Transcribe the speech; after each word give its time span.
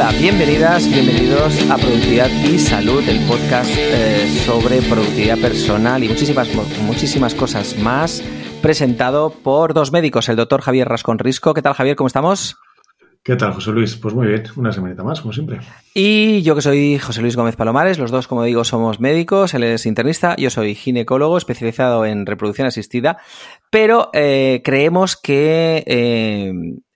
Hola, 0.00 0.12
bienvenidas, 0.12 0.88
bienvenidos 0.88 1.68
a 1.68 1.76
Productividad 1.76 2.30
y 2.44 2.56
Salud, 2.60 3.02
el 3.08 3.18
podcast 3.26 3.68
eh, 3.76 4.28
sobre 4.46 4.80
productividad 4.82 5.36
personal 5.38 6.04
y 6.04 6.08
muchísimas, 6.08 6.48
muchísimas 6.82 7.34
cosas 7.34 7.76
más, 7.78 8.22
presentado 8.62 9.30
por 9.30 9.74
dos 9.74 9.90
médicos, 9.90 10.28
el 10.28 10.36
doctor 10.36 10.60
Javier 10.60 10.88
Rascón 10.88 11.18
Risco. 11.18 11.52
¿Qué 11.52 11.62
tal, 11.62 11.74
Javier? 11.74 11.96
¿Cómo 11.96 12.06
estamos? 12.06 12.58
¿Qué 13.24 13.34
tal, 13.34 13.52
José 13.54 13.72
Luis? 13.72 13.96
Pues 13.96 14.14
muy 14.14 14.28
bien, 14.28 14.44
una 14.54 14.70
semanita 14.70 15.02
más, 15.02 15.20
como 15.20 15.32
siempre. 15.32 15.58
Y 15.94 16.42
yo 16.42 16.54
que 16.54 16.62
soy 16.62 17.00
José 17.00 17.20
Luis 17.20 17.34
Gómez 17.34 17.56
Palomares, 17.56 17.98
los 17.98 18.12
dos, 18.12 18.28
como 18.28 18.44
digo, 18.44 18.62
somos 18.62 19.00
médicos, 19.00 19.52
él 19.54 19.64
es 19.64 19.84
internista, 19.84 20.36
yo 20.36 20.50
soy 20.50 20.76
ginecólogo 20.76 21.36
especializado 21.36 22.06
en 22.06 22.24
reproducción 22.24 22.68
asistida, 22.68 23.18
pero 23.68 24.10
eh, 24.12 24.62
creemos 24.62 25.16
que... 25.16 25.82
Eh, 25.88 26.52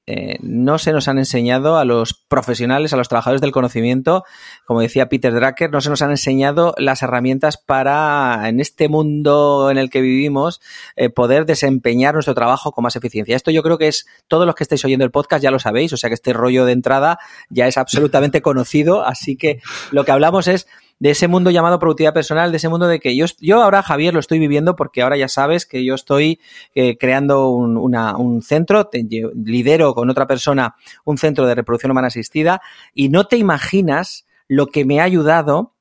eh, 0.06 0.36
no 0.40 0.78
se 0.78 0.92
nos 0.92 1.06
han 1.06 1.18
enseñado 1.18 1.78
a 1.78 1.84
los 1.84 2.14
profesionales, 2.14 2.92
a 2.92 2.96
los 2.96 3.08
trabajadores 3.08 3.40
del 3.40 3.52
conocimiento, 3.52 4.24
como 4.66 4.80
decía 4.80 5.08
Peter 5.08 5.32
Drucker, 5.32 5.70
no 5.70 5.80
se 5.80 5.90
nos 5.90 6.02
han 6.02 6.10
enseñado 6.10 6.74
las 6.76 7.02
herramientas 7.02 7.56
para, 7.56 8.48
en 8.48 8.58
este 8.58 8.88
mundo 8.88 9.70
en 9.70 9.78
el 9.78 9.90
que 9.90 10.00
vivimos, 10.00 10.60
eh, 10.96 11.08
poder 11.08 11.46
desempeñar 11.46 12.14
nuestro 12.14 12.34
trabajo 12.34 12.72
con 12.72 12.82
más 12.82 12.96
eficiencia. 12.96 13.36
Esto 13.36 13.52
yo 13.52 13.62
creo 13.62 13.78
que 13.78 13.86
es, 13.86 14.06
todos 14.26 14.44
los 14.44 14.56
que 14.56 14.64
estáis 14.64 14.84
oyendo 14.84 15.04
el 15.04 15.12
podcast 15.12 15.42
ya 15.42 15.52
lo 15.52 15.60
sabéis, 15.60 15.92
o 15.92 15.96
sea 15.96 16.10
que 16.10 16.14
este 16.14 16.32
rollo 16.32 16.64
de 16.64 16.72
entrada 16.72 17.20
ya 17.48 17.68
es 17.68 17.78
absolutamente 17.78 18.42
conocido, 18.42 19.04
así 19.04 19.36
que 19.36 19.60
lo 19.92 20.04
que 20.04 20.10
hablamos 20.10 20.48
es 20.48 20.66
de 21.02 21.10
ese 21.10 21.26
mundo 21.26 21.50
llamado 21.50 21.80
productividad 21.80 22.14
personal, 22.14 22.52
de 22.52 22.58
ese 22.58 22.68
mundo 22.68 22.86
de 22.86 23.00
que 23.00 23.16
yo, 23.16 23.26
yo 23.40 23.60
ahora, 23.60 23.82
Javier, 23.82 24.14
lo 24.14 24.20
estoy 24.20 24.38
viviendo 24.38 24.76
porque 24.76 25.02
ahora 25.02 25.16
ya 25.16 25.26
sabes 25.26 25.66
que 25.66 25.84
yo 25.84 25.96
estoy 25.96 26.38
eh, 26.76 26.96
creando 26.96 27.48
un, 27.48 27.76
un 27.76 28.42
centro, 28.42 28.86
te, 28.86 29.04
lidero 29.34 29.96
con 29.96 30.10
otra 30.10 30.28
persona 30.28 30.76
un 31.04 31.18
centro 31.18 31.44
de 31.48 31.56
reproducción 31.56 31.90
humana 31.90 32.06
asistida 32.06 32.62
y 32.94 33.08
no 33.08 33.26
te 33.26 33.36
imaginas 33.36 34.26
lo 34.46 34.68
que 34.68 34.84
me 34.84 35.00
ha 35.00 35.02
ayudado 35.02 35.71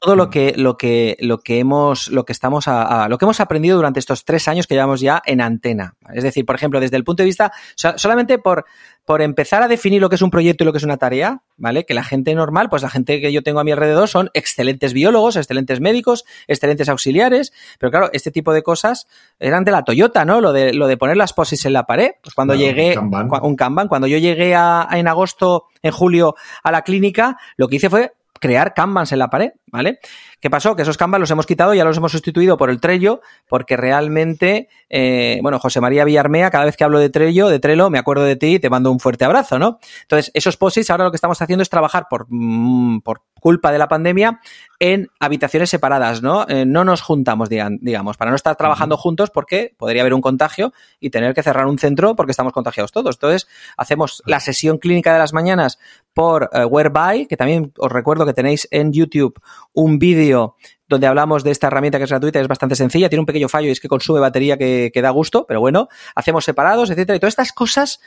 todo 0.00 0.16
lo 0.16 0.28
que, 0.28 0.54
lo 0.56 0.76
que, 0.76 1.16
lo 1.20 1.38
que 1.38 1.58
hemos, 1.58 2.08
lo 2.08 2.24
que 2.24 2.32
estamos 2.32 2.68
a, 2.68 3.04
a, 3.04 3.08
lo 3.08 3.16
que 3.16 3.24
hemos 3.24 3.40
aprendido 3.40 3.76
durante 3.76 4.00
estos 4.00 4.24
tres 4.24 4.48
años 4.48 4.66
que 4.66 4.74
llevamos 4.74 5.00
ya 5.00 5.22
en 5.24 5.40
antena. 5.40 5.94
Es 6.12 6.24
decir, 6.24 6.44
por 6.44 6.56
ejemplo, 6.56 6.80
desde 6.80 6.96
el 6.96 7.04
punto 7.04 7.22
de 7.22 7.26
vista, 7.26 7.52
so, 7.76 7.96
solamente 7.96 8.38
por, 8.38 8.64
por 9.04 9.22
empezar 9.22 9.62
a 9.62 9.68
definir 9.68 10.00
lo 10.00 10.08
que 10.08 10.16
es 10.16 10.22
un 10.22 10.30
proyecto 10.30 10.64
y 10.64 10.66
lo 10.66 10.72
que 10.72 10.78
es 10.78 10.84
una 10.84 10.96
tarea, 10.96 11.42
¿vale? 11.56 11.84
Que 11.86 11.94
la 11.94 12.04
gente 12.04 12.34
normal, 12.34 12.68
pues 12.68 12.82
la 12.82 12.90
gente 12.90 13.20
que 13.20 13.32
yo 13.32 13.42
tengo 13.42 13.60
a 13.60 13.64
mi 13.64 13.72
alrededor 13.72 14.08
son 14.08 14.30
excelentes 14.34 14.92
biólogos, 14.92 15.36
excelentes 15.36 15.80
médicos, 15.80 16.24
excelentes 16.48 16.88
auxiliares, 16.88 17.52
pero 17.78 17.90
claro, 17.90 18.10
este 18.12 18.30
tipo 18.30 18.52
de 18.52 18.62
cosas 18.62 19.06
eran 19.38 19.64
de 19.64 19.70
la 19.70 19.84
Toyota, 19.84 20.24
¿no? 20.24 20.40
Lo 20.40 20.52
de, 20.52 20.74
lo 20.74 20.86
de 20.86 20.96
poner 20.96 21.16
las 21.16 21.32
posis 21.32 21.64
en 21.66 21.72
la 21.72 21.86
pared. 21.86 22.12
Pues 22.22 22.34
cuando 22.34 22.54
llegué, 22.54 22.98
un 22.98 23.10
Kanban. 23.10 23.44
un 23.44 23.56
Kanban, 23.56 23.88
cuando 23.88 24.06
yo 24.06 24.18
llegué 24.18 24.54
a, 24.54 24.86
a 24.90 24.98
en 24.98 25.08
agosto, 25.08 25.66
en 25.82 25.92
julio, 25.92 26.34
a 26.62 26.72
la 26.72 26.82
clínica, 26.82 27.38
lo 27.56 27.68
que 27.68 27.76
hice 27.76 27.90
fue 27.90 28.12
crear 28.44 28.74
Kanbans 28.74 29.10
en 29.10 29.20
la 29.20 29.30
pared, 29.30 29.52
¿vale? 29.68 30.00
¿Qué 30.38 30.50
pasó? 30.50 30.76
Que 30.76 30.82
esos 30.82 30.98
Kanban 30.98 31.18
los 31.18 31.30
hemos 31.30 31.46
quitado 31.46 31.72
y 31.72 31.78
ya 31.78 31.84
los 31.84 31.96
hemos 31.96 32.12
sustituido 32.12 32.58
por 32.58 32.68
el 32.68 32.78
Trello, 32.78 33.22
porque 33.48 33.78
realmente, 33.78 34.68
eh, 34.90 35.38
bueno, 35.40 35.58
José 35.58 35.80
María 35.80 36.04
Villarmea, 36.04 36.50
cada 36.50 36.66
vez 36.66 36.76
que 36.76 36.84
hablo 36.84 36.98
de 36.98 37.08
Trello, 37.08 37.48
de 37.48 37.58
Trello, 37.58 37.88
me 37.88 37.98
acuerdo 37.98 38.24
de 38.24 38.36
ti 38.36 38.56
y 38.56 38.58
te 38.58 38.68
mando 38.68 38.92
un 38.92 39.00
fuerte 39.00 39.24
abrazo, 39.24 39.58
¿no? 39.58 39.78
Entonces, 40.02 40.30
esos 40.34 40.58
posits 40.58 40.90
ahora 40.90 41.04
lo 41.04 41.10
que 41.10 41.16
estamos 41.16 41.40
haciendo 41.40 41.62
es 41.62 41.70
trabajar 41.70 42.06
por, 42.10 42.26
mm, 42.28 43.00
por 43.00 43.22
culpa 43.40 43.72
de 43.72 43.78
la 43.78 43.88
pandemia 43.88 44.40
en 44.78 45.08
habitaciones 45.20 45.70
separadas, 45.70 46.22
¿no? 46.22 46.46
Eh, 46.48 46.66
no 46.66 46.84
nos 46.84 47.00
juntamos, 47.00 47.48
digan, 47.48 47.78
digamos, 47.80 48.18
para 48.18 48.30
no 48.30 48.36
estar 48.36 48.56
trabajando 48.56 48.98
juntos 48.98 49.30
porque 49.30 49.74
podría 49.78 50.02
haber 50.02 50.12
un 50.12 50.20
contagio 50.20 50.74
y 51.00 51.08
tener 51.08 51.32
que 51.32 51.42
cerrar 51.42 51.66
un 51.66 51.78
centro 51.78 52.16
porque 52.16 52.32
estamos 52.32 52.52
contagiados 52.52 52.92
todos. 52.92 53.16
Entonces, 53.16 53.48
hacemos 53.78 54.22
la 54.26 54.40
sesión 54.40 54.76
clínica 54.76 55.14
de 55.14 55.18
las 55.18 55.32
mañanas 55.32 55.78
por 56.14 56.48
eh, 56.52 56.64
Whereby, 56.64 57.26
que 57.26 57.36
también 57.36 57.72
os 57.78 57.90
recuerdo 57.90 58.24
que 58.24 58.32
tenéis 58.32 58.66
en 58.70 58.92
YouTube 58.92 59.40
un 59.72 59.98
vídeo 59.98 60.56
donde 60.88 61.06
hablamos 61.06 61.44
de 61.44 61.50
esta 61.50 61.66
herramienta 61.66 61.98
que 61.98 62.04
es 62.04 62.10
gratuita, 62.10 62.40
es 62.40 62.48
bastante 62.48 62.76
sencilla, 62.76 63.08
tiene 63.08 63.20
un 63.20 63.26
pequeño 63.26 63.48
fallo 63.48 63.68
y 63.68 63.72
es 63.72 63.80
que 63.80 63.88
consume 63.88 64.20
batería 64.20 64.56
que, 64.56 64.90
que 64.94 65.02
da 65.02 65.10
gusto, 65.10 65.44
pero 65.46 65.60
bueno, 65.60 65.88
hacemos 66.14 66.44
separados, 66.44 66.90
etcétera. 66.90 67.16
Y 67.16 67.20
todas 67.20 67.32
estas 67.32 67.52
cosas 67.52 68.00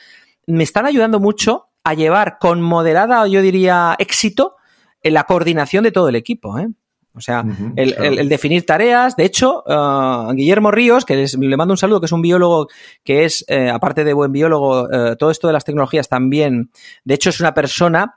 me 0.46 0.64
están 0.64 0.86
ayudando 0.86 1.20
mucho 1.20 1.68
a 1.84 1.94
llevar 1.94 2.38
con 2.38 2.62
moderada, 2.62 3.26
yo 3.28 3.42
diría, 3.42 3.94
éxito 3.98 4.56
en 5.02 5.14
la 5.14 5.24
coordinación 5.24 5.84
de 5.84 5.92
todo 5.92 6.08
el 6.08 6.16
equipo, 6.16 6.58
¿eh? 6.58 6.68
O 7.18 7.20
sea, 7.20 7.44
el, 7.76 7.94
claro. 7.94 8.10
el- 8.12 8.18
el 8.20 8.28
definir 8.28 8.64
tareas. 8.64 9.14
De 9.16 9.24
hecho, 9.24 9.62
uh, 9.66 10.32
Guillermo 10.32 10.70
Ríos, 10.70 11.04
que 11.04 11.16
les- 11.16 11.36
le 11.36 11.56
mando 11.56 11.74
un 11.74 11.78
saludo, 11.78 12.00
que 12.00 12.06
es 12.06 12.12
un 12.12 12.22
biólogo 12.22 12.68
que 13.04 13.24
es, 13.26 13.44
eh, 13.48 13.68
aparte 13.68 14.04
de 14.04 14.12
buen 14.14 14.32
biólogo, 14.32 14.90
eh, 14.90 15.16
todo 15.18 15.30
esto 15.30 15.46
de 15.48 15.52
las 15.52 15.64
tecnologías 15.64 16.08
también, 16.08 16.70
de 17.04 17.14
hecho, 17.14 17.30
es 17.30 17.40
una 17.40 17.52
persona 17.52 18.14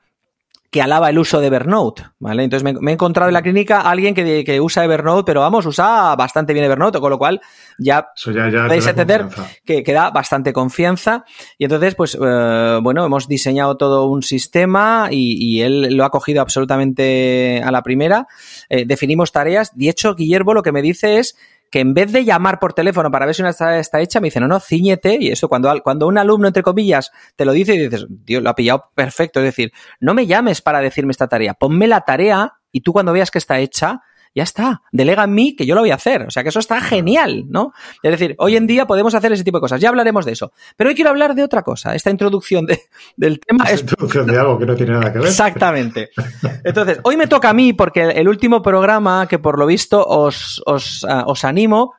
que 0.71 0.81
alaba 0.81 1.09
el 1.09 1.19
uso 1.19 1.41
de 1.41 1.47
Evernote, 1.47 2.03
¿vale? 2.17 2.45
Entonces 2.45 2.63
me, 2.63 2.71
me 2.79 2.91
he 2.91 2.93
encontrado 2.93 3.29
en 3.29 3.33
la 3.33 3.41
clínica 3.41 3.81
a 3.81 3.91
alguien 3.91 4.15
que, 4.15 4.45
que 4.45 4.61
usa 4.61 4.85
Evernote, 4.85 5.25
pero 5.25 5.41
vamos, 5.41 5.65
usa 5.65 6.15
bastante 6.15 6.53
bien 6.53 6.65
Evernote, 6.65 7.01
con 7.01 7.09
lo 7.09 7.17
cual 7.17 7.41
ya 7.77 8.07
podéis 8.23 8.87
entender 8.87 9.27
que, 9.65 9.83
que 9.83 9.91
da 9.91 10.11
bastante 10.11 10.53
confianza. 10.53 11.25
Y 11.57 11.65
entonces, 11.65 11.93
pues, 11.95 12.17
eh, 12.19 12.79
bueno, 12.81 13.05
hemos 13.05 13.27
diseñado 13.27 13.75
todo 13.75 14.05
un 14.05 14.23
sistema 14.23 15.09
y, 15.11 15.37
y 15.45 15.61
él 15.61 15.93
lo 15.93 16.05
ha 16.05 16.09
cogido 16.09 16.41
absolutamente 16.41 17.61
a 17.61 17.69
la 17.69 17.83
primera. 17.83 18.27
Eh, 18.69 18.85
definimos 18.85 19.33
tareas. 19.33 19.75
De 19.75 19.89
hecho, 19.89 20.15
Guillermo 20.15 20.53
lo 20.53 20.63
que 20.63 20.71
me 20.71 20.81
dice 20.81 21.19
es 21.19 21.35
que 21.71 21.79
en 21.79 21.93
vez 21.93 22.11
de 22.11 22.25
llamar 22.25 22.59
por 22.59 22.73
teléfono 22.73 23.09
para 23.09 23.25
ver 23.25 23.33
si 23.33 23.41
una 23.41 23.53
tarea 23.53 23.79
está 23.79 24.01
hecha, 24.01 24.19
me 24.19 24.27
dice, 24.27 24.41
no, 24.41 24.47
no, 24.47 24.59
ciñete. 24.59 25.17
Y 25.19 25.29
eso 25.29 25.47
cuando, 25.47 25.73
cuando 25.81 26.05
un 26.05 26.17
alumno, 26.17 26.47
entre 26.47 26.63
comillas, 26.63 27.11
te 27.37 27.45
lo 27.45 27.53
dice 27.53 27.75
y 27.75 27.79
dices, 27.79 28.05
Dios, 28.09 28.43
lo 28.43 28.49
ha 28.49 28.55
pillado 28.55 28.91
perfecto. 28.93 29.39
Es 29.39 29.45
decir, 29.45 29.71
no 30.01 30.13
me 30.13 30.27
llames 30.27 30.61
para 30.61 30.81
decirme 30.81 31.11
esta 31.11 31.27
tarea, 31.27 31.53
ponme 31.53 31.87
la 31.87 32.01
tarea 32.01 32.55
y 32.73 32.81
tú 32.81 32.91
cuando 32.91 33.13
veas 33.13 33.31
que 33.31 33.37
está 33.37 33.59
hecha, 33.59 34.01
ya 34.34 34.44
está, 34.44 34.81
delega 34.92 35.25
en 35.25 35.33
mí 35.33 35.56
que 35.56 35.66
yo 35.66 35.75
lo 35.75 35.81
voy 35.81 35.92
a 35.92 35.95
hacer. 35.95 36.24
O 36.24 36.31
sea 36.31 36.44
que 36.44 36.50
eso 36.50 36.60
está 36.60 36.80
genial, 36.81 37.44
¿no? 37.50 37.74
Es 38.01 38.12
decir, 38.12 38.36
hoy 38.39 38.56
en 38.56 38.66
día 38.68 38.86
podemos 38.88 39.13
hacer 39.13 39.31
ese 39.33 39.44
tipo 39.44 39.57
de 39.57 39.62
cosas. 39.62 39.81
Ya 39.81 39.89
hablaremos 39.89 40.25
de 40.25 40.31
eso. 40.31 40.54
Pero 40.78 40.89
hoy 40.89 40.95
quiero 40.95 41.10
hablar 41.10 41.36
de 41.36 41.44
otra 41.44 41.63
cosa. 41.63 41.95
Esta 41.95 42.10
introducción 42.12 42.66
de- 42.66 42.81
del 43.18 43.39
tema 43.39 43.66
Es 43.66 43.74
es 43.74 43.81
introducción 43.81 44.28
de 44.28 44.39
algo 44.39 44.57
que 44.57 44.66
no 44.66 44.75
tiene 44.75 44.94
nada 44.94 45.12
que 45.12 45.19
ver. 45.19 45.28
Exactamente. 45.28 46.10
Entonces, 46.63 47.00
hoy 47.04 47.18
me 47.18 47.28
toca 47.28 47.50
a 47.50 47.54
mí 47.54 47.74
porque 47.74 48.04
el 48.04 48.28
último 48.28 48.62
programa 48.62 49.28
que 49.28 49.39
por 49.39 49.60
lo 49.60 49.66
visto 49.66 50.06
os, 50.06 50.62
os, 50.66 51.06
ah, 51.10 51.24
os 51.27 51.44
animo 51.44 51.94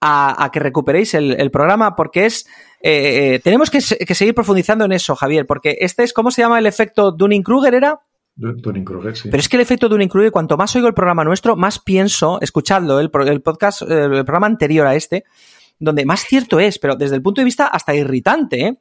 a, 0.00 0.42
a 0.44 0.50
que 0.50 0.60
recuperéis 0.60 1.14
el, 1.14 1.38
el 1.40 1.50
programa 1.50 1.94
porque 1.96 2.26
es... 2.26 2.46
eh, 2.82 3.34
eh, 3.34 3.38
tenemos 3.40 3.70
que, 3.70 3.78
que 3.80 4.14
seguir 4.14 4.34
profundizando 4.34 4.84
en 4.84 4.92
eso, 4.92 5.16
Javier, 5.16 5.46
porque 5.46 5.76
este 5.80 6.02
es, 6.02 6.12
¿cómo 6.12 6.30
se 6.30 6.42
llama 6.42 6.58
el 6.58 6.66
efecto 6.66 7.10
Dunning-Kruger? 7.12 7.74
¿Era? 7.74 8.00
Dunning-Kruger, 8.36 9.16
sí. 9.16 9.28
Pero 9.30 9.40
es 9.40 9.48
que 9.48 9.56
el 9.56 9.62
efecto 9.62 9.88
Dunning-Kruger, 9.88 10.32
cuanto 10.32 10.56
más 10.56 10.74
oigo 10.76 10.88
el 10.88 10.94
programa 10.94 11.24
nuestro, 11.24 11.56
más 11.56 11.78
pienso, 11.78 12.40
escuchadlo, 12.40 13.00
el, 13.00 13.10
el 13.26 13.42
podcast, 13.42 13.82
el 13.82 14.24
programa 14.24 14.46
anterior 14.46 14.86
a 14.86 14.94
este, 14.94 15.24
donde 15.78 16.04
más 16.04 16.24
cierto 16.24 16.58
es, 16.60 16.78
pero 16.78 16.96
desde 16.96 17.16
el 17.16 17.22
punto 17.22 17.40
de 17.40 17.44
vista 17.44 17.66
hasta 17.66 17.94
irritante, 17.94 18.66
¿eh? 18.66 18.78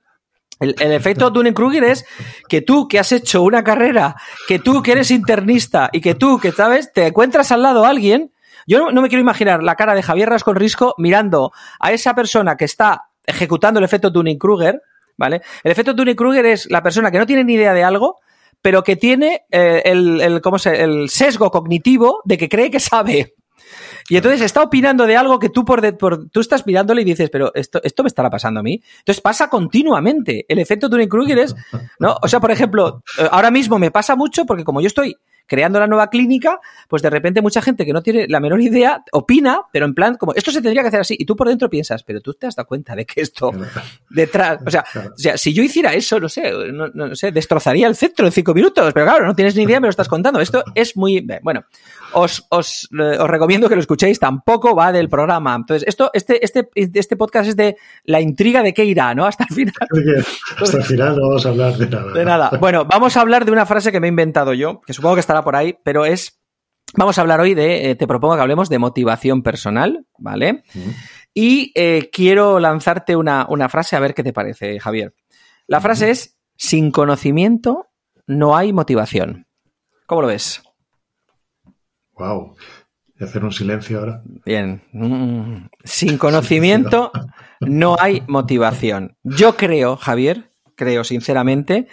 El, 0.60 0.76
el 0.80 0.92
efecto 0.92 1.30
Dunning-Kruger 1.30 1.84
es 1.84 2.06
que 2.48 2.62
tú 2.62 2.88
que 2.88 3.00
has 3.00 3.12
hecho 3.12 3.42
una 3.42 3.64
carrera, 3.64 4.16
que 4.48 4.60
tú 4.60 4.82
que 4.84 4.94
eres 4.94 5.12
internista 5.12 5.90
y 5.92 6.00
que 6.00 6.16
tú 6.16 6.40
que 6.40 6.52
sabes, 6.52 6.94
te 6.94 7.08
encuentras 7.08 7.52
al 7.52 7.64
lado 7.64 7.86
a 7.86 7.90
alguien. 7.90 8.32
Yo 8.68 8.92
no, 8.92 9.02
me 9.02 9.10
quiero 9.10 9.22
imaginar 9.22 9.64
la 9.64 9.76
cara 9.76 9.96
de 9.96 10.04
Javier 10.04 10.30
Rascon 10.30 10.56
Risco 10.56 10.96
mirando 10.98 11.52
a 11.80 11.92
esa 11.92 12.14
persona 12.14 12.56
que 12.56 12.66
está 12.66 13.10
ejecutando 13.26 13.80
el 13.80 13.84
efecto 13.84 14.10
Dunning-Kruger, 14.10 14.82
¿vale? 15.18 15.42
El 15.64 15.72
efecto 15.72 15.94
Dunning-Kruger 15.94 16.46
es 16.46 16.70
la 16.70 16.82
persona 16.82 17.12
que 17.12 17.18
no 17.18 17.26
tiene 17.26 17.44
ni 17.44 17.56
idea 17.56 17.74
de 17.74 17.84
algo, 17.84 18.20
pero 18.64 18.82
que 18.82 18.96
tiene 18.96 19.46
eh, 19.52 19.82
el, 19.86 20.22
el, 20.22 20.42
¿cómo 20.42 20.58
se, 20.58 20.82
el 20.82 21.10
sesgo 21.10 21.52
cognitivo 21.52 22.22
de 22.24 22.38
que 22.38 22.50
cree 22.50 22.72
que 22.72 22.80
sabe. 22.80 23.36
Y 24.10 24.16
entonces 24.16 24.42
está 24.42 24.62
opinando 24.62 25.06
de 25.06 25.18
algo 25.18 25.38
que 25.38 25.50
tú 25.50 25.66
por, 25.66 25.82
de, 25.82 25.94
por 25.94 26.30
tú 26.30 26.40
estás 26.40 26.66
mirándole 26.66 27.02
y 27.02 27.06
dices, 27.06 27.30
pero 27.30 27.54
esto, 27.56 27.82
esto 27.84 28.04
me 28.04 28.08
estará 28.08 28.30
pasando 28.30 28.62
a 28.62 28.64
mí. 28.64 28.82
Entonces 29.00 29.22
pasa 29.22 29.50
continuamente. 29.50 30.46
El 30.48 30.60
efecto 30.60 30.88
Dunning-Kruger 30.88 31.40
es, 31.40 31.56
¿no? 32.00 32.16
O 32.22 32.28
sea, 32.28 32.40
por 32.40 32.52
ejemplo, 32.52 33.04
eh, 33.20 33.28
ahora 33.32 33.52
mismo 33.52 33.80
me 33.80 33.92
pasa 33.92 34.16
mucho 34.16 34.46
porque 34.46 34.64
como 34.64 34.80
yo 34.80 34.88
estoy 34.88 35.18
creando 35.46 35.80
la 35.80 35.88
nueva 35.88 36.10
clínica, 36.10 36.60
pues 36.88 37.02
de 37.02 37.10
repente 37.10 37.42
mucha 37.42 37.62
gente 37.62 37.86
que 37.86 37.94
no 37.94 38.02
tiene 38.02 38.28
la 38.28 38.40
menor 38.40 38.62
idea 38.62 39.04
opina, 39.12 39.62
pero 39.72 39.86
en 39.86 39.94
plan, 39.94 40.16
como 40.16 40.34
esto 40.34 40.52
se 40.52 40.62
tendría 40.62 40.82
que 40.82 40.88
hacer 40.88 41.02
así, 41.02 41.16
y 41.18 41.26
tú 41.26 41.36
por 41.36 41.48
dentro 41.48 41.70
piensas, 41.70 42.04
pero 42.04 42.22
tú 42.22 42.34
te 42.34 42.48
has 42.48 42.56
dado 42.56 42.68
cuenta 42.68 42.96
de 42.96 43.06
que 43.06 43.22
esto 43.22 43.52
detrás, 44.10 44.60
o 44.66 44.70
sea, 44.70 44.84
o 44.96 45.18
sea 45.18 45.38
si 45.38 45.54
yo 45.54 45.64
hiciera 45.64 45.94
eso, 45.94 46.20
no 46.20 46.30
sé, 46.30 46.52
no, 46.72 46.88
no, 46.88 47.16
sé, 47.16 47.32
destrozaría 47.32 47.88
el 47.88 47.96
centro 47.96 48.26
en 48.26 48.32
cinco 48.32 48.54
minutos, 48.54 48.94
pero 48.94 49.06
claro, 49.06 49.26
no 49.26 49.36
tienes 49.36 49.56
ni 49.56 49.64
idea, 49.64 49.80
me 49.80 49.88
lo 49.88 49.92
estás 49.92 50.08
contando. 50.08 50.40
Esto 50.40 50.64
es 50.76 50.96
muy, 50.96 51.26
bueno, 51.42 51.66
os, 52.14 52.46
os, 52.50 52.90
os 52.92 53.30
recomiendo 53.30 53.70
que 53.70 53.76
lo 53.76 53.82
escuchéis, 53.82 54.20
tampoco 54.20 54.76
va 54.76 54.92
del 54.92 55.10
programa. 55.10 55.56
Entonces, 55.56 55.88
esto, 55.88 56.10
este, 56.14 56.44
este, 56.44 56.70
este 56.76 57.16
podcast 57.18 57.50
es 57.50 57.56
de 57.56 57.78
la 58.06 58.22
intriga 58.22 58.64
de 58.64 58.74
qué 58.74 58.86
irá, 58.86 59.14
¿no? 59.14 59.26
Hasta 59.26 59.46
el 59.50 59.56
final. 59.56 59.74
Hasta 60.62 60.78
el 60.78 60.84
final 60.84 61.16
no 61.16 61.28
vamos 61.28 61.46
a 61.46 61.50
hablar 61.50 61.78
de 61.78 61.88
nada. 61.88 62.14
De 62.14 62.26
nada. 62.26 62.52
Bueno, 62.60 62.86
vamos 62.86 63.18
a 63.18 63.22
hablar 63.22 63.46
de 63.46 63.52
una 63.52 63.66
frase 63.66 63.92
que 63.92 64.00
me 64.00 64.08
he 64.08 64.10
inventado 64.10 64.54
yo, 64.54 64.82
que 64.82 64.94
supongo 64.94 65.16
que 65.16 65.22
estará 65.34 65.44
por 65.44 65.56
ahí, 65.56 65.78
pero 65.84 66.06
es. 66.06 66.40
Vamos 66.96 67.18
a 67.18 67.22
hablar 67.22 67.40
hoy 67.40 67.54
de. 67.56 67.90
Eh, 67.90 67.96
te 67.96 68.08
propongo 68.08 68.36
que 68.36 68.42
hablemos 68.42 68.70
de 68.70 68.78
motivación 68.78 69.42
personal, 69.42 70.06
¿vale? 70.18 70.64
Mm. 70.74 70.90
Y 71.34 71.72
eh, 71.76 72.10
quiero 72.14 72.60
lanzarte 72.60 73.16
una, 73.16 73.48
una 73.50 73.68
frase 73.68 73.96
a 73.96 74.00
ver 74.00 74.14
qué 74.14 74.24
te 74.24 74.34
parece, 74.34 74.80
Javier. 74.80 75.16
La 75.66 75.82
frase 75.82 76.08
mm. 76.08 76.10
es: 76.10 76.38
sin 76.56 76.92
conocimiento 76.92 77.88
no 78.28 78.56
hay 78.56 78.74
motivación. 78.74 79.48
¿Cómo 80.06 80.22
lo 80.22 80.28
ves? 80.28 80.62
Wow. 82.14 82.56
Y 83.20 83.24
hacer 83.24 83.44
un 83.44 83.52
silencio 83.52 84.00
ahora. 84.00 84.22
Bien. 84.46 84.84
Mm. 84.92 85.68
Sin 85.84 86.20
conocimiento 86.20 87.12
no 87.62 87.96
hay 88.00 88.22
motivación. 88.28 89.18
Yo 89.24 89.56
creo, 89.56 89.98
Javier, 89.98 90.52
creo 90.76 91.04
sinceramente, 91.04 91.88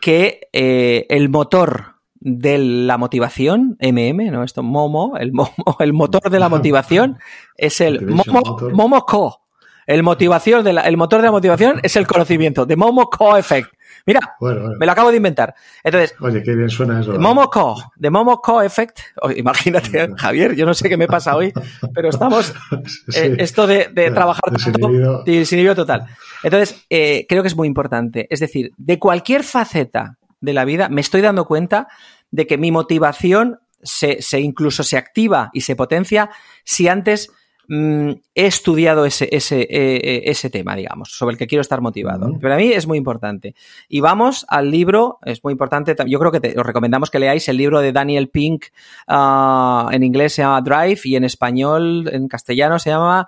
que 0.00 0.48
eh, 0.52 1.06
el 1.10 1.28
motor 1.28 1.92
de 2.24 2.58
la 2.58 2.98
motivación, 2.98 3.76
MM, 3.80 4.30
¿no? 4.30 4.44
Esto, 4.44 4.62
Momo, 4.62 5.16
el, 5.18 5.32
Momo, 5.32 5.52
el 5.80 5.92
motor 5.92 6.30
de 6.30 6.38
la 6.38 6.48
motivación 6.48 7.18
es 7.56 7.80
el 7.80 8.06
Momo, 8.06 8.58
Momoco. 8.72 9.42
El, 9.86 10.04
motivación 10.04 10.64
de 10.64 10.72
la, 10.72 10.82
el 10.82 10.96
motor 10.96 11.20
de 11.20 11.26
la 11.26 11.32
motivación 11.32 11.80
es 11.82 11.96
el 11.96 12.06
conocimiento, 12.06 12.66
de 12.66 12.76
Momoco 12.76 13.36
Effect. 13.36 13.72
Mira, 14.06 14.20
bueno, 14.40 14.60
bueno. 14.62 14.76
me 14.78 14.86
lo 14.86 14.92
acabo 14.92 15.10
de 15.10 15.16
inventar. 15.16 15.54
Entonces, 15.82 16.14
oye, 16.20 16.42
qué 16.42 16.54
bien 16.54 16.70
suena 16.70 17.00
eso. 17.00 17.12
Momoco, 17.18 17.92
de 17.96 18.10
Momoco 18.10 18.62
Effect. 18.62 18.98
Oh, 19.20 19.30
imagínate, 19.30 20.08
Javier, 20.16 20.54
yo 20.54 20.66
no 20.66 20.74
sé 20.74 20.88
qué 20.88 20.96
me 20.96 21.06
pasa 21.06 21.36
hoy, 21.36 21.52
pero 21.94 22.08
estamos 22.08 22.54
sí, 23.08 23.20
eh, 23.20 23.36
esto 23.38 23.66
de, 23.66 23.88
de 23.92 24.10
trabajar 24.10 24.52
desinhibido. 24.52 25.22
desinhibido 25.24 25.74
total. 25.74 26.06
Entonces, 26.42 26.84
eh, 26.90 27.26
creo 27.28 27.42
que 27.42 27.48
es 27.48 27.56
muy 27.56 27.68
importante. 27.68 28.26
Es 28.30 28.40
decir, 28.40 28.72
de 28.76 28.98
cualquier 28.98 29.44
faceta 29.44 30.18
de 30.42 30.52
la 30.52 30.66
vida, 30.66 30.90
me 30.90 31.00
estoy 31.00 31.22
dando 31.22 31.46
cuenta 31.46 31.88
de 32.30 32.46
que 32.46 32.58
mi 32.58 32.70
motivación 32.70 33.60
se, 33.82 34.20
se 34.20 34.40
incluso 34.40 34.82
se 34.82 34.98
activa 34.98 35.50
y 35.54 35.62
se 35.62 35.74
potencia 35.74 36.30
si 36.64 36.88
antes 36.88 37.30
mmm, 37.68 38.10
he 38.34 38.46
estudiado 38.46 39.04
ese, 39.04 39.28
ese, 39.30 39.66
eh, 39.68 40.22
ese 40.26 40.50
tema, 40.50 40.74
digamos, 40.74 41.10
sobre 41.10 41.34
el 41.34 41.38
que 41.38 41.46
quiero 41.46 41.60
estar 41.60 41.80
motivado. 41.80 42.26
Uh 42.26 42.34
-huh. 42.34 42.40
Para 42.40 42.56
mí 42.56 42.72
es 42.72 42.86
muy 42.86 42.98
importante. 42.98 43.54
Y 43.88 44.00
vamos 44.00 44.44
al 44.48 44.70
libro, 44.70 45.18
es 45.24 45.42
muy 45.44 45.52
importante, 45.52 45.94
yo 46.06 46.18
creo 46.18 46.32
que 46.32 46.40
te, 46.40 46.58
os 46.58 46.66
recomendamos 46.66 47.10
que 47.10 47.18
leáis 47.18 47.48
el 47.48 47.56
libro 47.56 47.80
de 47.80 47.92
Daniel 47.92 48.28
Pink, 48.28 48.66
uh, 49.08 49.90
en 49.90 50.02
inglés 50.02 50.34
se 50.34 50.42
llama 50.42 50.60
Drive 50.60 51.00
y 51.04 51.16
en 51.16 51.24
español, 51.24 52.08
en 52.12 52.28
castellano 52.28 52.78
se 52.78 52.90
llama 52.90 53.26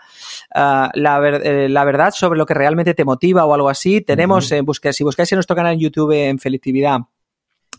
uh, 0.54 0.88
la, 0.94 1.19
ver, 1.20 1.42
eh, 1.44 1.69
la, 1.69 1.84
verdad 1.84 2.12
sobre 2.12 2.38
lo 2.38 2.46
que 2.46 2.54
realmente 2.54 2.94
te 2.94 3.04
motiva 3.04 3.44
o 3.44 3.54
algo 3.54 3.69
así. 3.69 4.00
Tenemos, 4.00 4.50
uh 4.50 4.54
-huh. 4.54 4.58
eh, 4.58 4.60
busque, 4.62 4.92
si 4.92 5.04
buscáis 5.04 5.31
en 5.32 5.36
nuestro 5.36 5.56
canal 5.56 5.75
en 5.75 5.81
YouTube 5.81 6.12
en 6.12 6.38
Felicividad, 6.38 7.00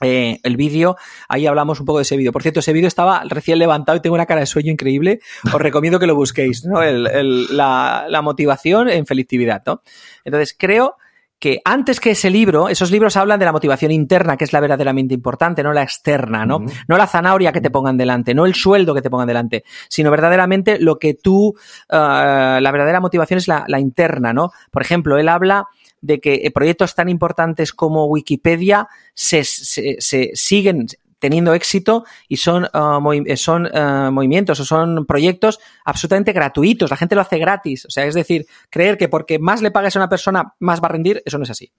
eh, 0.01 0.39
el 0.43 0.57
vídeo, 0.57 0.97
ahí 1.29 1.47
hablamos 1.47 1.79
un 1.79 1.85
poco 1.85 1.99
de 1.99 2.03
ese 2.03 2.17
vídeo. 2.17 2.31
Por 2.31 2.41
cierto, 2.41 2.59
ese 2.59 2.73
vídeo 2.73 2.87
estaba 2.87 3.23
recién 3.27 3.59
levantado 3.59 3.97
y 3.97 4.01
tengo 4.01 4.15
una 4.15 4.25
cara 4.25 4.41
de 4.41 4.45
sueño 4.45 4.71
increíble. 4.71 5.19
Os 5.45 5.61
recomiendo 5.61 5.99
que 5.99 6.07
lo 6.07 6.15
busquéis, 6.15 6.65
¿no? 6.65 6.81
El, 6.81 7.07
el, 7.07 7.57
la, 7.57 8.05
la, 8.09 8.21
motivación 8.21 8.89
en 8.89 9.05
felicidad, 9.05 9.63
¿no? 9.65 9.81
Entonces, 10.23 10.55
creo 10.57 10.95
que 11.39 11.61
antes 11.65 11.99
que 11.99 12.11
ese 12.11 12.29
libro, 12.29 12.69
esos 12.69 12.91
libros 12.91 13.17
hablan 13.17 13.39
de 13.39 13.45
la 13.45 13.51
motivación 13.51 13.91
interna, 13.91 14.37
que 14.37 14.45
es 14.45 14.53
la 14.53 14.61
verdaderamente 14.61 15.13
importante, 15.13 15.63
no 15.63 15.73
la 15.73 15.83
externa, 15.83 16.45
¿no? 16.45 16.57
Uh 16.57 16.61
-huh. 16.61 16.83
No 16.87 16.97
la 16.97 17.07
zanahoria 17.07 17.51
que 17.51 17.61
te 17.61 17.69
pongan 17.69 17.97
delante, 17.97 18.33
no 18.33 18.45
el 18.45 18.55
sueldo 18.55 18.93
que 18.93 19.01
te 19.01 19.09
pongan 19.09 19.27
delante, 19.27 19.63
sino 19.89 20.11
verdaderamente 20.11 20.79
lo 20.79 20.97
que 20.97 21.13
tú, 21.13 21.49
uh, 21.49 21.55
la 21.89 22.71
verdadera 22.71 22.99
motivación 22.99 23.37
es 23.37 23.47
la, 23.47 23.65
la 23.67 23.79
interna, 23.79 24.33
¿no? 24.33 24.51
Por 24.71 24.81
ejemplo, 24.81 25.17
él 25.17 25.29
habla 25.29 25.67
de 26.05 26.19
que 26.19 26.51
proyectos 26.53 26.93
tan 26.93 27.09
importantes 27.09 27.73
como 27.73 28.05
Wikipedia 28.05 28.87
se, 29.13 29.43
se, 29.43 30.31
siguen 30.33 30.87
teniendo 31.19 31.53
éxito 31.53 32.05
y 32.27 32.37
son, 32.37 32.65
uh, 32.73 33.01
movi 33.01 33.35
son 33.37 33.65
uh, 33.65 34.11
movimientos 34.11 34.59
o 34.59 34.65
son 34.65 35.05
proyectos 35.05 35.59
absolutamente 35.83 36.33
gratuitos. 36.33 36.91
La 36.91 36.97
gente 36.97 37.15
lo 37.15 37.21
hace 37.21 37.39
gratis. 37.39 37.85
O 37.85 37.89
sea, 37.89 38.05
es 38.05 38.13
decir, 38.13 38.45
creer 38.69 38.97
que 38.97 39.09
porque 39.09 39.39
más 39.39 39.61
le 39.61 39.71
pagas 39.71 39.95
a 39.95 39.99
una 39.99 40.09
persona, 40.09 40.53
más 40.59 40.81
va 40.81 40.87
a 40.87 40.91
rendir, 40.91 41.23
eso 41.25 41.37
no 41.37 41.43
es 41.43 41.49
así. 41.49 41.71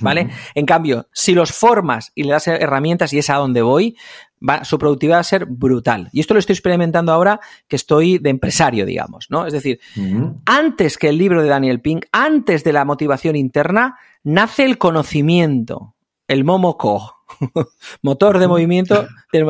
¿Vale? 0.00 0.22
Uh 0.22 0.28
-huh. 0.28 0.52
En 0.54 0.66
cambio, 0.66 1.08
si 1.12 1.34
los 1.34 1.52
formas 1.52 2.12
y 2.14 2.24
le 2.24 2.32
das 2.32 2.48
herramientas 2.48 3.12
y 3.12 3.18
es 3.18 3.30
a 3.30 3.36
donde 3.36 3.62
voy, 3.62 3.96
va, 4.46 4.64
su 4.64 4.78
productividad 4.78 5.16
va 5.16 5.20
a 5.20 5.24
ser 5.24 5.46
brutal. 5.46 6.08
Y 6.12 6.20
esto 6.20 6.34
lo 6.34 6.40
estoy 6.40 6.54
experimentando 6.54 7.12
ahora 7.12 7.40
que 7.68 7.76
estoy 7.76 8.18
de 8.18 8.30
empresario, 8.30 8.86
digamos, 8.86 9.26
¿no? 9.30 9.46
Es 9.46 9.52
decir, 9.52 9.80
uh 9.96 10.00
-huh. 10.00 10.40
antes 10.46 10.98
que 10.98 11.08
el 11.08 11.18
libro 11.18 11.42
de 11.42 11.48
Daniel 11.48 11.80
Pink, 11.80 12.06
antes 12.12 12.64
de 12.64 12.72
la 12.72 12.84
motivación 12.84 13.36
interna, 13.36 13.96
nace 14.22 14.64
el 14.64 14.78
conocimiento, 14.78 15.94
el 16.28 16.44
momoco. 16.44 17.14
motor 18.02 18.38
de 18.38 18.48
movimiento, 18.48 19.06
el 19.32 19.44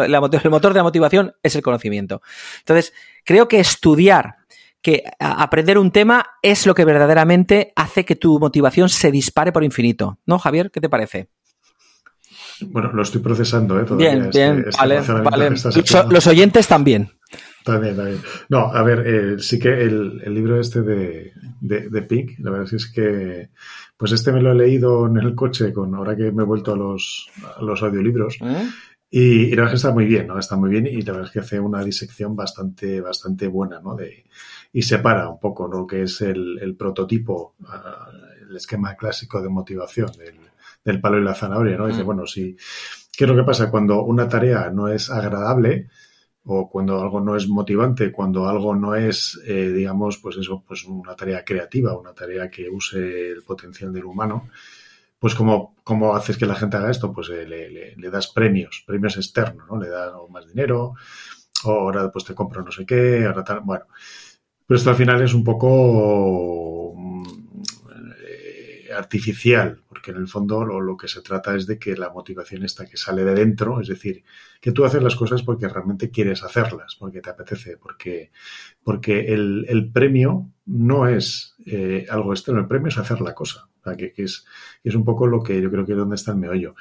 motor 0.51 0.73
de 0.73 0.79
la 0.79 0.83
motivación 0.85 1.33
es 1.43 1.57
el 1.57 1.63
conocimiento. 1.63 2.23
Entonces, 2.61 2.93
creo 3.25 3.49
que 3.49 3.61
estudiar 3.61 4.37
que 4.85 5.03
aprender 5.19 5.79
un 5.79 5.91
tema 5.91 6.27
es 6.43 6.67
lo 6.67 6.75
que 6.75 6.85
verdaderamente 6.85 7.73
hace 7.75 8.05
que 8.05 8.17
tu 8.17 8.39
motivación 8.39 8.91
se 8.91 9.11
dispare 9.11 9.51
por 9.51 9.65
infinito. 9.65 10.19
¿No, 10.27 10.39
Javier? 10.39 10.71
¿Qué 10.71 10.81
te 10.81 10.91
parece? 10.91 11.31
Bueno, 12.61 12.93
lo 12.93 13.03
estoy 13.03 13.23
procesando, 13.23 13.81
¿eh? 13.81 13.85
Todavía 13.85 14.11
bien, 14.11 14.31
bien, 14.31 14.59
este, 14.59 14.69
este 14.69 15.13
vale, 15.13 15.31
vale. 15.31 15.51
Los, 15.51 16.07
los, 16.11 16.27
oyentes 16.27 16.69
también. 16.69 17.11
También, 17.65 17.97
también. 17.97 18.21
No, 18.51 18.73
a 18.73 18.83
ver, 18.83 19.03
eh, 19.07 19.39
sí 19.39 19.59
que 19.59 19.71
el, 19.71 20.21
el, 20.23 20.35
libro 20.35 20.61
este 20.61 20.83
de, 20.83 21.33
de, 21.63 21.89
de, 21.89 22.03
Pink, 22.03 22.33
la 22.41 22.51
verdad 22.51 22.73
es 22.73 22.93
que, 22.93 23.49
pues 23.97 24.13
este 24.13 24.33
me 24.33 24.43
lo 24.43 24.53
he 24.53 24.55
leído 24.55 25.07
en 25.07 25.17
el 25.17 25.35
coche, 25.35 25.73
con 25.73 25.95
ahora 25.95 26.15
que 26.15 26.31
me 26.31 26.43
he 26.43 26.47
vuelto 26.47 26.75
a 26.75 26.77
los, 26.77 27.31
a 27.59 27.63
los 27.63 27.83
audiolibros. 27.83 28.37
¿Eh? 28.43 28.69
Y, 29.11 29.21
y, 29.21 29.51
la 29.51 29.63
verdad 29.63 29.67
es 29.67 29.71
que 29.71 29.87
está 29.87 29.95
muy 29.95 30.05
bien, 30.05 30.27
¿no? 30.27 30.39
Está 30.39 30.57
muy 30.57 30.69
bien 30.69 30.87
y 30.87 31.01
la 31.01 31.13
verdad 31.13 31.29
es 31.29 31.33
que 31.33 31.41
hace 31.41 31.59
una 31.59 31.83
disección 31.83 32.37
bastante, 32.37 33.01
bastante 33.01 33.49
buena, 33.49 33.81
¿no? 33.81 33.97
De, 33.97 34.25
y 34.75 34.83
separa 34.83 35.29
un 35.29 35.39
poco 35.39 35.69
lo 35.69 35.87
que 35.87 36.03
es 36.03 36.21
el, 36.21 36.59
el 36.61 36.75
prototipo, 36.75 37.55
uh, 37.61 38.45
el 38.51 38.57
esquema 38.57 38.97
clásico 38.97 39.41
de 39.41 39.49
motivación 39.49 40.11
del, 40.19 40.35
del, 40.85 41.01
palo 41.01 41.19
y 41.21 41.23
la 41.23 41.33
zanahoria, 41.33 41.77
¿no? 41.77 41.87
Dice, 41.87 42.03
mm. 42.03 42.07
bueno, 42.07 42.27
si, 42.27 42.57
¿qué 43.17 43.25
es 43.25 43.31
lo 43.31 43.37
que 43.37 43.45
pasa? 43.45 43.71
Cuando 43.71 44.03
una 44.03 44.29
tarea 44.29 44.71
no 44.71 44.89
es 44.89 45.11
agradable 45.11 45.89
o 46.47 46.69
cuando 46.69 47.01
algo 47.01 47.21
no 47.21 47.37
es 47.37 47.47
motivante, 47.49 48.11
cuando 48.11 48.49
algo 48.49 48.75
no 48.75 48.97
es, 48.97 49.41
eh, 49.47 49.69
digamos, 49.69 50.19
pues 50.19 50.39
eso, 50.39 50.65
pues 50.67 50.85
una 50.85 51.15
tarea 51.15 51.45
creativa, 51.45 51.97
una 51.97 52.13
tarea 52.13 52.51
que 52.51 52.69
use 52.69 53.31
el 53.31 53.45
potencial 53.45 53.93
del 53.93 54.07
humano, 54.07 54.49
pues 55.21 55.37
¿cómo, 55.37 55.77
cómo 55.85 56.17
haces 56.17 56.37
que 56.37 56.47
la 56.47 56.57
gente 56.57 56.79
haga 56.79 56.91
esto? 56.91 57.13
Pues 57.13 57.29
eh, 57.31 57.47
le, 57.47 57.71
le, 57.71 57.95
le, 57.95 58.11
das 58.11 58.27
premios, 58.27 58.83
premios 58.85 59.17
externos, 59.17 59.69
¿no? 59.71 59.81
Le 59.81 59.89
das 59.89 60.13
más 60.31 60.49
dinero, 60.49 60.95
o 61.63 61.71
ahora 61.71 62.11
pues 62.11 62.25
te 62.25 62.35
compro 62.35 62.65
no 62.65 62.73
sé 62.73 62.85
qué, 62.85 63.25
ahora 63.25 63.45
tal, 63.45 63.61
bueno. 63.61 63.87
Esto 64.75 64.91
al 64.91 64.97
final 64.97 65.23
es 65.23 65.35
un 65.35 65.45
poco 65.45 66.95
eh, 68.29 68.89
artificial, 68.97 69.81
porque 69.89 70.11
en 70.11 70.19
el 70.19 70.29
fondo 70.29 70.65
lo, 70.65 70.81
lo, 70.81 70.97
que 70.97 71.09
se 71.09 71.23
trata 71.23 71.55
es 71.55 71.67
de 71.67 71.79
que 71.79 71.97
la 71.97 72.11
motivación 72.11 72.65
está 72.65 72.87
que 72.87 72.97
sale 72.97 73.25
de 73.25 73.35
dentro, 73.35 73.81
es 73.81 73.89
decir, 73.89 74.25
que 74.61 74.73
tú 74.73 74.85
haces 74.85 75.03
las 75.03 75.17
cosas 75.17 75.43
porque 75.43 75.69
realmente 75.69 76.11
quieres 76.11 76.43
hacerlas, 76.43 76.97
porque 76.99 77.21
te 77.21 77.31
apetece, 77.31 77.77
porque, 77.77 78.31
porque 78.83 79.33
el, 79.33 79.67
el 79.69 79.91
premio 79.91 80.51
no 80.67 81.07
es 81.07 81.55
eh, 81.67 82.07
algo 82.09 82.33
externo, 82.33 82.61
el 82.61 82.67
premio 82.67 82.89
es 82.89 82.99
hacer 82.99 83.21
la 83.21 83.35
cosa. 83.35 83.69
O 83.81 83.85
sea, 83.85 83.97
que, 83.97 84.13
que 84.13 84.23
es, 84.23 84.47
que 84.83 84.89
es 84.89 84.95
un 84.95 85.05
poco 85.05 85.27
lo 85.27 85.43
que 85.43 85.61
yo 85.61 85.71
creo 85.71 85.85
que 85.85 85.93
es 85.93 85.99
donde 85.99 86.17
está 86.17 86.33
el 86.33 86.39
meollo. 86.39 86.75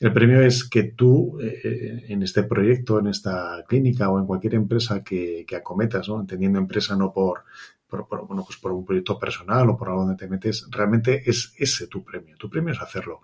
El 0.00 0.14
premio 0.14 0.40
es 0.40 0.64
que 0.64 0.84
tú, 0.84 1.38
eh, 1.42 2.06
en 2.08 2.22
este 2.22 2.42
proyecto, 2.44 2.98
en 2.98 3.08
esta 3.08 3.62
clínica 3.68 4.08
o 4.08 4.18
en 4.18 4.26
cualquier 4.26 4.54
empresa 4.54 5.04
que, 5.04 5.44
que 5.46 5.56
acometas, 5.56 6.08
¿no? 6.08 6.18
entendiendo 6.18 6.58
empresa 6.58 6.96
no 6.96 7.12
por, 7.12 7.44
por, 7.86 8.08
por, 8.08 8.26
bueno, 8.26 8.42
pues 8.44 8.58
por 8.58 8.72
un 8.72 8.86
proyecto 8.86 9.18
personal 9.18 9.68
o 9.68 9.76
por 9.76 9.90
algo 9.90 10.06
donde 10.06 10.16
te 10.16 10.26
metes, 10.26 10.66
realmente 10.70 11.22
es 11.28 11.52
ese 11.58 11.86
tu 11.86 12.02
premio. 12.02 12.34
Tu 12.38 12.48
premio 12.48 12.72
es 12.72 12.80
hacerlo. 12.80 13.20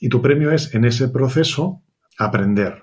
Y 0.00 0.08
tu 0.08 0.20
premio 0.20 0.50
es, 0.50 0.74
en 0.74 0.84
ese 0.84 1.06
proceso, 1.06 1.82
aprender 2.18 2.82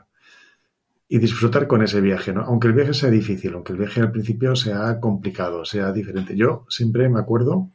y 1.09 1.17
disfrutar 1.17 1.67
con 1.67 1.81
ese 1.81 1.99
viaje, 1.99 2.31
¿no? 2.31 2.43
Aunque 2.43 2.67
el 2.67 2.73
viaje 2.73 2.93
sea 2.93 3.09
difícil, 3.09 3.53
aunque 3.53 3.73
el 3.73 3.79
viaje 3.79 3.99
al 3.99 4.11
principio 4.11 4.55
sea 4.55 4.99
complicado, 5.01 5.65
sea 5.65 5.91
diferente. 5.91 6.37
Yo 6.37 6.65
siempre 6.69 7.09
me 7.09 7.19
acuerdo, 7.19 7.69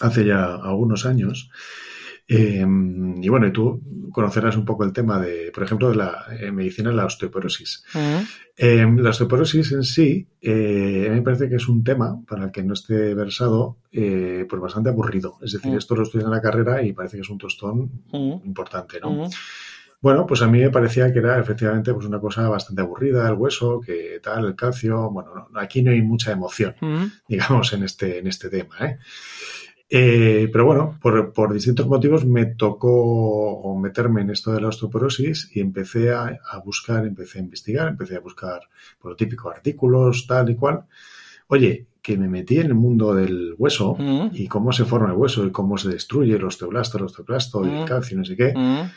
hace 0.00 0.24
ya 0.24 0.54
algunos 0.54 1.04
años, 1.04 1.50
eh, 2.28 2.66
y 3.22 3.28
bueno, 3.28 3.46
y 3.46 3.52
tú 3.52 3.80
conocerás 4.12 4.56
un 4.56 4.64
poco 4.64 4.84
el 4.84 4.92
tema 4.92 5.20
de, 5.20 5.50
por 5.52 5.62
ejemplo, 5.64 5.90
de 5.90 5.96
la 5.96 6.24
eh, 6.40 6.50
medicina 6.50 6.90
de 6.90 6.96
la 6.96 7.04
osteoporosis. 7.04 7.84
Mm. 7.94 7.98
Eh, 8.56 8.86
la 8.98 9.10
osteoporosis 9.10 9.72
en 9.72 9.82
sí, 9.82 10.26
eh, 10.40 11.04
a 11.06 11.10
mí 11.10 11.16
me 11.16 11.22
parece 11.22 11.48
que 11.48 11.56
es 11.56 11.68
un 11.68 11.84
tema 11.84 12.18
para 12.26 12.44
el 12.46 12.50
que 12.50 12.62
no 12.62 12.72
esté 12.72 13.14
versado, 13.14 13.76
eh, 13.92 14.46
pues 14.48 14.60
bastante 14.62 14.88
aburrido. 14.88 15.36
Es 15.42 15.52
decir, 15.52 15.72
Mm. 15.72 15.76
esto 15.78 15.94
lo 15.96 16.02
estudié 16.04 16.24
en 16.24 16.30
la 16.30 16.40
carrera 16.40 16.82
y 16.82 16.92
parece 16.94 17.16
que 17.18 17.22
es 17.22 17.30
un 17.30 17.38
tostón 17.38 17.90
Mm. 18.12 18.46
importante, 18.46 18.98
¿no? 19.00 19.28
Bueno, 20.00 20.26
pues 20.26 20.40
a 20.42 20.46
mí 20.46 20.60
me 20.60 20.70
parecía 20.70 21.12
que 21.12 21.18
era 21.18 21.38
efectivamente 21.40 21.92
pues 21.92 22.06
una 22.06 22.20
cosa 22.20 22.48
bastante 22.48 22.82
aburrida, 22.82 23.26
el 23.28 23.34
hueso, 23.34 23.80
que 23.80 24.20
tal, 24.22 24.44
el 24.44 24.54
calcio. 24.54 25.10
Bueno, 25.10 25.48
no- 25.50 25.58
aquí 25.60 25.82
no 25.82 25.90
hay 25.90 26.02
mucha 26.02 26.32
emoción, 26.32 26.74
digamos, 27.28 27.72
en 27.72 27.82
este, 27.82 28.18
en 28.18 28.26
este 28.26 28.48
tema, 28.50 28.76
¿eh? 28.80 28.98
Eh, 29.88 30.48
pero 30.52 30.64
bueno, 30.64 30.98
por, 31.00 31.32
por 31.32 31.52
distintos 31.52 31.86
motivos 31.86 32.24
me 32.24 32.46
tocó 32.46 33.78
meterme 33.80 34.22
en 34.22 34.30
esto 34.30 34.52
de 34.52 34.60
la 34.60 34.68
osteoporosis 34.68 35.50
y 35.54 35.60
empecé 35.60 36.12
a, 36.12 36.24
a 36.50 36.58
buscar, 36.64 37.06
empecé 37.06 37.38
a 37.38 37.42
investigar, 37.42 37.88
empecé 37.88 38.16
a 38.16 38.20
buscar 38.20 38.60
por 39.00 39.12
lo 39.12 39.16
típico 39.16 39.48
artículos, 39.48 40.26
tal 40.26 40.50
y 40.50 40.56
cual. 40.56 40.84
Oye, 41.48 41.86
que 42.02 42.16
me 42.18 42.28
metí 42.28 42.58
en 42.58 42.66
el 42.66 42.74
mundo 42.74 43.14
del 43.14 43.54
hueso 43.58 43.94
Mm. 43.98 44.30
y 44.32 44.48
cómo 44.48 44.72
se 44.72 44.84
forma 44.84 45.08
el 45.08 45.16
hueso 45.16 45.46
y 45.46 45.52
cómo 45.52 45.78
se 45.78 45.88
destruye 45.90 46.34
el 46.34 46.44
osteoblasto, 46.44 46.98
el 46.98 47.04
osteoclasto 47.04 47.64
y 47.64 47.68
Mm. 47.70 47.74
el 47.76 47.84
calcio, 47.84 48.18
no 48.18 48.24
sé 48.24 48.36
qué. 48.36 48.52
Mm. 48.56 48.90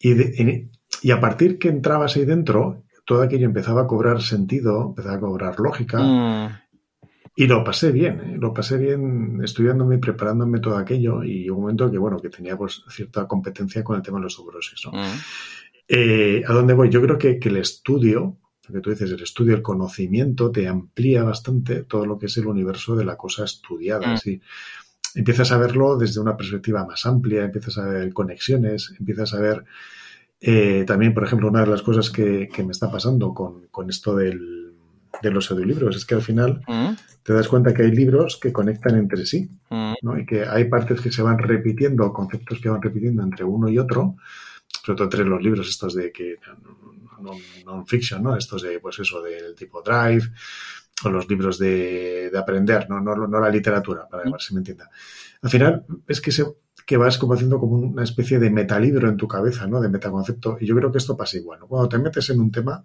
Y, 0.00 0.14
de- 0.14 0.32
en- 0.38 0.70
y 1.02 1.10
a 1.10 1.20
partir 1.20 1.58
que 1.58 1.68
entrabas 1.68 2.16
ahí 2.16 2.24
dentro, 2.24 2.84
todo 3.04 3.22
aquello 3.22 3.46
empezaba 3.46 3.82
a 3.82 3.86
cobrar 3.88 4.22
sentido, 4.22 4.86
empezaba 4.90 5.16
a 5.16 5.20
cobrar 5.20 5.58
lógica. 5.58 5.98
Y 7.40 7.46
lo 7.46 7.62
pasé 7.62 7.92
bien, 7.92 8.20
¿eh? 8.20 8.36
lo 8.36 8.52
pasé 8.52 8.76
bien 8.78 9.40
estudiándome 9.44 9.94
y 9.94 9.98
preparándome 9.98 10.58
todo 10.58 10.76
aquello. 10.76 11.22
Y 11.22 11.48
un 11.48 11.60
momento 11.60 11.88
que, 11.88 11.96
bueno, 11.96 12.18
que 12.18 12.30
tenía 12.30 12.56
pues 12.56 12.82
cierta 12.90 13.28
competencia 13.28 13.84
con 13.84 13.94
el 13.94 14.02
tema 14.02 14.18
de 14.18 14.24
los 14.24 14.44
¿no? 14.84 14.90
Mm. 14.90 15.20
Eh, 15.86 16.42
¿A 16.44 16.52
dónde 16.52 16.74
voy? 16.74 16.90
Yo 16.90 17.00
creo 17.00 17.16
que, 17.16 17.38
que 17.38 17.48
el 17.48 17.58
estudio, 17.58 18.38
lo 18.66 18.74
que 18.74 18.80
tú 18.80 18.90
dices, 18.90 19.12
el 19.12 19.22
estudio, 19.22 19.54
el 19.54 19.62
conocimiento, 19.62 20.50
te 20.50 20.66
amplía 20.66 21.22
bastante 21.22 21.84
todo 21.84 22.06
lo 22.06 22.18
que 22.18 22.26
es 22.26 22.36
el 22.38 22.48
universo 22.48 22.96
de 22.96 23.04
la 23.04 23.16
cosa 23.16 23.44
estudiada. 23.44 24.16
¿sí? 24.16 24.40
Empiezas 25.14 25.52
a 25.52 25.58
verlo 25.58 25.96
desde 25.96 26.20
una 26.20 26.36
perspectiva 26.36 26.84
más 26.84 27.06
amplia, 27.06 27.44
empiezas 27.44 27.78
a 27.78 27.86
ver 27.86 28.12
conexiones, 28.12 28.92
empiezas 28.98 29.32
a 29.34 29.40
ver 29.40 29.64
eh, 30.40 30.82
también, 30.88 31.14
por 31.14 31.22
ejemplo, 31.22 31.46
una 31.46 31.60
de 31.60 31.70
las 31.70 31.82
cosas 31.82 32.10
que, 32.10 32.48
que 32.52 32.64
me 32.64 32.72
está 32.72 32.90
pasando 32.90 33.32
con, 33.32 33.68
con 33.68 33.88
esto 33.90 34.16
del, 34.16 34.67
de 35.22 35.30
los 35.30 35.50
audiolibros 35.50 35.96
es 35.96 36.04
que 36.04 36.14
al 36.14 36.22
final 36.22 36.60
Mm. 36.66 36.90
te 37.22 37.32
das 37.32 37.48
cuenta 37.48 37.74
que 37.74 37.82
hay 37.82 37.90
libros 37.90 38.38
que 38.40 38.52
conectan 38.52 38.96
entre 38.96 39.26
sí. 39.26 39.50
Mm. 39.70 39.92
¿no? 40.02 40.18
Y 40.18 40.26
que 40.26 40.44
hay 40.44 40.64
partes 40.64 41.00
que 41.00 41.10
se 41.12 41.22
van 41.22 41.38
repitiendo, 41.38 42.12
conceptos 42.12 42.60
que 42.60 42.68
van 42.68 42.82
repitiendo 42.82 43.22
entre 43.22 43.44
uno 43.44 43.68
y 43.68 43.78
otro, 43.78 44.16
sobre 44.84 44.96
todo 44.96 45.04
entre 45.04 45.24
los 45.24 45.42
libros 45.42 45.68
estos 45.68 45.94
de 45.94 46.12
que 46.12 46.36
non-fiction, 47.66 48.22
¿no? 48.22 48.36
Estos 48.36 48.62
de, 48.62 48.78
pues 48.80 48.98
eso, 49.00 49.20
del 49.22 49.54
tipo 49.54 49.82
Drive, 49.82 50.30
o 51.04 51.10
los 51.10 51.28
libros 51.28 51.58
de, 51.58 52.30
de 52.30 52.38
aprender, 52.38 52.88
¿no? 52.88 53.00
No, 53.00 53.14
no 53.14 53.40
la 53.40 53.50
literatura, 53.50 54.06
para 54.08 54.24
ver 54.24 54.40
si 54.40 54.54
me 54.54 54.60
entienda. 54.60 54.88
Al 55.42 55.50
final, 55.50 55.84
es 56.06 56.20
que 56.20 56.32
se 56.32 56.44
que 56.86 56.96
vas 56.96 57.18
como 57.18 57.34
haciendo 57.34 57.58
como 57.58 57.76
una 57.76 58.02
especie 58.02 58.38
de 58.38 58.48
metalibro 58.50 59.10
en 59.10 59.18
tu 59.18 59.28
cabeza, 59.28 59.66
¿no? 59.66 59.78
De 59.78 59.90
metaconcepto. 59.90 60.56
Y 60.58 60.66
yo 60.66 60.74
creo 60.74 60.90
que 60.90 60.96
esto 60.96 61.18
pasa 61.18 61.36
igual. 61.36 61.60
¿no? 61.60 61.66
Cuando 61.66 61.86
te 61.88 61.98
metes 61.98 62.30
en 62.30 62.40
un 62.40 62.50
tema, 62.50 62.82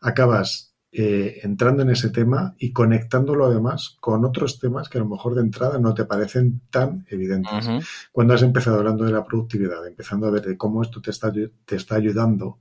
acabas 0.00 0.65
eh, 0.98 1.40
entrando 1.42 1.82
en 1.82 1.90
ese 1.90 2.08
tema 2.08 2.54
y 2.58 2.72
conectándolo 2.72 3.44
además 3.44 3.98
con 4.00 4.24
otros 4.24 4.58
temas 4.58 4.88
que 4.88 4.96
a 4.96 5.02
lo 5.02 5.06
mejor 5.06 5.34
de 5.34 5.42
entrada 5.42 5.78
no 5.78 5.92
te 5.92 6.06
parecen 6.06 6.62
tan 6.70 7.04
evidentes. 7.10 7.68
Cuando 8.12 8.32
has 8.32 8.40
empezado 8.40 8.78
hablando 8.78 9.04
de 9.04 9.12
la 9.12 9.22
productividad, 9.22 9.86
empezando 9.86 10.26
a 10.26 10.30
ver 10.30 10.46
de 10.46 10.56
cómo 10.56 10.80
esto 10.80 11.02
te 11.02 11.10
está, 11.10 11.30
te 11.30 11.76
está 11.76 11.96
ayudando, 11.96 12.60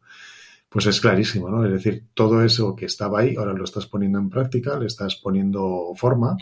pues 0.67 0.85
es 0.85 0.99
clarísimo, 0.99 1.49
¿no? 1.49 1.63
Es 1.63 1.71
decir, 1.71 2.07
todo 2.13 2.43
eso 2.43 2.75
que 2.75 2.87
estaba 2.87 3.21
ahí, 3.21 3.37
ahora 3.37 3.53
lo 3.53 3.63
estás 3.63 3.85
poniendo 3.85 4.19
en 4.19 4.29
práctica, 4.29 4.77
le 4.77 4.87
estás 4.87 5.15
poniendo 5.15 5.93
forma 5.95 6.35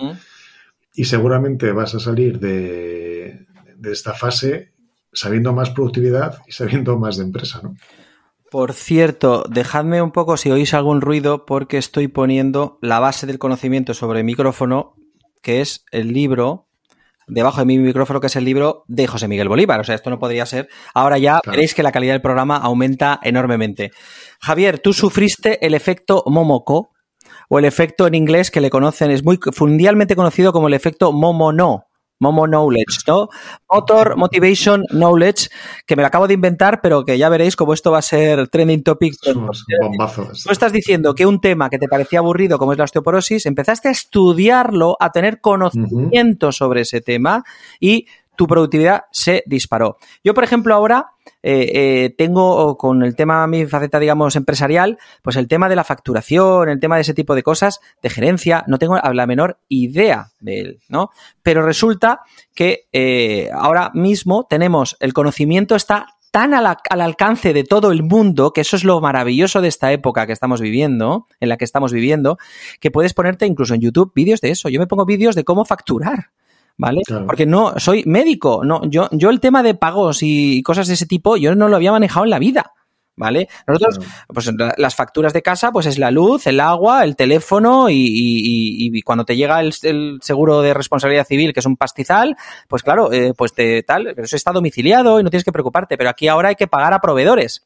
y 0.96 1.06
seguramente 1.06 1.72
vas 1.74 1.94
a 1.94 2.00
salir 2.00 2.40
de, 2.40 3.46
de 3.78 3.92
esta 3.92 4.14
fase 4.14 4.74
sabiendo 5.12 5.54
más 5.54 5.70
productividad 5.70 6.42
y 6.48 6.54
sabiendo 6.54 6.98
más 6.98 7.18
de 7.18 7.24
empresa, 7.26 7.62
¿no? 7.62 7.76
Por 8.54 8.74
cierto, 8.74 9.46
dejadme 9.50 10.04
un 10.04 10.12
poco 10.12 10.38
si 10.38 10.52
oís 10.52 10.76
algún 10.76 11.02
ruido 11.02 11.44
porque 11.48 11.80
estoy 11.80 12.08
poniendo 12.08 12.78
la 12.84 13.00
base 13.00 13.26
del 13.26 13.40
conocimiento 13.40 13.96
sobre 13.96 14.20
el 14.20 14.26
micrófono, 14.26 14.94
que 15.42 15.60
es 15.62 15.86
el 15.90 16.14
libro, 16.14 16.68
debajo 17.26 17.62
de 17.62 17.66
mi 17.66 17.80
micrófono, 17.80 18.22
que 18.22 18.28
es 18.28 18.36
el 18.36 18.46
libro 18.46 18.84
de 18.88 19.08
José 19.08 19.28
Miguel 19.28 19.50
Bolívar. 19.50 19.80
O 19.80 19.84
sea, 19.84 19.96
esto 19.96 20.12
no 20.12 20.20
podría 20.20 20.46
ser. 20.46 20.70
Ahora 20.94 21.18
ya 21.18 21.40
Claro. 21.40 21.56
veréis 21.56 21.74
que 21.74 21.82
la 21.82 21.92
calidad 21.92 22.14
del 22.14 22.22
programa 22.22 22.58
aumenta 22.58 23.20
enormemente. 23.24 23.90
Javier, 24.40 24.78
tú 24.78 24.94
sufriste 24.94 25.66
el 25.66 25.74
efecto 25.74 26.24
Momoko, 26.28 26.92
o 27.50 27.58
el 27.58 27.66
efecto 27.66 28.06
en 28.06 28.14
inglés 28.14 28.52
que 28.52 28.62
le 28.62 28.70
conocen, 28.70 29.10
es 29.10 29.24
muy 29.24 29.40
mundialmente 29.60 30.16
conocido 30.16 30.54
como 30.54 30.68
el 30.68 30.76
efecto 30.76 31.12
Momono. 31.12 31.86
Momo 32.24 32.48
Knowledge, 32.48 33.02
¿no? 33.06 33.30
Motor 33.70 34.18
Motivation 34.18 34.84
Knowledge, 34.90 35.50
que 35.86 35.96
me 35.96 36.02
lo 36.02 36.08
acabo 36.08 36.28
de 36.28 36.34
inventar, 36.34 36.82
pero 36.82 37.04
que 37.06 37.18
ya 37.18 37.30
veréis 37.30 37.56
cómo 37.56 37.74
esto 37.74 37.92
va 37.92 38.00
a 38.00 38.02
ser 38.02 38.48
trending 38.48 38.82
topic. 38.84 39.16
Tú 39.22 40.50
estás 40.52 40.72
diciendo 40.72 41.14
que 41.14 41.26
un 41.26 41.40
tema 41.42 41.70
que 41.70 41.78
te 41.78 41.88
parecía 41.88 42.20
aburrido, 42.20 42.58
como 42.58 42.72
es 42.72 42.78
la 42.78 42.86
osteoporosis, 42.86 43.46
empezaste 43.46 43.90
a 43.90 43.92
estudiarlo, 43.92 44.96
a 45.00 45.12
tener 45.12 45.42
conocimiento 45.42 46.52
sobre 46.52 46.82
ese 46.82 47.02
tema 47.02 47.44
y 47.80 48.08
tu 48.36 48.48
productividad 48.48 49.04
se 49.12 49.44
disparó. 49.46 49.98
Yo, 50.24 50.34
por 50.34 50.44
ejemplo, 50.44 50.74
ahora 50.74 51.12
eh, 51.42 51.72
eh, 51.74 52.16
tengo 52.18 52.78
con 52.78 53.04
el 53.04 53.16
tema, 53.16 53.46
mi 53.48 53.66
faceta, 53.66 54.00
digamos, 54.00 54.36
empresarial, 54.36 54.98
pues 55.22 55.36
el 55.36 55.48
tema 55.48 55.70
de 55.70 55.76
la 55.76 55.84
facturación, 55.84 56.70
el 56.70 56.80
tema 56.80 56.96
de 56.96 57.02
ese 57.02 57.14
tipo 57.14 57.36
de 57.36 57.44
cosas, 57.44 57.80
de 58.02 58.10
gerencia, 58.10 58.64
no 58.68 58.80
tengo 58.80 58.98
la 58.98 59.28
menor 59.28 59.60
idea 59.70 60.32
de 60.40 60.62
él, 60.62 60.80
¿no? 60.90 61.12
Pero 61.42 61.66
resulta 61.66 62.22
que 62.56 62.88
eh, 62.92 63.50
ahora 63.54 63.92
mismo 63.94 64.46
tenemos, 64.50 64.98
el 65.00 65.14
conocimiento 65.14 65.76
está 65.76 66.08
tan 66.32 66.56
al, 66.56 66.66
al, 66.66 67.02
alcance 67.02 67.54
de 67.54 67.64
todo 67.64 67.92
el 67.92 68.02
mundo, 68.02 68.54
que 68.54 68.62
eso 68.62 68.76
es 68.76 68.84
lo 68.84 69.00
maravilloso 69.02 69.62
de 69.62 69.68
esta 69.68 69.92
época 69.92 70.26
que 70.26 70.34
estamos 70.34 70.62
viviendo, 70.62 71.28
en 71.40 71.50
la 71.50 71.58
que 71.58 71.66
estamos 71.66 71.94
viviendo, 71.94 72.40
que 72.80 72.90
puedes 72.90 73.14
ponerte 73.14 73.46
incluso 73.46 73.76
en 73.76 73.82
YouTube 73.82 74.12
vídeos 74.16 74.42
de 74.42 74.50
eso. 74.50 74.68
Yo 74.70 74.80
me 74.80 74.88
pongo 74.88 75.06
vídeos 75.06 75.36
de 75.36 75.44
cómo 75.44 75.64
facturar. 75.64 76.32
¿Vale? 76.78 77.02
Claro. 77.06 77.26
Porque 77.28 77.46
no, 77.46 77.74
soy 77.80 78.04
médico, 78.06 78.64
no, 78.66 78.82
yo, 78.90 79.08
yo 79.12 79.30
el 79.30 79.40
tema 79.40 79.62
de 79.64 79.76
pagos 79.76 80.20
y 80.22 80.62
cosas 80.64 80.88
de 80.88 80.96
ese 80.96 81.06
tipo, 81.06 81.38
yo 81.38 81.54
no 81.56 81.70
lo 81.70 81.76
había 81.76 81.92
manejado 81.92 82.26
en 82.26 82.30
la 82.32 82.40
vida. 82.40 82.74
¿Vale? 83.16 83.48
Nosotros, 83.68 84.00
Claro. 84.00 84.12
pues 84.34 84.50
las 84.80 84.96
facturas 84.96 85.34
de 85.34 85.44
casa, 85.44 85.72
pues 85.72 85.86
es 85.86 86.00
la 86.00 86.10
luz, 86.10 86.48
el 86.48 86.60
agua, 86.60 87.04
el 87.04 87.16
teléfono 87.16 87.88
y, 87.92 87.94
y- 87.94 88.88
y- 88.88 88.98
y 88.98 89.02
cuando 89.04 89.24
te 89.24 89.36
llega 89.36 89.60
el, 89.60 89.72
el 89.84 90.18
seguro 90.24 90.64
de 90.64 90.74
responsabilidad 90.74 91.28
civil, 91.28 91.54
que 91.54 91.60
es 91.60 91.66
un 91.68 91.78
pastizal, 91.78 92.36
pues 92.68 92.82
claro, 92.82 93.14
eh, 93.14 93.36
pues 93.38 93.54
te 93.54 93.84
tal, 93.84 94.14
pero 94.16 94.24
eso 94.24 94.36
está 94.36 94.52
domiciliado 94.52 95.20
y 95.20 95.24
no 95.24 95.30
tienes 95.30 95.44
que 95.44 95.52
preocuparte, 95.52 95.96
pero 95.96 96.10
aquí 96.10 96.28
ahora 96.28 96.50
hay 96.50 96.56
que 96.56 96.66
pagar 96.66 96.92
a 96.92 97.02
proveedores. 97.02 97.62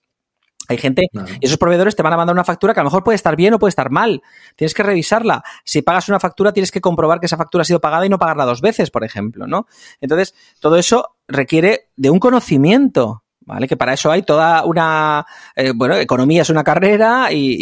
Hay 0.68 0.78
gente, 0.78 1.04
y 1.40 1.46
esos 1.46 1.58
proveedores 1.58 1.96
te 1.96 2.04
van 2.04 2.14
a 2.14 2.18
mandar 2.18 2.34
una 2.34 2.44
factura 2.44 2.74
que 2.74 2.80
a 2.80 2.84
lo 2.84 2.90
mejor 2.90 3.04
puede 3.04 3.16
estar 3.16 3.36
bien 3.36 3.54
o 3.54 3.60
puede 3.60 3.70
estar 3.70 3.90
mal. 3.90 4.22
Tienes 4.56 4.74
que 4.74 4.84
revisarla. 4.84 5.44
Si 5.64 5.82
pagas 5.82 6.10
una 6.10 6.20
factura, 6.20 6.52
tienes 6.52 6.72
que 6.72 6.82
comprobar 6.82 7.20
que 7.20 7.26
esa 7.26 7.38
factura 7.38 7.62
ha 7.62 7.66
sido 7.66 7.80
pagada 7.80 8.06
y 8.06 8.10
no 8.10 8.20
pagarla 8.20 8.46
dos 8.46 8.62
veces, 8.62 8.92
por 8.92 9.04
ejemplo, 9.04 9.48
¿no? 9.48 9.68
Entonces, 10.02 10.36
todo 10.60 10.76
eso 10.78 11.16
requiere 11.28 11.90
de 11.96 12.10
un 12.10 12.20
conocimiento, 12.20 13.24
¿vale? 13.48 13.68
Que 13.68 13.76
para 13.78 13.94
eso 13.94 14.12
hay 14.12 14.22
toda 14.22 14.64
una, 14.66 15.26
eh, 15.56 15.72
bueno, 15.74 15.96
economía 15.96 16.44
es 16.44 16.50
una 16.52 16.64
carrera 16.64 17.32
y, 17.32 17.56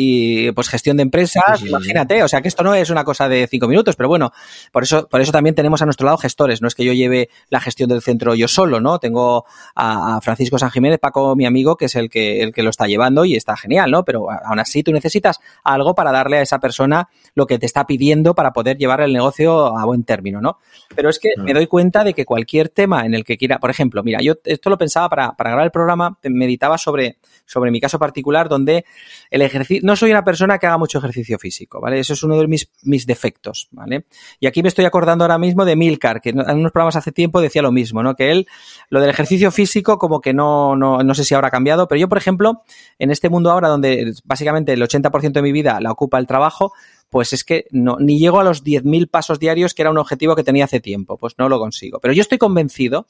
y 0.48 0.52
pues 0.52 0.68
gestión 0.68 0.98
de 0.98 1.04
empresas, 1.04 1.60
Sí, 1.60 1.70
imagínate, 1.70 2.24
o 2.24 2.28
sea 2.28 2.42
que 2.42 2.48
esto 2.50 2.64
no 2.64 2.74
es 2.76 2.90
una 2.90 3.04
cosa 3.06 3.30
de 3.30 3.48
cinco 3.48 3.68
minutos, 3.68 3.96
pero 3.96 4.10
bueno, 4.10 4.34
por 4.72 4.84
eso, 4.84 5.08
por 5.08 5.22
eso 5.22 5.32
también 5.32 5.56
tenemos 5.56 5.82
a 5.82 5.86
nuestro 5.86 6.06
lado 6.06 6.18
gestores, 6.18 6.62
no 6.62 6.68
es 6.68 6.76
que 6.76 6.84
yo 6.84 6.92
lleve 6.92 7.30
la 7.50 7.62
gestión 7.62 7.88
del 7.88 8.02
centro 8.02 8.36
yo 8.36 8.48
solo, 8.48 8.82
¿no? 8.82 9.00
Tengo 9.00 9.46
a, 9.76 10.18
a 10.18 10.22
Francisco 10.22 10.58
San 10.60 10.72
Jiménez, 10.72 11.00
Paco, 11.00 11.36
mi 11.36 11.46
amigo, 11.46 11.78
que 11.78 11.86
es 11.86 11.96
el 11.96 12.10
que, 12.10 12.42
el 12.42 12.52
que 12.52 12.64
lo 12.64 12.72
está 12.72 12.88
llevando 12.88 13.24
y 13.24 13.36
está 13.36 13.56
genial, 13.56 13.92
¿no? 13.92 14.04
Pero 14.04 14.28
aún 14.32 14.60
así 14.60 14.82
tú 14.84 14.92
necesitas 14.92 15.40
algo 15.64 15.94
para 15.96 16.12
darle 16.12 16.38
a 16.38 16.42
esa 16.42 16.60
persona 16.60 17.08
lo 17.36 17.46
que 17.46 17.60
te 17.60 17.66
está 17.68 17.86
pidiendo 17.86 18.34
para 18.34 18.52
poder 18.54 18.78
llevar 18.78 19.02
el 19.02 19.14
negocio 19.14 19.78
a 19.78 19.86
buen 19.86 20.04
término, 20.04 20.42
¿no? 20.42 20.58
Pero 20.96 21.10
es 21.10 21.20
que 21.20 21.30
Claro. 21.36 21.46
me 21.48 21.54
doy 21.54 21.68
cuenta 21.68 22.04
de 22.04 22.14
que 22.14 22.26
cualquier 22.26 22.70
tema 22.70 23.06
en 23.06 23.14
el 23.14 23.24
que 23.24 23.38
quiera, 23.38 23.60
por 23.60 23.70
ejemplo, 23.70 24.02
mira, 24.04 24.20
yo 24.22 24.36
esto 24.46 24.70
lo 24.70 24.78
pensaba 24.78 25.10
para, 25.10 25.34
para 25.34 25.50
grabar 25.52 25.66
el 25.66 25.72
programa, 25.76 26.18
meditaba 26.24 26.78
sobre, 26.78 27.20
sobre 27.46 27.70
mi 27.70 27.80
caso 27.80 28.00
particular, 28.00 28.50
donde 28.50 28.86
el 29.30 29.42
ejercicio, 29.44 29.86
no 29.86 29.96
soy 29.96 30.10
una 30.10 30.24
persona 30.24 30.58
que 30.58 30.66
haga 30.66 30.78
mucho 30.78 30.98
ejercicio 30.98 31.38
físico, 31.38 31.82
¿vale? 31.82 32.00
Eso 32.00 32.14
es 32.14 32.24
uno 32.24 32.40
de 32.40 32.48
mis, 32.48 32.72
mis 32.84 33.06
defectos, 33.06 33.68
¿vale? 33.72 34.06
Y 34.40 34.48
aquí 34.48 34.64
me 34.64 34.70
estoy 34.70 34.86
acordando 34.86 35.24
ahora 35.24 35.38
mismo 35.38 35.66
de 35.66 35.76
Milcar, 35.76 36.22
que 36.22 36.30
en 36.30 36.40
unos 36.40 36.72
programas 36.72 36.96
hace 36.96 37.12
tiempo 37.12 37.42
decía 37.42 37.62
lo 37.62 37.72
mismo, 37.72 38.02
¿no? 38.02 38.16
Que 38.16 38.32
él, 38.32 38.48
lo 38.90 39.02
del 39.02 39.10
ejercicio 39.10 39.52
físico, 39.52 39.98
como 39.98 40.22
que 40.22 40.34
no, 40.34 40.76
no, 40.76 41.04
no 41.04 41.14
sé 41.14 41.24
si 41.26 41.36
habrá 41.36 41.52
cambiado, 41.52 41.88
pero 41.88 42.00
yo, 42.00 42.10
por 42.10 42.18
ejemplo, 42.18 42.64
en 42.98 43.12
este 43.12 43.30
mundo 43.30 43.52
ahora 43.52 43.68
donde 43.68 44.14
básicamente 44.24 44.74
el 44.74 44.82
80% 44.82 45.34
de 45.34 45.42
mi 45.42 45.52
vida 45.52 45.80
la 45.82 45.92
ocupa 45.92 46.18
el 46.18 46.28
trabajo, 46.28 46.72
pues 47.10 47.34
es 47.34 47.44
que 47.44 47.66
no, 47.72 47.98
ni 48.00 48.20
llego 48.20 48.40
a 48.40 48.44
los 48.44 48.64
10.000 48.64 49.10
pasos 49.10 49.40
diarios, 49.40 49.74
que 49.74 49.82
era 49.82 49.92
un 49.92 49.98
objetivo 49.98 50.36
que 50.36 50.44
tenía 50.44 50.66
hace 50.66 50.80
tiempo, 50.80 51.18
pues 51.18 51.36
no 51.38 51.50
lo 51.50 51.60
consigo. 51.60 52.00
Pero 52.00 52.14
yo 52.14 52.22
estoy 52.22 52.38
convencido 52.38 53.08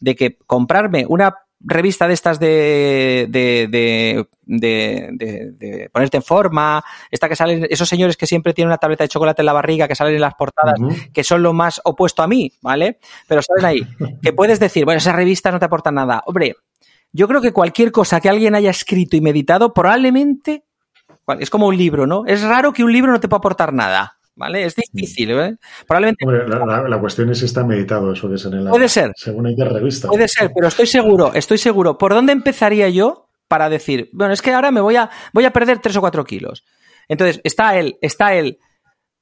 de 0.00 0.16
que 0.16 0.38
comprarme 0.46 1.06
una 1.08 1.36
revista 1.60 2.06
de 2.08 2.14
estas 2.14 2.38
de, 2.38 3.26
de, 3.30 3.68
de, 3.70 4.26
de, 4.42 5.08
de- 5.12 5.50
de 5.52 5.90
ponerte 5.90 6.18
en 6.18 6.22
forma, 6.22 6.84
esta 7.10 7.28
que 7.28 7.36
salen, 7.36 7.66
esos 7.70 7.88
señores 7.88 8.16
que 8.16 8.26
siempre 8.26 8.52
tienen 8.52 8.68
una 8.68 8.78
tableta 8.78 9.04
de 9.04 9.08
chocolate 9.08 9.42
en 9.42 9.46
la 9.46 9.52
barriga, 9.54 9.88
que 9.88 9.94
salen 9.94 10.14
en 10.14 10.20
las 10.20 10.34
portadas, 10.34 10.74
que 11.12 11.24
son 11.24 11.42
lo 11.42 11.52
más 11.52 11.80
opuesto 11.84 12.22
a 12.22 12.26
mí, 12.28 12.52
¿vale? 12.62 12.98
Pero 13.26 13.40
salen 13.42 13.64
ahí, 13.64 13.80
que 14.22 14.32
puedes 14.32 14.60
decir, 14.60 14.84
bueno, 14.84 14.98
esas 14.98 15.14
revistas 15.16 15.52
no 15.52 15.58
te 15.58 15.64
aportan 15.66 15.94
nada. 15.94 16.22
Hombre, 16.26 16.56
yo 17.12 17.28
creo 17.28 17.40
que 17.40 17.52
cualquier 17.52 17.92
cosa 17.92 18.20
que 18.20 18.28
alguien 18.28 18.54
haya 18.54 18.70
escrito 18.70 19.16
y 19.16 19.20
meditado, 19.20 19.72
probablemente, 19.72 20.64
es 21.38 21.48
como 21.48 21.68
un 21.68 21.76
libro, 21.76 22.06
¿no? 22.06 22.24
Es 22.26 22.42
raro 22.42 22.72
que 22.72 22.84
un 22.84 22.92
libro 22.92 23.12
no 23.12 23.20
te 23.20 23.28
pueda 23.28 23.38
aportar 23.38 23.72
nada, 23.72 24.18
¿vale? 24.36 24.64
Es 24.64 24.74
difícil, 24.76 25.30
¿eh? 25.32 25.56
Probablemente 25.86 26.24
Hombre, 26.26 26.48
la, 26.48 26.64
la- 26.66 26.88
la 26.88 26.98
cuestión 27.00 27.30
es 27.30 27.38
si 27.38 27.44
está 27.46 27.64
meditado 27.64 28.12
eso 28.12 28.28
que 28.28 28.34
es 28.36 28.44
en 28.44 28.64
la. 28.64 28.70
Puede 28.70 28.88
ser. 28.88 29.12
Según 29.16 29.46
en 29.46 29.56
qué 29.56 29.64
revista. 29.64 30.08
Puede 30.08 30.28
ser, 30.28 30.50
pero 30.54 30.68
estoy 30.68 30.86
seguro, 30.86 31.32
estoy 31.34 31.58
seguro. 31.58 31.98
¿Por 31.98 32.12
dónde 32.14 32.32
empezaría 32.32 32.88
yo 32.88 33.28
para 33.48 33.68
decir, 33.68 34.10
bueno, 34.12 34.32
es 34.32 34.42
que 34.42 34.52
ahora 34.52 34.70
me 34.70 34.80
voy 34.80 34.96
a, 34.96 35.10
voy 35.32 35.44
a 35.44 35.52
perder 35.52 35.78
3 35.78 35.96
o 35.96 36.00
4 36.00 36.24
kilos? 36.24 36.64
Entonces, 37.08 37.40
está 37.44 37.78
él, 37.78 37.98
está 38.00 38.34
él, 38.34 38.58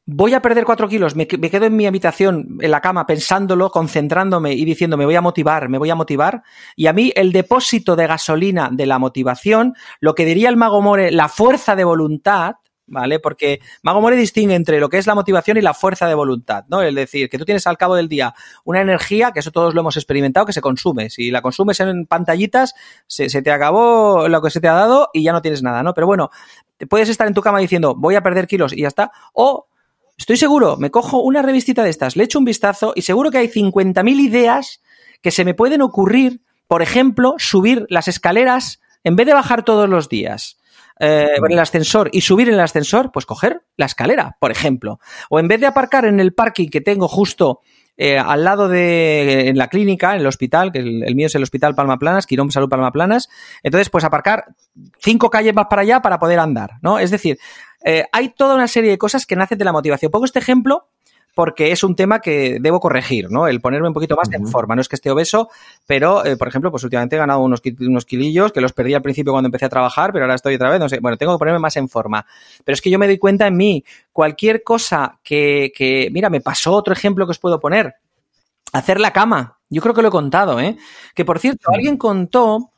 voy 0.06 0.34
a 0.34 0.40
perder 0.42 0.64
4 0.64 0.88
kilos, 0.88 1.14
me, 1.16 1.26
que- 1.26 1.36
me 1.38 1.50
quedo 1.50 1.66
en 1.66 1.76
mi 1.76 1.86
habitación, 1.86 2.58
en 2.60 2.70
la 2.70 2.80
cama, 2.80 3.06
pensándolo, 3.06 3.70
concentrándome 3.70 4.52
y 4.52 4.64
diciendo, 4.64 4.96
me 4.96 5.04
voy 5.04 5.16
a 5.16 5.20
motivar, 5.20 5.68
me 5.68 5.78
voy 5.78 5.90
a 5.90 5.94
motivar. 5.96 6.42
Y 6.76 6.86
a 6.86 6.92
mí, 6.92 7.12
el 7.16 7.32
depósito 7.32 7.96
de 7.96 8.06
gasolina 8.06 8.68
de 8.72 8.86
la 8.86 8.98
motivación, 9.00 9.74
lo 10.00 10.14
que 10.14 10.24
diría 10.24 10.48
el 10.48 10.56
mago 10.56 10.80
More, 10.80 11.10
la 11.10 11.28
fuerza 11.28 11.74
de 11.76 11.84
voluntad, 11.84 12.54
¿vale? 12.86 13.18
Porque 13.20 13.60
Mago 13.82 14.00
More 14.00 14.16
distingue 14.16 14.54
entre 14.54 14.80
lo 14.80 14.88
que 14.88 14.98
es 14.98 15.06
la 15.06 15.14
motivación 15.14 15.56
y 15.56 15.60
la 15.60 15.74
fuerza 15.74 16.06
de 16.08 16.14
voluntad, 16.14 16.64
¿no? 16.68 16.82
Es 16.82 16.94
decir, 16.94 17.28
que 17.28 17.38
tú 17.38 17.44
tienes 17.44 17.66
al 17.66 17.78
cabo 17.78 17.94
del 17.94 18.08
día 18.08 18.34
una 18.64 18.80
energía, 18.80 19.32
que 19.32 19.40
eso 19.40 19.50
todos 19.50 19.74
lo 19.74 19.80
hemos 19.80 19.96
experimentado, 19.96 20.46
que 20.46 20.52
se 20.52 20.60
consume. 20.60 21.10
Si 21.10 21.30
la 21.30 21.42
consumes 21.42 21.80
en 21.80 22.06
pantallitas, 22.06 22.74
se, 23.06 23.28
te 23.28 23.50
acabó 23.50 24.28
lo 24.28 24.42
que 24.42 24.50
se 24.50 24.60
te 24.60 24.68
ha 24.68 24.74
dado 24.74 25.10
y 25.12 25.22
ya 25.22 25.32
no 25.32 25.42
tienes 25.42 25.62
nada, 25.62 25.82
¿no? 25.82 25.94
Pero 25.94 26.06
bueno, 26.06 26.30
puedes 26.88 27.08
estar 27.08 27.26
en 27.26 27.34
tu 27.34 27.42
cama 27.42 27.58
diciendo, 27.58 27.94
voy 27.96 28.14
a 28.14 28.22
perder 28.22 28.46
kilos 28.46 28.72
y 28.72 28.82
ya 28.82 28.88
está. 28.88 29.12
O, 29.32 29.68
estoy 30.16 30.36
seguro, 30.36 30.76
me 30.76 30.90
cojo 30.90 31.22
una 31.22 31.42
revistita 31.42 31.82
de 31.84 31.90
estas, 31.90 32.16
le 32.16 32.24
echo 32.24 32.38
un 32.38 32.44
vistazo 32.44 32.92
y 32.94 33.02
seguro 33.02 33.30
que 33.30 33.38
hay 33.38 33.48
50.000 33.48 34.20
ideas 34.20 34.82
que 35.20 35.30
se 35.30 35.44
me 35.44 35.54
pueden 35.54 35.82
ocurrir, 35.82 36.42
por 36.66 36.82
ejemplo, 36.82 37.34
subir 37.38 37.86
las 37.88 38.08
escaleras 38.08 38.80
en 39.04 39.16
vez 39.16 39.26
de 39.26 39.34
bajar 39.34 39.64
todos 39.64 39.88
los 39.88 40.08
días 40.08 40.58
eh, 40.98 41.28
en 41.36 41.52
el 41.52 41.58
ascensor 41.58 42.08
y 42.12 42.20
subir 42.20 42.48
en 42.48 42.54
el 42.54 42.60
ascensor, 42.60 43.10
pues 43.12 43.26
coger 43.26 43.62
la 43.76 43.86
escalera, 43.86 44.36
por 44.40 44.50
ejemplo. 44.50 44.98
O 45.30 45.38
en 45.38 45.48
vez 45.48 45.60
de 45.60 45.66
aparcar 45.66 46.04
en 46.04 46.20
el 46.20 46.34
parking 46.34 46.68
que 46.68 46.80
tengo 46.80 47.08
justo 47.08 47.60
eh, 47.96 48.18
al 48.18 48.42
lado 48.42 48.68
de 48.68 49.48
en 49.48 49.58
la 49.58 49.68
clínica, 49.68 50.14
en 50.14 50.20
el 50.20 50.26
hospital, 50.26 50.72
que 50.72 50.78
el, 50.78 51.02
el 51.04 51.14
mío 51.14 51.26
es 51.26 51.34
el 51.34 51.42
Hospital 51.42 51.74
Palma 51.74 51.98
Planas, 51.98 52.26
Quirón 52.26 52.50
Salud 52.50 52.68
Palma 52.68 52.90
Planas, 52.90 53.28
entonces 53.62 53.90
pues 53.90 54.04
aparcar 54.04 54.54
cinco 54.98 55.28
calles 55.28 55.54
más 55.54 55.66
para 55.68 55.82
allá 55.82 56.00
para 56.00 56.18
poder 56.18 56.38
andar, 56.38 56.78
¿no? 56.80 56.98
Es 56.98 57.10
decir, 57.10 57.38
eh, 57.84 58.04
hay 58.12 58.30
toda 58.30 58.54
una 58.54 58.68
serie 58.68 58.90
de 58.90 58.98
cosas 58.98 59.26
que 59.26 59.36
nacen 59.36 59.58
de 59.58 59.64
la 59.64 59.72
motivación. 59.72 60.10
Pongo 60.10 60.24
este 60.24 60.38
ejemplo 60.38 60.88
porque 61.34 61.72
es 61.72 61.82
un 61.82 61.96
tema 61.96 62.20
que 62.20 62.58
debo 62.60 62.80
corregir, 62.80 63.30
¿no? 63.30 63.46
El 63.46 63.60
ponerme 63.60 63.88
un 63.88 63.94
poquito 63.94 64.16
más 64.16 64.30
en 64.32 64.46
forma. 64.46 64.74
No 64.74 64.80
es 64.80 64.88
que 64.88 64.96
esté 64.96 65.10
obeso, 65.10 65.48
pero, 65.86 66.24
eh, 66.24 66.36
por 66.36 66.48
ejemplo, 66.48 66.70
pues 66.70 66.84
últimamente 66.84 67.16
he 67.16 67.18
ganado 67.18 67.40
unos, 67.40 67.62
unos 67.80 68.04
kilillos 68.04 68.52
que 68.52 68.60
los 68.60 68.72
perdí 68.72 68.94
al 68.94 69.02
principio 69.02 69.32
cuando 69.32 69.48
empecé 69.48 69.64
a 69.64 69.70
trabajar, 69.70 70.12
pero 70.12 70.24
ahora 70.24 70.34
estoy 70.34 70.54
otra 70.54 70.70
vez, 70.70 70.80
no 70.80 70.88
sé, 70.88 70.98
bueno, 71.00 71.16
tengo 71.16 71.34
que 71.34 71.38
ponerme 71.38 71.58
más 71.58 71.76
en 71.76 71.88
forma. 71.88 72.26
Pero 72.64 72.74
es 72.74 72.82
que 72.82 72.90
yo 72.90 72.98
me 72.98 73.06
doy 73.06 73.18
cuenta 73.18 73.46
en 73.46 73.56
mí, 73.56 73.84
cualquier 74.12 74.62
cosa 74.62 75.18
que, 75.22 75.72
que 75.74 76.10
mira, 76.12 76.28
me 76.28 76.40
pasó 76.40 76.72
otro 76.72 76.92
ejemplo 76.92 77.26
que 77.26 77.32
os 77.32 77.38
puedo 77.38 77.58
poner. 77.58 77.94
Hacer 78.72 79.00
la 79.00 79.12
cama. 79.12 79.58
Yo 79.68 79.80
creo 79.82 79.94
que 79.94 80.02
lo 80.02 80.08
he 80.08 80.12
contado, 80.12 80.60
¿eh? 80.60 80.76
Que 81.14 81.24
por 81.24 81.38
cierto, 81.38 81.70
alguien 81.72 81.96
contó, 81.96 82.72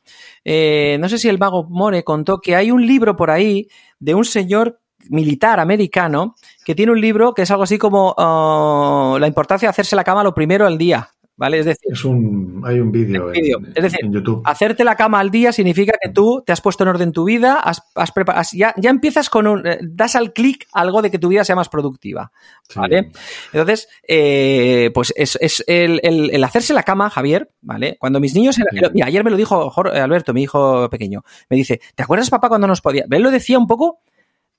eh, 0.44 0.96
no 1.00 1.08
sé 1.08 1.18
si 1.18 1.28
el 1.28 1.38
mago 1.38 1.66
More 1.68 2.04
contó, 2.04 2.38
que 2.38 2.54
hay 2.54 2.70
un 2.70 2.86
libro 2.86 3.16
por 3.16 3.30
ahí 3.30 3.68
de 3.98 4.14
un 4.14 4.24
señor 4.24 4.80
militar 5.10 5.60
americano 5.60 6.34
que 6.64 6.74
tiene 6.74 6.92
un 6.92 7.00
libro 7.00 7.34
que 7.34 7.42
es 7.42 7.50
algo 7.50 7.62
así 7.64 7.78
como 7.78 8.14
ah, 8.16 9.16
la 9.20 9.26
importancia 9.26 9.66
de 9.68 9.70
hacerse 9.70 9.96
la 9.96 10.04
cama 10.04 10.22
lo 10.24 10.34
primero 10.34 10.66
al 10.66 10.78
día, 10.78 11.08
¿vale? 11.36 11.58
Es 11.58 11.66
decir, 11.66 11.92
Es 11.92 12.04
un, 12.04 12.62
hay 12.64 12.78
un 12.80 12.90
vídeo 12.92 13.32
en. 13.34 13.66
Es 13.74 13.82
decir, 13.82 13.98
en 14.02 14.12
YouTube. 14.12 14.40
hacerte 14.44 14.84
la 14.84 14.96
cama 14.96 15.18
al 15.20 15.30
día 15.30 15.52
significa 15.52 15.92
que 16.00 16.08
tú 16.10 16.42
te 16.46 16.52
has 16.52 16.60
puesto 16.60 16.84
en 16.84 16.88
orden 16.88 17.12
tu 17.12 17.24
vida, 17.24 17.56
has, 17.60 17.82
has 17.94 18.14
prepa- 18.14 18.34
has- 18.36 18.52
ya, 18.52 18.72
ya 18.76 18.90
empiezas 18.90 19.28
con 19.28 19.46
un, 19.46 19.66
eh, 19.66 19.78
das 19.82 20.14
al 20.16 20.32
clic 20.32 20.66
algo 20.72 21.02
de 21.02 21.10
que 21.10 21.18
tu 21.18 21.28
vida 21.28 21.44
sea 21.44 21.56
más 21.56 21.68
productiva, 21.68 22.30
Sí. 22.68 22.78
¿vale? 22.78 23.10
Entonces, 23.52 23.88
eh, 24.08 24.90
pues 24.94 25.12
es, 25.16 25.36
es 25.40 25.64
el, 25.66 26.00
el- 26.02 26.30
el 26.32 26.44
hacerse 26.44 26.72
la 26.72 26.82
cama, 26.82 27.10
Javier, 27.10 27.50
¿vale? 27.62 27.96
Cuando 27.98 28.20
mis 28.20 28.34
niños, 28.34 28.56
eran- 28.58 28.68
Sí. 28.70 28.90
mira, 28.94 29.06
ayer 29.06 29.24
me 29.24 29.30
lo 29.30 29.36
dijo 29.36 29.70
Jor- 29.70 29.94
Alberto, 29.94 30.32
mi 30.32 30.42
hijo 30.42 30.88
pequeño, 30.88 31.24
me 31.50 31.56
dice, 31.56 31.80
¿te 31.94 32.02
acuerdas 32.02 32.30
papá 32.30 32.48
cuando 32.48 32.66
nos 32.66 32.80
podía? 32.80 33.04
Él 33.10 33.22
lo 33.22 33.30
decía 33.30 33.58
un 33.58 33.66
poco, 33.66 33.98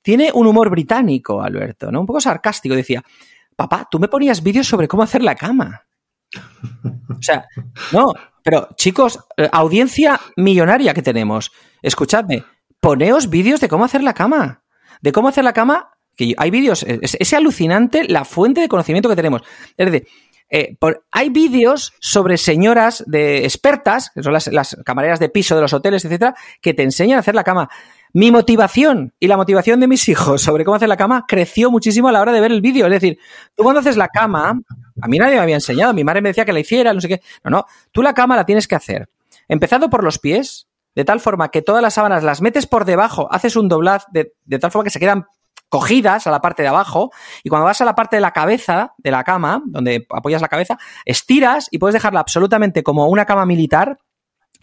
tiene 0.06 0.30
un 0.32 0.46
humor 0.46 0.70
británico, 0.70 1.42
Alberto, 1.42 1.92
¿no? 1.92 2.02
Un 2.02 2.06
poco 2.06 2.22
sarcástico, 2.22 2.76
decía, 2.76 3.04
papá, 3.56 3.88
tú 3.90 3.98
me 3.98 4.08
ponías 4.08 4.44
vídeos 4.44 4.68
sobre 4.68 4.88
cómo 4.88 5.02
hacer 5.02 5.24
la 5.24 5.34
cama. 5.34 5.88
O 7.10 7.22
sea, 7.22 7.48
no, 7.92 8.14
pero 8.44 8.70
chicos, 8.76 9.18
eh, 9.36 9.50
audiencia 9.52 10.22
millonaria 10.38 10.94
que 10.94 11.02
tenemos, 11.02 11.52
escuchadme, 11.82 12.44
poneos 12.80 13.32
vídeos 13.32 13.60
de 13.60 13.68
cómo 13.68 13.84
hacer 13.84 14.04
la 14.04 14.14
cama. 14.14 14.62
De 15.02 15.12
cómo 15.12 15.30
hacer 15.30 15.44
la 15.44 15.54
cama, 15.54 15.90
que 16.16 16.36
hay 16.38 16.52
vídeos, 16.52 16.84
es, 16.84 17.18
es 17.20 17.34
alucinante 17.34 18.04
la 18.04 18.26
fuente 18.26 18.62
de 18.62 18.68
conocimiento 18.68 19.10
que 19.10 19.16
tenemos. 19.16 19.42
Es 19.76 19.92
decir, 19.92 20.08
eh, 20.52 20.78
hay 21.10 21.30
vídeos 21.32 21.94
sobre 22.00 22.38
señoras 22.38 23.04
de 23.08 23.44
expertas, 23.44 24.12
que 24.14 24.22
son 24.22 24.34
las, 24.34 24.46
las 24.48 24.78
camareras 24.86 25.20
de 25.20 25.30
piso 25.30 25.56
de 25.56 25.62
los 25.62 25.74
hoteles, 25.74 26.06
etcétera, 26.06 26.36
que 26.62 26.76
te 26.76 26.84
enseñan 26.84 27.18
a 27.18 27.22
hacer 27.22 27.34
la 27.34 27.44
cama. 27.44 27.70
Mi 28.16 28.32
motivación 28.32 29.14
y 29.20 29.28
la 29.28 29.36
motivación 29.36 29.82
de 29.82 29.90
mis 29.90 30.08
hijos 30.08 30.42
sobre 30.42 30.64
cómo 30.64 30.76
hacer 30.76 30.88
la 30.88 30.96
cama 30.96 31.26
creció 31.28 31.70
muchísimo 31.70 32.08
a 32.08 32.14
la 32.14 32.22
hora 32.22 32.32
de 32.32 32.40
ver 32.40 32.54
el 32.54 32.62
vídeo. 32.62 32.86
Es 32.86 32.92
decir, 32.94 33.20
tú 33.56 33.64
cuando 33.64 33.82
haces 33.82 33.98
la 33.98 34.08
cama, 34.08 34.58
a 35.02 35.08
mí 35.10 35.20
nadie 35.20 35.36
me 35.36 35.42
había 35.42 35.56
enseñado, 35.56 35.94
mi 35.94 36.06
madre 36.06 36.22
me 36.22 36.30
decía 36.30 36.46
que 36.46 36.54
la 36.54 36.62
hiciera, 36.62 36.94
no 36.94 37.02
sé 37.02 37.10
qué. 37.10 37.22
No, 37.44 37.52
no, 37.52 37.66
tú 37.92 38.02
la 38.02 38.14
cama 38.14 38.38
la 38.38 38.46
tienes 38.46 38.70
que 38.70 38.76
hacer. 38.76 39.10
Empezando 39.50 39.90
por 39.90 40.02
los 40.02 40.18
pies, 40.18 40.70
de 40.96 41.04
tal 41.04 41.20
forma 41.20 41.50
que 41.50 41.62
todas 41.62 41.82
las 41.82 41.96
sábanas 41.96 42.24
las 42.24 42.42
metes 42.42 42.68
por 42.68 42.86
debajo, 42.86 43.28
haces 43.32 43.58
un 43.58 43.68
doblaz 43.68 44.06
de, 44.14 44.32
de 44.46 44.60
tal 44.60 44.72
forma 44.72 44.86
que 44.86 44.92
se 44.92 45.00
quedan 45.02 45.26
cogidas 45.68 46.26
a 46.26 46.32
la 46.32 46.40
parte 46.40 46.62
de 46.64 46.70
abajo 46.70 47.12
y 47.44 47.50
cuando 47.50 47.66
vas 47.66 47.82
a 47.82 47.86
la 47.86 47.96
parte 47.96 48.16
de 48.16 48.22
la 48.22 48.32
cabeza 48.32 48.94
de 48.98 49.12
la 49.12 49.26
cama, 49.26 49.62
donde 49.66 50.08
apoyas 50.10 50.42
la 50.42 50.48
cabeza, 50.48 50.78
estiras 51.04 51.68
y 51.70 51.80
puedes 51.80 51.96
dejarla 51.96 52.22
absolutamente 52.22 52.82
como 52.82 53.08
una 53.10 53.26
cama 53.26 53.46
militar, 53.46 53.98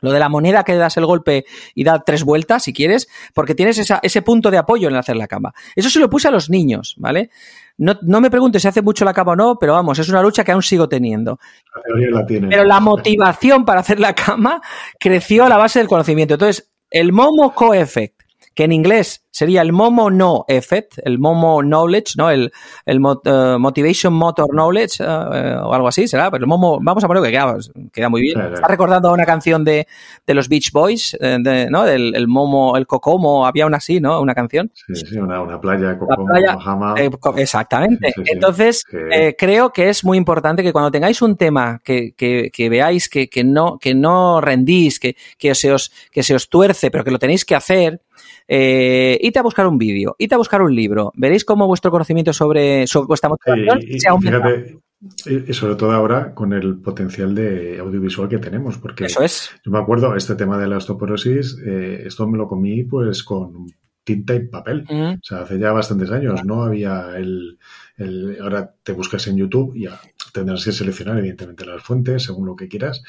lo 0.02 0.12
de 0.12 0.18
la 0.18 0.28
moneda 0.28 0.62
que 0.64 0.74
das 0.74 0.96
el 0.98 1.06
golpe 1.06 1.46
y 1.74 1.84
da 1.84 2.02
tres 2.04 2.22
vueltas 2.24 2.64
si 2.64 2.74
quieres, 2.74 3.08
porque 3.32 3.54
tienes 3.54 3.78
esa- 3.78 4.00
ese 4.02 4.20
punto 4.20 4.50
de 4.50 4.58
apoyo 4.58 4.88
en 4.88 4.96
hacer 4.96 5.16
la 5.16 5.26
cama. 5.26 5.54
Eso 5.74 5.88
se 5.88 5.98
lo 5.98 6.10
puse 6.10 6.28
a 6.28 6.30
los 6.30 6.50
niños, 6.50 6.94
¿vale? 6.98 7.30
No, 7.78 7.96
no 8.02 8.20
me 8.20 8.30
preguntes 8.30 8.60
si 8.60 8.68
hace 8.68 8.82
mucho 8.82 9.04
la 9.06 9.14
cama 9.14 9.32
o 9.32 9.36
no, 9.36 9.56
pero 9.58 9.72
vamos, 9.72 9.98
es 9.98 10.08
una 10.10 10.20
lucha 10.20 10.44
que 10.44 10.52
aún 10.52 10.62
sigo 10.62 10.88
teniendo. 10.88 11.40
La 11.74 11.82
teoría 11.82 12.10
la 12.10 12.26
tiene. 12.26 12.48
Pero 12.48 12.64
la 12.64 12.80
motivación 12.80 13.64
para 13.64 13.80
hacer 13.80 13.98
la 13.98 14.14
cama 14.14 14.60
creció 15.00 15.44
a 15.44 15.48
la 15.48 15.56
base 15.56 15.78
del 15.78 15.88
conocimiento. 15.88 16.34
Entonces, 16.34 16.70
el 16.90 17.12
Momo 17.12 17.54
Co-Effect, 17.54 18.20
que 18.54 18.64
en 18.64 18.72
inglés 18.72 19.21
sería 19.32 19.62
el 19.62 19.72
Momo 19.72 20.10
No 20.10 20.44
Effect, 20.46 20.98
el 21.02 21.18
Momo 21.18 21.62
Knowledge, 21.62 22.14
¿no? 22.16 22.30
El, 22.30 22.52
el 22.86 23.00
uh, 23.04 23.58
Motivation 23.58 24.12
Motor 24.12 24.50
Knowledge 24.50 25.02
uh, 25.02 25.66
o 25.66 25.74
algo 25.74 25.88
así, 25.88 26.06
será. 26.06 26.30
Pero 26.30 26.44
el 26.44 26.48
Momo, 26.48 26.78
vamos 26.80 27.02
a 27.02 27.08
ponerlo 27.08 27.26
que 27.26 27.32
queda, 27.32 27.56
queda 27.92 28.08
muy 28.08 28.20
bien. 28.20 28.40
Está 28.40 28.68
recordando 28.68 29.12
una 29.12 29.26
canción 29.26 29.64
de, 29.64 29.88
de 30.24 30.34
los 30.34 30.48
Beach 30.48 30.70
Boys, 30.70 31.16
de, 31.20 31.66
¿no? 31.68 31.82
Del 31.82 32.14
el 32.14 32.28
Momo, 32.28 32.76
el 32.76 32.86
Cocomo, 32.86 33.46
había 33.46 33.66
una 33.66 33.78
así, 33.78 34.00
¿no? 34.00 34.20
Una 34.20 34.34
canción. 34.34 34.70
Sí, 34.74 34.94
sí, 34.94 35.18
una, 35.18 35.40
una 35.40 35.60
playa, 35.60 35.98
Cocomo, 35.98 36.26
playa, 36.26 36.58
eh, 36.96 37.10
exactamente. 37.36 38.12
Sí, 38.14 38.22
sí, 38.24 38.30
Entonces, 38.32 38.84
eh, 39.10 39.34
creo 39.36 39.72
que 39.72 39.88
es 39.88 40.04
muy 40.04 40.18
importante 40.18 40.62
que 40.62 40.72
cuando 40.72 40.90
tengáis 40.90 41.22
un 41.22 41.36
tema 41.36 41.80
que, 41.82 42.12
que, 42.14 42.50
que 42.52 42.68
veáis 42.68 43.08
que, 43.08 43.28
que, 43.28 43.44
no, 43.44 43.78
que 43.78 43.94
no 43.94 44.40
rendís, 44.40 45.00
que, 45.00 45.16
que, 45.38 45.54
se 45.54 45.72
os, 45.72 45.90
que 46.10 46.22
se 46.22 46.34
os 46.34 46.48
tuerce, 46.48 46.90
pero 46.90 47.02
que 47.04 47.10
lo 47.10 47.18
tenéis 47.18 47.44
que 47.44 47.54
hacer, 47.54 48.02
eh, 48.46 49.18
id 49.22 49.36
a 49.38 49.42
buscar 49.42 49.66
un 49.66 49.78
vídeo, 49.78 50.14
id 50.18 50.32
a 50.32 50.36
buscar 50.36 50.60
un 50.62 50.74
libro. 50.74 51.12
Veréis 51.14 51.44
cómo 51.44 51.66
vuestro 51.66 51.90
conocimiento 51.90 52.32
sobre, 52.32 52.86
sobre 52.86 53.06
vuestra 53.06 53.30
motivación 53.30 53.80
y, 53.82 53.96
y, 53.96 54.00
se 54.00 54.08
aumenta. 54.08 54.38
Fíjate, 54.38 54.82
y 55.26 55.52
sobre 55.52 55.74
todo 55.74 55.90
ahora 55.92 56.32
con 56.32 56.52
el 56.52 56.80
potencial 56.80 57.34
de 57.34 57.78
audiovisual 57.80 58.28
que 58.28 58.38
tenemos, 58.38 58.78
porque 58.78 59.06
Eso 59.06 59.22
es. 59.22 59.50
yo 59.64 59.72
me 59.72 59.78
acuerdo, 59.78 60.14
este 60.14 60.36
tema 60.36 60.58
de 60.58 60.68
la 60.68 60.76
osteoporosis, 60.76 61.58
eh, 61.66 62.02
esto 62.06 62.26
me 62.28 62.38
lo 62.38 62.46
comí 62.46 62.84
pues 62.84 63.24
con 63.24 63.66
tinta 64.04 64.34
y 64.34 64.46
papel. 64.46 64.86
O 64.88 65.18
sea, 65.22 65.42
hace 65.42 65.58
ya 65.58 65.72
bastantes 65.72 66.10
años 66.10 66.44
no 66.44 66.64
había 66.64 67.16
el, 67.16 67.58
el, 67.96 68.38
Ahora 68.40 68.74
te 68.82 68.92
buscas 68.92 69.26
en 69.28 69.36
YouTube 69.36 69.74
y 69.76 69.84
ya 69.84 70.00
tendrás 70.32 70.64
que 70.64 70.72
seleccionar, 70.72 71.18
evidentemente, 71.18 71.64
las 71.64 71.82
fuentes 71.82 72.24
según 72.24 72.46
lo 72.46 72.56
que 72.56 72.68
quieras. 72.68 73.02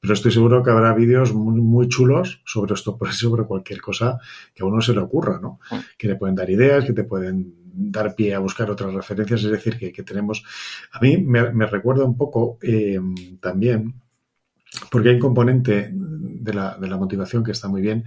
Pero 0.00 0.14
estoy 0.14 0.32
seguro 0.32 0.62
que 0.62 0.70
habrá 0.70 0.94
vídeos 0.94 1.34
muy, 1.34 1.60
muy 1.60 1.88
chulos 1.88 2.42
sobre 2.46 2.74
esto, 2.74 2.98
sobre 3.12 3.44
cualquier 3.44 3.80
cosa 3.80 4.18
que 4.54 4.62
a 4.62 4.66
uno 4.66 4.80
se 4.80 4.94
le 4.94 5.00
ocurra, 5.00 5.38
¿no? 5.40 5.60
Mm. 5.70 5.76
Que 5.98 6.08
le 6.08 6.16
pueden 6.16 6.34
dar 6.34 6.48
ideas, 6.48 6.84
que 6.84 6.92
te 6.92 7.04
pueden 7.04 7.54
dar 7.72 8.14
pie 8.14 8.34
a 8.34 8.38
buscar 8.38 8.70
otras 8.70 8.94
referencias. 8.94 9.44
Es 9.44 9.50
decir, 9.50 9.78
que, 9.78 9.92
que 9.92 10.02
tenemos. 10.02 10.42
A 10.92 11.00
mí 11.00 11.18
me, 11.18 11.52
me 11.52 11.66
recuerda 11.66 12.04
un 12.04 12.16
poco 12.16 12.58
eh, 12.62 12.98
también, 13.40 13.94
porque 14.90 15.10
hay 15.10 15.14
un 15.16 15.20
componente 15.20 15.90
de 15.92 16.54
la, 16.54 16.76
de 16.78 16.88
la 16.88 16.96
motivación 16.96 17.44
que 17.44 17.52
está 17.52 17.68
muy 17.68 17.82
bien, 17.82 18.04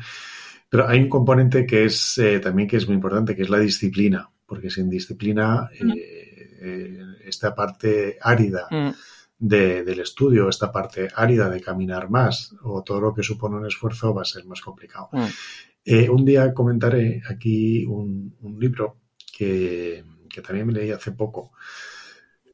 pero 0.73 0.89
hay 0.89 1.01
un 1.01 1.09
componente 1.09 1.67
que 1.67 1.86
es 1.86 2.17
eh, 2.17 2.39
también 2.39 2.67
que 2.67 2.77
es 2.77 2.88
muy 2.88 2.95
importante, 2.95 3.36
que 3.36 3.43
es 3.43 3.49
la 3.51 3.59
disciplina, 3.59 4.27
porque 4.43 4.71
sin 4.71 4.89
disciplina, 4.89 5.69
eh, 5.71 6.57
eh, 6.62 6.99
esta 7.27 7.53
parte 7.53 8.17
árida 8.19 8.67
Mm. 8.71 8.89
de, 9.38 9.83
del 9.83 9.99
estudio, 9.99 10.49
esta 10.49 10.71
parte 10.71 11.09
árida 11.15 11.47
de 11.47 11.62
caminar 11.62 12.09
más, 12.09 12.55
o 12.63 12.81
todo 12.81 12.99
lo 12.99 13.13
que 13.13 13.21
supone 13.21 13.57
un 13.57 13.67
esfuerzo, 13.67 14.15
va 14.15 14.23
a 14.23 14.25
ser 14.25 14.45
más 14.45 14.62
complicado. 14.62 15.09
Mm. 15.12 15.25
Eh, 15.86 16.09
un 16.09 16.25
día 16.25 16.51
comentaré 16.55 17.21
aquí 17.29 17.86
un, 17.86 18.36
un 18.41 18.59
libro 18.59 18.97
que, 19.31 20.03
que, 20.27 20.41
también 20.41 20.65
me 20.65 20.73
leí 20.73 20.89
hace 20.89 21.12
poco, 21.12 21.51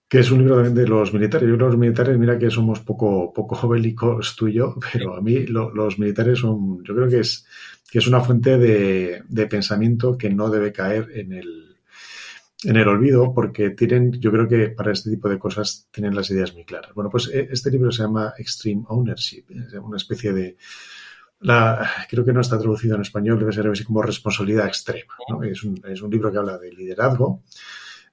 que 0.09 0.19
es 0.19 0.31
un 0.31 0.39
libro 0.39 0.55
también 0.55 0.75
de 0.75 0.87
los 0.87 1.13
militares. 1.13 1.47
Yo 1.47 1.55
los 1.55 1.77
militares, 1.77 2.17
mira 2.17 2.39
que 2.39 2.49
somos 2.49 2.79
poco, 2.79 3.31
poco 3.31 3.67
bélicos 3.69 4.35
tú 4.35 4.47
y 4.47 4.53
yo, 4.53 4.75
pero 4.93 5.15
a 5.15 5.21
mí 5.21 5.45
lo, 5.45 5.73
los 5.73 5.99
militares 5.99 6.39
son, 6.39 6.83
yo 6.83 6.95
creo 6.95 7.07
que 7.07 7.19
es, 7.19 7.45
que 7.89 7.99
es 7.99 8.07
una 8.07 8.19
fuente 8.19 8.57
de, 8.57 9.21
de 9.29 9.47
pensamiento 9.47 10.17
que 10.17 10.29
no 10.31 10.49
debe 10.49 10.73
caer 10.73 11.09
en 11.13 11.31
el, 11.33 11.77
en 12.63 12.75
el 12.75 12.87
olvido 12.87 13.33
porque 13.33 13.69
tienen, 13.69 14.11
yo 14.13 14.31
creo 14.31 14.47
que 14.47 14.69
para 14.69 14.91
este 14.91 15.11
tipo 15.11 15.29
de 15.29 15.39
cosas 15.39 15.87
tienen 15.91 16.15
las 16.15 16.29
ideas 16.31 16.53
muy 16.53 16.65
claras. 16.65 16.93
Bueno, 16.95 17.11
pues 17.11 17.27
este 17.27 17.69
libro 17.69 17.91
se 17.91 18.01
llama 18.01 18.33
Extreme 18.37 18.83
Ownership, 18.87 19.45
es 19.49 19.73
una 19.75 19.97
especie 19.97 20.33
de, 20.33 20.57
la, 21.41 21.89
creo 22.09 22.25
que 22.25 22.33
no 22.33 22.41
está 22.41 22.59
traducido 22.59 22.95
en 22.95 23.01
español, 23.01 23.39
debe 23.39 23.53
ser 23.53 23.67
así 23.67 23.83
como 23.83 24.01
responsabilidad 24.01 24.67
extrema. 24.67 25.13
¿no? 25.29 25.43
Es, 25.43 25.63
un, 25.63 25.79
es, 25.87 26.01
un, 26.01 26.11
libro 26.11 26.31
que 26.31 26.37
habla 26.37 26.57
de 26.57 26.71
liderazgo, 26.71 27.43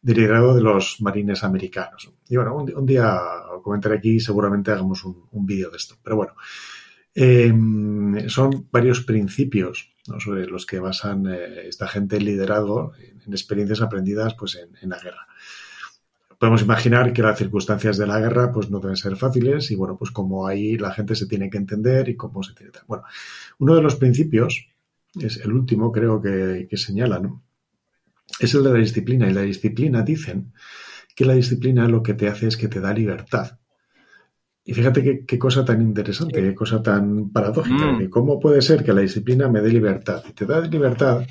de 0.02 0.14
liderazgo 0.14 0.54
de 0.54 0.62
los 0.62 1.00
marines 1.00 1.42
americanos. 1.44 2.10
Y 2.28 2.36
bueno, 2.36 2.56
un, 2.56 2.86
día 2.86 3.18
comentaré 3.62 3.96
aquí, 3.96 4.20
seguramente 4.20 4.70
hagamos 4.70 5.04
un, 5.04 5.24
un 5.32 5.46
vídeo 5.46 5.70
de 5.70 5.76
esto. 5.76 5.96
Pero 6.02 6.16
bueno, 6.16 6.34
eh, 7.18 7.50
son 8.28 8.68
varios 8.70 9.00
principios 9.00 9.90
sobre 10.18 10.46
los 10.46 10.66
que 10.66 10.78
basan 10.78 11.26
eh, 11.26 11.66
esta 11.66 11.88
gente 11.88 12.18
el 12.18 12.26
liderazgo 12.26 12.92
en, 12.98 13.22
en, 13.22 13.32
experiencias 13.32 13.80
aprendidas 13.80 14.34
pues, 14.34 14.58
en, 14.80 14.90
la 14.90 14.98
guerra 14.98 15.26
podemos 16.38 16.60
imaginar 16.60 17.14
que 17.14 17.22
las 17.22 17.38
circunstancias 17.38 17.96
de 17.96 18.06
la 18.06 18.20
guerra 18.20 18.52
pues 18.52 18.70
no 18.70 18.80
deben 18.80 18.96
ser 18.96 19.16
fáciles 19.16 19.70
y 19.70 19.76
bueno, 19.76 19.96
pues 19.96 20.10
como 20.10 20.46
ahí 20.46 20.76
la 20.76 20.92
gente 20.92 21.14
se 21.14 21.26
tiene 21.26 21.48
que 21.48 21.56
entender 21.56 22.10
y 22.10 22.16
cómo 22.16 22.42
se 22.42 22.52
tiene 22.52 22.72
que... 22.72 22.80
Bueno, 22.86 23.04
uno 23.58 23.74
de 23.74 23.80
los 23.80 23.96
principios, 23.96 24.68
es 25.18 25.38
el 25.38 25.52
último 25.54 25.90
creo 25.90 26.20
que, 26.20 26.66
que 26.68 26.76
señala, 26.76 27.18
¿no? 27.18 27.42
Es 28.38 28.54
el 28.54 28.62
de 28.64 28.72
la 28.72 28.78
disciplina 28.78 29.28
y 29.28 29.32
la 29.32 29.42
disciplina 29.42 30.02
dicen 30.02 30.52
que 31.14 31.24
la 31.24 31.34
disciplina 31.34 31.88
lo 31.88 32.02
que 32.02 32.14
te 32.14 32.28
hace 32.28 32.48
es 32.48 32.56
que 32.56 32.68
te 32.68 32.80
da 32.80 32.92
libertad. 32.92 33.58
Y 34.64 34.74
fíjate 34.74 35.24
qué, 35.24 35.38
cosa 35.38 35.64
tan 35.64 35.80
interesante, 35.80 36.42
qué 36.42 36.54
cosa 36.54 36.82
tan 36.82 37.30
paradójica, 37.30 37.92
mm. 37.92 37.98
que 37.98 38.10
cómo 38.10 38.40
puede 38.40 38.60
ser 38.60 38.82
que 38.82 38.92
la 38.92 39.00
disciplina 39.00 39.48
me 39.48 39.60
dé 39.60 39.70
libertad. 39.70 40.24
Y 40.28 40.32
te 40.32 40.44
da 40.44 40.60
libertad 40.60 41.24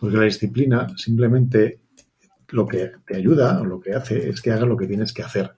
porque 0.00 0.16
la 0.16 0.24
disciplina 0.24 0.86
simplemente 0.96 1.80
lo 2.48 2.66
que 2.66 2.92
te 3.06 3.16
ayuda 3.16 3.60
o 3.60 3.64
lo 3.64 3.78
que 3.78 3.92
hace 3.92 4.30
es 4.30 4.40
que 4.40 4.52
haga 4.52 4.64
lo 4.64 4.76
que 4.76 4.86
tienes 4.86 5.12
que 5.12 5.22
hacer. 5.22 5.52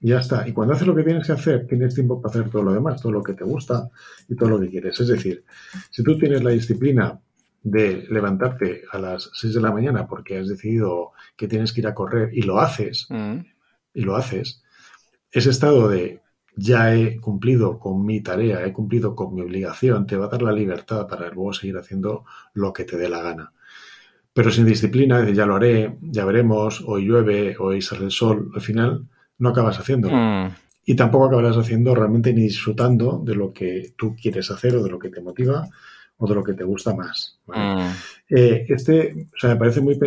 Y 0.00 0.08
ya 0.08 0.18
está. 0.18 0.48
Y 0.48 0.52
cuando 0.52 0.74
haces 0.74 0.86
lo 0.86 0.96
que 0.96 1.04
tienes 1.04 1.26
que 1.26 1.32
hacer, 1.32 1.66
tienes 1.66 1.94
tiempo 1.94 2.20
para 2.20 2.32
hacer 2.32 2.50
todo 2.50 2.62
lo 2.62 2.72
demás, 2.72 3.00
todo 3.00 3.12
lo 3.12 3.22
que 3.22 3.34
te 3.34 3.44
gusta 3.44 3.88
y 4.28 4.34
todo 4.34 4.48
lo 4.48 4.60
que 4.60 4.68
quieres. 4.68 4.98
Es 4.98 5.06
decir, 5.06 5.44
si 5.90 6.02
tú 6.02 6.18
tienes 6.18 6.42
la 6.42 6.50
disciplina 6.50 7.20
de 7.62 8.06
levantarte 8.10 8.82
a 8.90 8.98
las 8.98 9.30
6 9.34 9.54
de 9.54 9.60
la 9.60 9.72
mañana 9.72 10.06
porque 10.06 10.38
has 10.38 10.48
decidido 10.48 11.12
que 11.36 11.48
tienes 11.48 11.72
que 11.72 11.80
ir 11.80 11.86
a 11.86 11.94
correr 11.94 12.30
y 12.32 12.42
lo 12.42 12.60
haces, 12.60 13.06
mm. 13.08 13.38
y 13.94 14.00
lo 14.02 14.16
haces, 14.16 14.62
ese 15.30 15.50
estado 15.50 15.88
de 15.88 16.20
ya 16.54 16.94
he 16.94 17.18
cumplido 17.18 17.78
con 17.78 18.04
mi 18.04 18.20
tarea, 18.20 18.64
he 18.66 18.72
cumplido 18.72 19.14
con 19.14 19.34
mi 19.34 19.40
obligación, 19.40 20.06
te 20.06 20.16
va 20.16 20.26
a 20.26 20.28
dar 20.28 20.42
la 20.42 20.52
libertad 20.52 21.06
para 21.06 21.28
luego 21.30 21.52
seguir 21.52 21.78
haciendo 21.78 22.24
lo 22.52 22.72
que 22.72 22.84
te 22.84 22.98
dé 22.98 23.08
la 23.08 23.22
gana 23.22 23.52
pero 24.32 24.50
sin 24.50 24.64
disciplina, 24.64 25.28
ya 25.30 25.46
lo 25.46 25.56
haré, 25.56 25.98
ya 26.00 26.24
veremos, 26.24 26.82
hoy 26.86 27.04
llueve, 27.06 27.56
hoy 27.58 27.82
sale 27.82 28.04
el 28.04 28.10
sol, 28.10 28.50
al 28.54 28.60
final 28.60 29.06
no 29.38 29.50
acabas 29.50 29.78
haciéndolo. 29.78 30.16
Mm. 30.16 30.54
Y 30.84 30.96
tampoco 30.96 31.26
acabarás 31.26 31.56
haciendo 31.56 31.94
realmente 31.94 32.32
ni 32.32 32.42
disfrutando 32.42 33.20
de 33.24 33.34
lo 33.34 33.52
que 33.52 33.92
tú 33.96 34.16
quieres 34.20 34.50
hacer 34.50 34.74
o 34.76 34.82
de 34.82 34.90
lo 34.90 34.98
que 34.98 35.10
te 35.10 35.20
motiva 35.20 35.68
o 36.22 36.28
de 36.28 36.34
lo 36.36 36.44
que 36.44 36.54
te 36.54 36.62
gusta 36.62 36.94
más. 36.94 37.40
¿vale? 37.46 37.82
Mm. 37.82 37.90
Eh, 38.28 38.66
este, 38.68 39.26
o 39.34 39.38
sea, 39.38 39.50
me 39.50 39.56
parece 39.56 39.80
muy, 39.80 39.98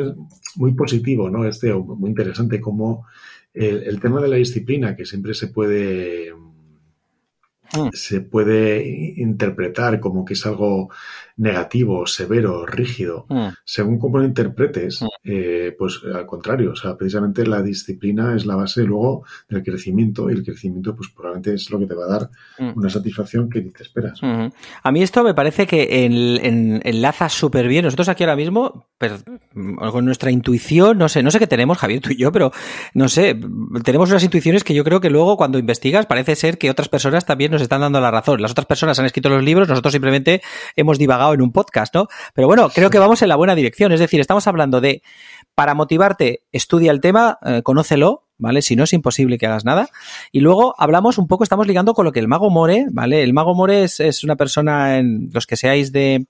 muy 0.56 0.74
positivo, 0.74 1.30
¿no? 1.30 1.46
Este, 1.46 1.74
muy 1.74 2.10
interesante 2.10 2.62
como 2.62 3.06
el, 3.54 3.84
el 3.84 4.00
tema 4.00 4.22
de 4.22 4.30
la 4.30 4.38
disciplina, 4.38 4.96
que 4.96 5.06
siempre 5.06 5.34
se 5.34 5.48
puede, 5.48 6.34
mm. 6.34 7.90
se 7.92 8.22
puede 8.22 9.14
interpretar 9.18 10.00
como 10.00 10.24
que 10.24 10.36
es 10.36 10.46
algo 10.46 10.90
negativo, 11.38 12.06
severo, 12.08 12.66
rígido, 12.66 13.26
mm. 13.30 13.48
según 13.64 14.00
cómo 14.00 14.20
lo 14.20 14.26
interpretes, 14.26 15.02
mm. 15.02 15.08
eh, 15.24 15.76
pues 15.78 16.02
al 16.14 16.26
contrario, 16.26 16.72
o 16.72 16.76
sea, 16.76 16.96
precisamente 16.96 17.46
la 17.46 17.62
disciplina 17.62 18.36
es 18.36 18.46
la 18.46 18.56
base 18.56 18.84
luego 18.84 19.26
del 19.50 19.64
crecimiento 19.64 20.30
y 20.30 20.34
el 20.34 20.44
crecimiento 20.44 20.96
pues 20.96 21.10
probablemente 21.10 21.54
es 21.54 21.70
lo 21.70 21.80
que 21.80 21.88
te 21.88 21.96
va 21.96 22.06
a 22.06 22.10
dar 22.10 22.30
mm. 22.60 22.78
una 22.78 22.90
satisfacción 22.90 23.50
que 23.50 23.62
ni 23.62 23.72
te 23.72 23.84
esperas. 23.84 24.22
-hmm. 24.22 24.54
A 24.84 24.92
mí 24.92 25.02
esto 25.02 25.24
me 25.24 25.34
parece 25.34 25.68
que 25.68 26.06
en, 26.06 26.14
en, 26.44 26.82
enlaza 26.84 27.30
súper 27.30 27.68
bien. 27.68 27.86
Nosotros 27.86 28.10
aquí 28.10 28.24
ahora 28.24 28.36
mismo, 28.36 28.88
pero, 28.98 29.18
con 29.92 30.06
nuestra 30.06 30.32
intuición, 30.32 30.98
no 30.98 31.10
sé, 31.10 31.24
no 31.24 31.32
sé 31.32 31.40
qué 31.40 31.48
tenemos, 31.48 31.78
Javier, 31.78 32.02
tú 32.02 32.12
y 32.12 32.18
yo, 32.18 32.32
pero 32.32 32.52
no 32.94 33.10
sé, 33.10 33.38
tenemos 33.84 34.10
unas 34.10 34.24
intuiciones 34.24 34.64
que 34.64 34.74
yo 34.74 34.84
creo 34.84 35.02
que 35.02 35.10
luego 35.10 35.38
cuando 35.38 35.58
investigas 35.58 36.06
parece 36.06 36.36
ser 36.36 36.58
que 36.58 36.70
otras 36.70 36.90
personas 36.90 37.26
también 37.26 37.52
nos 37.52 37.62
están 37.62 37.82
dando 37.82 38.00
la 38.00 38.12
razón. 38.12 38.42
Las 38.42 38.52
otras 38.52 38.68
personas 38.68 39.00
han 39.00 39.06
escrito 39.06 39.30
los 39.30 39.44
libros, 39.44 39.68
nosotros 39.68 39.92
simplemente 39.92 40.42
hemos 40.76 40.98
divagado 40.98 41.25
en 41.34 41.42
un 41.42 41.52
podcast, 41.52 41.94
¿no? 41.96 42.08
Pero 42.34 42.48
bueno, 42.48 42.70
creo 42.70 42.90
que 42.90 43.00
vamos 43.00 43.22
en 43.22 43.30
la 43.30 43.36
buena 43.36 43.56
dirección. 43.56 43.92
Es 43.92 44.00
decir, 44.00 44.20
estamos 44.20 44.48
hablando 44.48 44.82
de, 44.82 45.02
para 45.56 45.74
motivarte, 45.74 46.44
estudia 46.52 46.92
el 46.92 47.02
tema, 47.02 47.40
eh, 47.46 47.62
conócelo, 47.64 48.24
¿vale? 48.38 48.62
Si 48.62 48.76
no 48.76 48.84
es 48.84 48.94
imposible 48.94 49.38
que 49.38 49.48
hagas 49.48 49.66
nada. 49.66 49.90
Y 50.32 50.42
luego 50.42 50.76
hablamos 50.78 51.18
un 51.18 51.28
poco, 51.28 51.44
estamos 51.44 51.68
ligando 51.68 51.94
con 51.94 52.06
lo 52.06 52.12
que 52.12 52.20
el 52.20 52.28
mago 52.28 52.50
More, 52.50 52.86
¿vale? 52.92 53.24
El 53.24 53.34
mago 53.34 53.56
More 53.56 53.84
es, 53.84 54.00
es 54.00 54.24
una 54.24 54.36
persona, 54.36 54.98
en 54.98 55.30
los 55.34 55.48
que 55.48 55.56
seáis 55.56 55.92
de, 55.92 56.26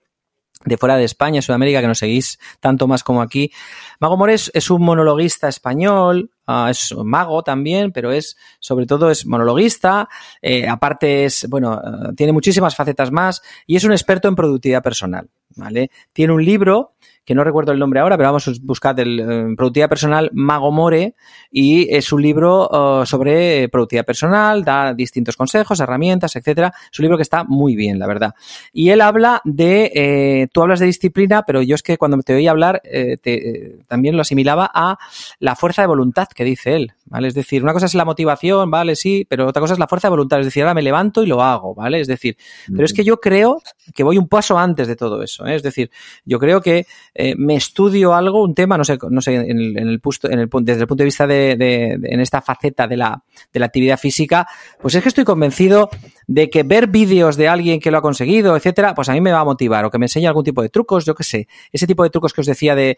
de 0.65 0.78
fuera 0.78 0.97
de 0.97 1.06
España, 1.06 1.41
Sudamérica, 1.41 1.82
que 1.82 1.88
nos 1.88 1.99
seguís 1.99 2.39
tanto 2.60 2.88
más 2.88 3.04
como 3.04 3.21
aquí. 3.21 3.51
Mago 3.99 4.17
Mores 4.17 4.51
es 4.54 4.69
un 4.69 4.82
monologuista 4.82 5.47
español, 5.47 6.32
uh, 6.47 6.67
es 6.67 6.91
un 6.91 7.08
mago 7.08 7.43
también, 7.43 7.91
pero 7.91 8.12
es, 8.12 8.36
sobre 8.60 8.86
todo, 8.86 9.10
es 9.10 9.25
monologuista, 9.25 10.10
eh, 10.41 10.67
aparte 10.67 11.25
es, 11.25 11.47
bueno, 11.49 11.82
uh, 11.82 12.13
tiene 12.13 12.34
muchísimas 12.34 12.75
facetas 12.75 13.12
más 13.12 13.41
y 13.65 13.75
es 13.75 13.84
un 13.84 13.91
experto 13.91 14.28
en 14.28 14.36
productividad 14.36 14.84
personal, 14.84 15.30
¿vale? 15.56 15.91
Tiene 16.12 16.34
un 16.34 16.43
libro 16.43 16.93
que 17.25 17.33
no 17.33 17.43
recuerdo 17.43 17.71
el 17.71 17.79
nombre 17.79 17.99
ahora, 17.99 18.17
pero 18.17 18.29
vamos 18.29 18.47
a 18.47 18.51
buscar 18.61 18.99
el 18.99 19.19
eh, 19.19 19.55
productividad 19.57 19.89
personal 19.89 20.29
Mago 20.33 20.71
More 20.71 21.15
y 21.51 21.93
es 21.93 22.13
un 22.13 22.21
libro 22.21 22.69
uh, 22.69 23.05
sobre 23.05 23.67
productividad 23.69 24.05
personal, 24.05 24.63
da 24.63 24.93
distintos 24.93 25.35
consejos, 25.35 25.79
herramientas, 25.79 26.35
etcétera. 26.35 26.73
Es 26.91 26.99
un 26.99 27.03
libro 27.03 27.17
que 27.17 27.23
está 27.23 27.43
muy 27.43 27.75
bien, 27.75 27.97
la 27.97 28.07
verdad. 28.07 28.35
Y 28.71 28.89
él 28.89 29.01
habla 29.01 29.41
de, 29.43 29.91
eh, 29.95 30.47
tú 30.51 30.61
hablas 30.61 30.79
de 30.79 30.85
disciplina, 30.85 31.43
pero 31.43 31.61
yo 31.63 31.75
es 31.75 31.81
que 31.81 31.97
cuando 31.97 32.17
te 32.19 32.35
oí 32.35 32.47
hablar 32.47 32.81
eh, 32.83 33.17
te, 33.21 33.79
también 33.88 34.15
lo 34.15 34.21
asimilaba 34.21 34.69
a 34.73 34.97
la 35.39 35.55
fuerza 35.55 35.81
de 35.81 35.88
voluntad 35.88 36.27
que 36.27 36.43
dice 36.43 36.75
él, 36.75 36.93
¿vale? 37.05 37.27
Es 37.27 37.33
decir, 37.33 37.63
una 37.63 37.73
cosa 37.73 37.88
es 37.88 37.95
la 37.95 38.05
motivación, 38.05 38.69
¿vale? 38.69 38.95
Sí, 38.95 39.25
pero 39.27 39.47
otra 39.47 39.61
cosa 39.61 39.73
es 39.73 39.79
la 39.79 39.88
fuerza 39.88 40.07
de 40.07 40.11
voluntad, 40.11 40.39
es 40.39 40.45
decir, 40.45 40.63
ahora 40.63 40.73
me 40.73 40.81
levanto 40.81 41.23
y 41.23 41.27
lo 41.27 41.41
hago, 41.41 41.73
¿vale? 41.73 41.99
Es 41.99 42.07
decir, 42.07 42.38
pero 42.71 42.85
es 42.85 42.93
que 42.93 43.03
yo 43.03 43.19
creo 43.19 43.61
que 43.93 44.03
voy 44.03 44.17
un 44.17 44.27
paso 44.27 44.57
antes 44.57 44.88
de 44.88 44.95
todo 44.95 45.23
eso, 45.23 45.45
¿eh? 45.45 45.55
es 45.55 45.63
decir, 45.63 45.89
yo 46.25 46.39
creo 46.39 46.61
que 46.61 46.85
eh, 47.17 47.34
me 47.38 47.56
estudio 47.56 48.13
algo, 48.13 48.43
un 48.43 48.54
tema, 48.54 48.78
no 48.78 48.84
sé, 48.84 48.97
no 49.10 49.21
sé, 49.21 49.36
en 49.36 49.58
el, 49.58 49.78
en 49.78 49.88
el, 49.88 50.01
desde 50.01 50.82
el 50.82 50.88
punto 50.88 50.95
de 51.01 51.06
vista 51.06 51.25
de, 51.25 51.97
en 52.04 52.19
esta 52.19 52.41
faceta 52.41 52.88
de 52.88 52.97
la, 52.97 53.23
de 53.54 53.60
la 53.62 53.67
actividad 53.67 53.97
física, 53.97 54.45
pues 54.82 54.95
es 54.95 55.01
que 55.01 55.08
estoy 55.08 55.23
convencido 55.23 55.89
de 56.28 56.49
que 56.49 56.63
ver 56.63 56.88
vídeos 56.88 57.38
de 57.38 57.47
alguien 57.47 57.80
que 57.80 57.89
lo 57.89 57.99
ha 57.99 58.01
conseguido, 58.01 58.58
etcétera, 58.58 58.93
pues 58.93 59.08
a 59.08 59.13
mí 59.13 59.21
me 59.21 59.32
va 59.32 59.39
a 59.39 59.45
motivar 59.45 59.86
o 59.86 59.89
que 59.89 59.97
me 59.97 60.08
enseñe 60.08 60.28
algún 60.28 60.43
tipo 60.43 60.62
de 60.62 60.67
trucos, 60.67 61.06
yo 61.06 61.15
qué 61.15 61.23
sé, 61.23 61.47
ese 61.71 61.88
tipo 61.88 62.04
de 62.04 62.10
trucos 62.10 62.34
que 62.34 62.41
os 62.41 62.47
decía 62.47 62.75
de, 62.75 62.97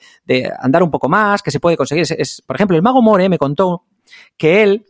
andar 0.59 0.81
un 0.81 0.89
poco 0.89 1.07
más, 1.07 1.43
que 1.43 1.51
se 1.51 1.59
puede 1.59 1.77
conseguir. 1.77 2.01
Es, 2.01 2.11
es, 2.11 2.41
por 2.41 2.55
ejemplo, 2.55 2.75
el 2.75 2.81
mago 2.81 3.03
More 3.03 3.29
me 3.29 3.37
contó 3.37 3.83
que 4.35 4.63
él 4.63 4.85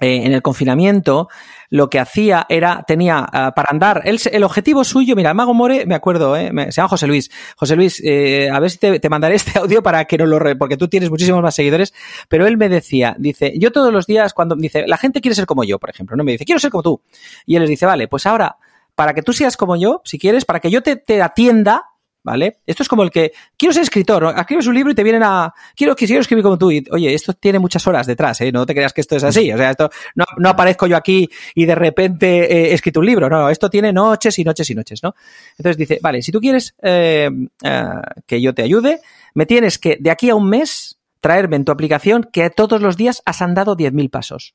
eh, 0.00 0.26
en 0.26 0.32
el 0.32 0.42
confinamiento 0.42 1.28
lo 1.70 1.90
que 1.90 1.98
hacía 1.98 2.46
era, 2.48 2.84
tenía 2.86 3.20
uh, 3.20 3.54
para 3.54 3.68
andar, 3.70 4.02
él, 4.04 4.20
el 4.30 4.44
objetivo 4.44 4.84
suyo, 4.84 5.16
mira, 5.16 5.30
el 5.30 5.36
mago 5.36 5.54
More, 5.54 5.86
me 5.86 5.94
acuerdo, 5.94 6.36
eh, 6.36 6.52
me, 6.52 6.72
se 6.72 6.76
llama 6.76 6.88
José 6.88 7.06
Luis. 7.06 7.30
José 7.56 7.76
Luis, 7.76 8.00
eh, 8.04 8.48
a 8.50 8.60
ver 8.60 8.70
si 8.70 8.78
te, 8.78 9.00
te, 9.00 9.08
mandaré 9.08 9.36
este 9.36 9.58
audio 9.58 9.82
para 9.82 10.04
que 10.04 10.18
no 10.18 10.26
lo, 10.26 10.38
re, 10.38 10.56
porque 10.56 10.76
tú 10.76 10.88
tienes 10.88 11.10
muchísimos 11.10 11.42
más 11.42 11.54
seguidores, 11.54 11.94
pero 12.28 12.46
él 12.46 12.56
me 12.56 12.68
decía, 12.68 13.16
dice, 13.18 13.54
yo 13.58 13.72
todos 13.72 13.92
los 13.92 14.06
días 14.06 14.34
cuando, 14.34 14.56
dice, 14.56 14.86
la 14.86 14.96
gente 14.96 15.20
quiere 15.20 15.34
ser 15.34 15.46
como 15.46 15.64
yo, 15.64 15.78
por 15.78 15.90
ejemplo, 15.90 16.16
no 16.16 16.24
me 16.24 16.32
dice, 16.32 16.44
quiero 16.44 16.58
ser 16.58 16.70
como 16.70 16.82
tú. 16.82 17.02
Y 17.46 17.56
él 17.56 17.62
les 17.62 17.70
dice, 17.70 17.86
vale, 17.86 18.08
pues 18.08 18.26
ahora, 18.26 18.56
para 18.94 19.14
que 19.14 19.22
tú 19.22 19.32
seas 19.32 19.56
como 19.56 19.76
yo, 19.76 20.02
si 20.04 20.18
quieres, 20.18 20.44
para 20.44 20.60
que 20.60 20.70
yo 20.70 20.82
te, 20.82 20.96
te 20.96 21.22
atienda, 21.22 21.90
¿vale? 22.26 22.58
Esto 22.66 22.82
es 22.82 22.88
como 22.88 23.04
el 23.04 23.10
que, 23.12 23.30
quiero 23.56 23.72
ser 23.72 23.84
escritor, 23.84 24.24
¿no? 24.24 24.30
escribes 24.30 24.66
un 24.66 24.74
libro 24.74 24.90
y 24.90 24.96
te 24.96 25.04
vienen 25.04 25.22
a, 25.22 25.54
quiero, 25.76 25.94
quiero 25.94 26.20
escribir 26.20 26.42
como 26.42 26.58
tú, 26.58 26.72
y 26.72 26.84
oye, 26.90 27.14
esto 27.14 27.32
tiene 27.34 27.60
muchas 27.60 27.86
horas 27.86 28.04
detrás, 28.04 28.40
¿eh? 28.40 28.50
No 28.50 28.66
te 28.66 28.74
creas 28.74 28.92
que 28.92 29.00
esto 29.00 29.14
es 29.14 29.22
así, 29.22 29.52
o 29.52 29.56
sea, 29.56 29.70
esto, 29.70 29.88
no, 30.16 30.24
no 30.36 30.48
aparezco 30.48 30.88
yo 30.88 30.96
aquí 30.96 31.30
y 31.54 31.66
de 31.66 31.76
repente 31.76 32.52
eh, 32.52 32.70
he 32.70 32.74
escrito 32.74 32.98
un 32.98 33.06
libro, 33.06 33.30
no, 33.30 33.48
esto 33.48 33.70
tiene 33.70 33.92
noches 33.92 34.40
y 34.40 34.44
noches 34.44 34.68
y 34.68 34.74
noches, 34.74 35.04
¿no? 35.04 35.14
Entonces 35.56 35.76
dice, 35.76 36.00
vale, 36.02 36.20
si 36.20 36.32
tú 36.32 36.40
quieres 36.40 36.74
eh, 36.82 37.30
eh, 37.62 37.84
que 38.26 38.42
yo 38.42 38.52
te 38.52 38.62
ayude, 38.62 39.00
me 39.34 39.46
tienes 39.46 39.78
que, 39.78 39.96
de 40.00 40.10
aquí 40.10 40.28
a 40.28 40.34
un 40.34 40.48
mes, 40.48 40.98
traerme 41.20 41.54
en 41.54 41.64
tu 41.64 41.70
aplicación 41.70 42.28
que 42.32 42.50
todos 42.50 42.82
los 42.82 42.96
días 42.96 43.22
has 43.24 43.40
andado 43.40 43.76
10.000 43.76 44.10
pasos. 44.10 44.54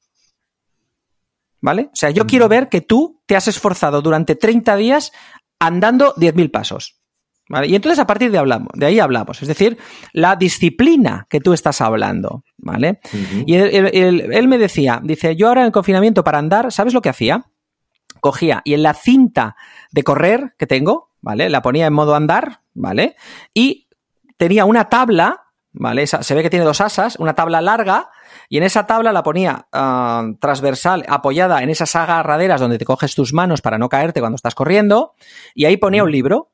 ¿Vale? 1.62 1.84
O 1.84 1.96
sea, 1.96 2.10
yo 2.10 2.26
quiero 2.26 2.50
ver 2.50 2.68
que 2.68 2.82
tú 2.82 3.22
te 3.28 3.38
has 3.38 3.48
esforzado 3.48 4.02
durante 4.02 4.36
30 4.36 4.76
días 4.76 5.14
andando 5.58 6.16
10.000 6.16 6.52
pasos. 6.52 7.01
¿Vale? 7.52 7.68
Y 7.68 7.76
entonces 7.76 8.00
a 8.00 8.08
partir 8.08 8.32
de, 8.32 8.38
hablamos, 8.38 8.70
de 8.76 8.86
ahí 8.86 9.00
hablamos, 9.02 9.42
es 9.42 9.48
decir, 9.50 9.78
la 10.14 10.38
disciplina 10.38 11.28
que 11.30 11.42
tú 11.42 11.52
estás 11.52 11.82
hablando, 11.82 12.46
¿vale? 12.58 13.02
Uh 13.14 13.18
-huh. 13.18 13.44
Y 13.46 13.56
él, 13.56 13.90
él, 13.94 14.30
él, 14.32 14.48
me 14.48 14.58
decía, 14.58 15.02
dice, 15.04 15.36
yo 15.36 15.50
ahora 15.50 15.60
en 15.60 15.66
el 15.66 15.74
confinamiento 15.74 16.24
para 16.24 16.38
andar, 16.38 16.72
¿sabes 16.72 16.94
lo 16.94 17.02
que 17.02 17.10
hacía? 17.10 17.48
Cogía 18.22 18.62
y 18.64 18.74
en 18.74 18.84
la 18.84 18.94
cinta 18.94 19.58
de 19.92 20.02
correr 20.02 20.56
que 20.58 20.66
tengo, 20.66 21.10
¿vale? 21.20 21.50
La 21.50 21.62
ponía 21.62 21.88
en 21.88 21.94
modo 21.94 22.16
andar, 22.16 22.62
¿vale? 22.74 23.18
Y 23.54 23.90
tenía 24.38 24.64
una 24.64 24.88
tabla, 24.88 25.42
¿vale? 25.74 26.08
Se 26.08 26.34
ve 26.34 26.44
que 26.44 26.50
tiene 26.50 26.64
dos 26.64 26.80
asas, 26.80 27.18
una 27.18 27.34
tabla 27.34 27.60
larga, 27.60 28.12
y 28.48 28.60
en 28.60 28.64
esa 28.64 28.88
tabla 28.88 29.12
la 29.12 29.24
ponía 29.24 29.68
uh, 29.74 30.36
transversal, 30.40 31.04
apoyada 31.10 31.64
en 31.64 31.70
esas 31.70 31.98
agarraderas 31.98 32.62
donde 32.62 32.78
te 32.78 32.86
coges 32.86 33.14
tus 33.14 33.34
manos 33.34 33.62
para 33.62 33.78
no 33.78 33.90
caerte 33.90 34.22
cuando 34.22 34.38
estás 34.38 34.56
corriendo, 34.56 35.16
y 35.54 35.66
ahí 35.66 35.76
ponía 35.76 36.06
un 36.06 36.12
libro, 36.14 36.48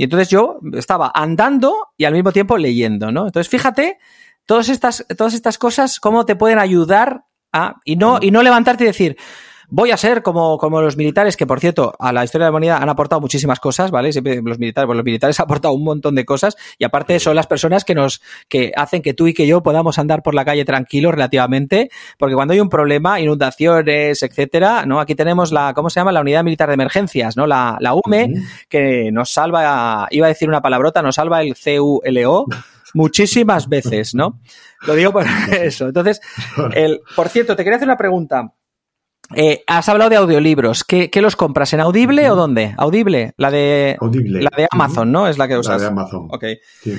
y 0.00 0.04
entonces 0.04 0.30
yo 0.30 0.60
estaba 0.72 1.12
andando 1.14 1.88
y 1.98 2.06
al 2.06 2.14
mismo 2.14 2.32
tiempo 2.32 2.56
leyendo, 2.56 3.12
¿no? 3.12 3.26
Entonces, 3.26 3.50
fíjate, 3.50 3.98
todas 4.46 4.70
estas, 4.70 5.04
todas 5.14 5.34
estas 5.34 5.58
cosas, 5.58 6.00
cómo 6.00 6.24
te 6.24 6.36
pueden 6.36 6.58
ayudar 6.58 7.24
a, 7.52 7.74
y 7.84 7.96
no, 7.96 8.18
y 8.18 8.30
no 8.30 8.42
levantarte 8.42 8.84
y 8.84 8.86
decir, 8.86 9.18
voy 9.70 9.90
a 9.92 9.96
ser 9.96 10.22
como, 10.22 10.58
como 10.58 10.80
los 10.82 10.96
militares, 10.96 11.36
que 11.36 11.46
por 11.46 11.60
cierto, 11.60 11.94
a 11.98 12.12
la 12.12 12.24
historia 12.24 12.46
de 12.46 12.48
la 12.48 12.50
humanidad 12.50 12.82
han 12.82 12.88
aportado 12.88 13.20
muchísimas 13.20 13.60
cosas, 13.60 13.90
¿vale? 13.90 14.12
Siempre 14.12 14.42
los 14.42 14.58
militares, 14.58 14.86
pues 14.86 14.96
los 14.96 15.04
militares 15.04 15.40
han 15.40 15.44
aportado 15.44 15.74
un 15.74 15.84
montón 15.84 16.14
de 16.14 16.24
cosas 16.24 16.56
y 16.78 16.84
aparte 16.84 17.18
son 17.20 17.36
las 17.36 17.46
personas 17.46 17.84
que 17.84 17.94
nos, 17.94 18.20
que 18.48 18.72
hacen 18.76 19.02
que 19.02 19.14
tú 19.14 19.28
y 19.28 19.34
que 19.34 19.46
yo 19.46 19.62
podamos 19.62 19.98
andar 19.98 20.22
por 20.22 20.34
la 20.34 20.44
calle 20.44 20.64
tranquilos 20.64 21.12
relativamente, 21.12 21.90
porque 22.18 22.34
cuando 22.34 22.52
hay 22.52 22.60
un 22.60 22.68
problema, 22.68 23.20
inundaciones, 23.20 24.22
etcétera, 24.22 24.84
¿no? 24.86 25.00
Aquí 25.00 25.14
tenemos 25.14 25.52
la, 25.52 25.72
¿cómo 25.74 25.90
se 25.90 26.00
llama? 26.00 26.12
La 26.12 26.20
Unidad 26.20 26.44
Militar 26.44 26.68
de 26.68 26.74
Emergencias, 26.74 27.36
¿no? 27.36 27.46
La, 27.46 27.76
la 27.80 27.94
UME, 27.94 28.24
uh 28.24 28.28
-huh. 28.28 28.66
que 28.68 29.10
nos 29.12 29.30
salva, 29.32 30.08
iba 30.10 30.26
a 30.26 30.28
decir 30.28 30.48
una 30.48 30.60
palabrota, 30.60 31.02
nos 31.02 31.14
salva 31.14 31.42
el 31.42 31.54
CULO 31.54 32.46
muchísimas 32.94 33.68
veces, 33.68 34.14
¿no? 34.14 34.40
Lo 34.86 34.94
digo 34.94 35.12
por 35.12 35.24
eso. 35.52 35.86
Entonces, 35.86 36.20
el, 36.74 37.00
por 37.14 37.28
cierto, 37.28 37.54
te 37.56 37.62
quería 37.64 37.76
hacer 37.76 37.88
una 37.88 37.96
pregunta. 37.96 38.52
Eh, 39.34 39.62
has 39.66 39.88
hablado 39.88 40.10
de 40.10 40.16
audiolibros. 40.16 40.84
¿Qué, 40.84 41.10
¿Qué, 41.10 41.22
los 41.22 41.36
compras? 41.36 41.72
¿En 41.72 41.80
Audible 41.80 42.30
o 42.30 42.36
dónde? 42.36 42.74
Audible, 42.76 43.32
la 43.36 43.50
de, 43.50 43.96
Audible. 44.00 44.42
La 44.42 44.50
de 44.56 44.66
Amazon, 44.70 45.08
uh 45.08 45.10
-huh. 45.10 45.12
¿no? 45.12 45.28
Es 45.28 45.38
la 45.38 45.46
que 45.46 45.58
usas. 45.58 45.76
La 45.76 45.82
de 45.82 45.86
Amazon. 45.86 46.28
Ok. 46.30 46.44
Sí, 46.82 46.98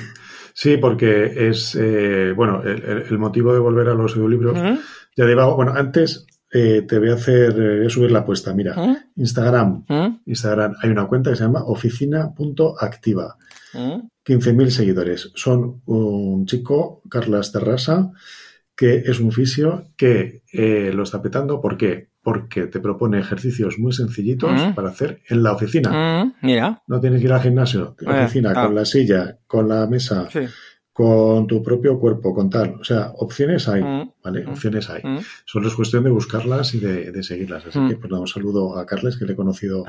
sí 0.54 0.76
porque 0.78 1.48
es, 1.48 1.76
eh, 1.78 2.32
bueno, 2.34 2.62
el, 2.62 3.06
el, 3.10 3.18
motivo 3.18 3.52
de 3.52 3.58
volver 3.58 3.88
a 3.88 3.94
los 3.94 4.16
audiolibros, 4.16 4.56
uh 4.56 4.62
-huh. 4.62 4.80
ya 5.16 5.26
digo, 5.26 5.56
bueno, 5.56 5.72
antes 5.76 6.26
eh, 6.50 6.82
te 6.82 6.98
voy 6.98 7.10
a 7.10 7.14
hacer, 7.14 7.52
voy 7.52 7.86
a 7.86 7.90
subir 7.90 8.10
la 8.10 8.20
apuesta. 8.20 8.54
Mira, 8.54 8.74
Instagram, 9.16 9.84
Instagram, 10.26 10.74
hay 10.82 10.90
una 10.90 11.06
cuenta 11.06 11.30
que 11.30 11.36
se 11.36 11.44
llama 11.44 11.64
oficina.activa. 11.64 13.36
15.000 14.24 14.68
seguidores. 14.68 15.32
Son 15.34 15.80
un 15.86 16.46
chico, 16.46 17.02
Carlas 17.08 17.52
Terrasa, 17.52 18.12
que 18.76 18.96
es 18.96 19.18
un 19.18 19.32
fisio 19.32 19.88
que 19.96 20.42
lo 20.94 21.02
está 21.02 21.20
petando. 21.22 21.60
¿Por 21.60 21.76
qué? 21.76 22.11
Porque 22.22 22.66
te 22.66 22.78
propone 22.78 23.18
ejercicios 23.18 23.78
muy 23.78 23.92
sencillitos 23.92 24.52
mm. 24.52 24.74
para 24.74 24.90
hacer 24.90 25.20
en 25.28 25.42
la 25.42 25.52
oficina. 25.52 26.24
Mm, 26.24 26.34
mira. 26.42 26.82
No 26.86 27.00
tienes 27.00 27.20
que 27.20 27.26
ir 27.26 27.32
al 27.32 27.42
gimnasio, 27.42 27.96
la 27.98 28.20
eh, 28.20 28.24
oficina, 28.24 28.52
ah. 28.54 28.66
con 28.66 28.74
la 28.74 28.84
silla, 28.84 29.38
con 29.46 29.68
la 29.68 29.86
mesa, 29.88 30.28
sí. 30.30 30.40
con 30.92 31.48
tu 31.48 31.62
propio 31.62 31.98
cuerpo, 31.98 32.32
con 32.32 32.48
tal. 32.48 32.76
O 32.80 32.84
sea, 32.84 33.12
opciones 33.16 33.68
hay, 33.68 33.82
mm. 33.82 34.12
¿vale? 34.22 34.46
Opciones 34.46 34.88
hay. 34.88 35.02
Solo 35.44 35.66
es 35.66 35.74
cuestión 35.74 36.04
de 36.04 36.10
buscarlas 36.10 36.74
y 36.74 36.80
de, 36.80 37.10
de 37.10 37.22
seguirlas. 37.24 37.66
Así 37.66 37.80
que, 37.88 37.96
pues, 37.96 38.12
un 38.12 38.28
saludo 38.28 38.78
a 38.78 38.86
Carles, 38.86 39.16
que 39.16 39.24
le 39.24 39.32
he 39.32 39.36
conocido 39.36 39.84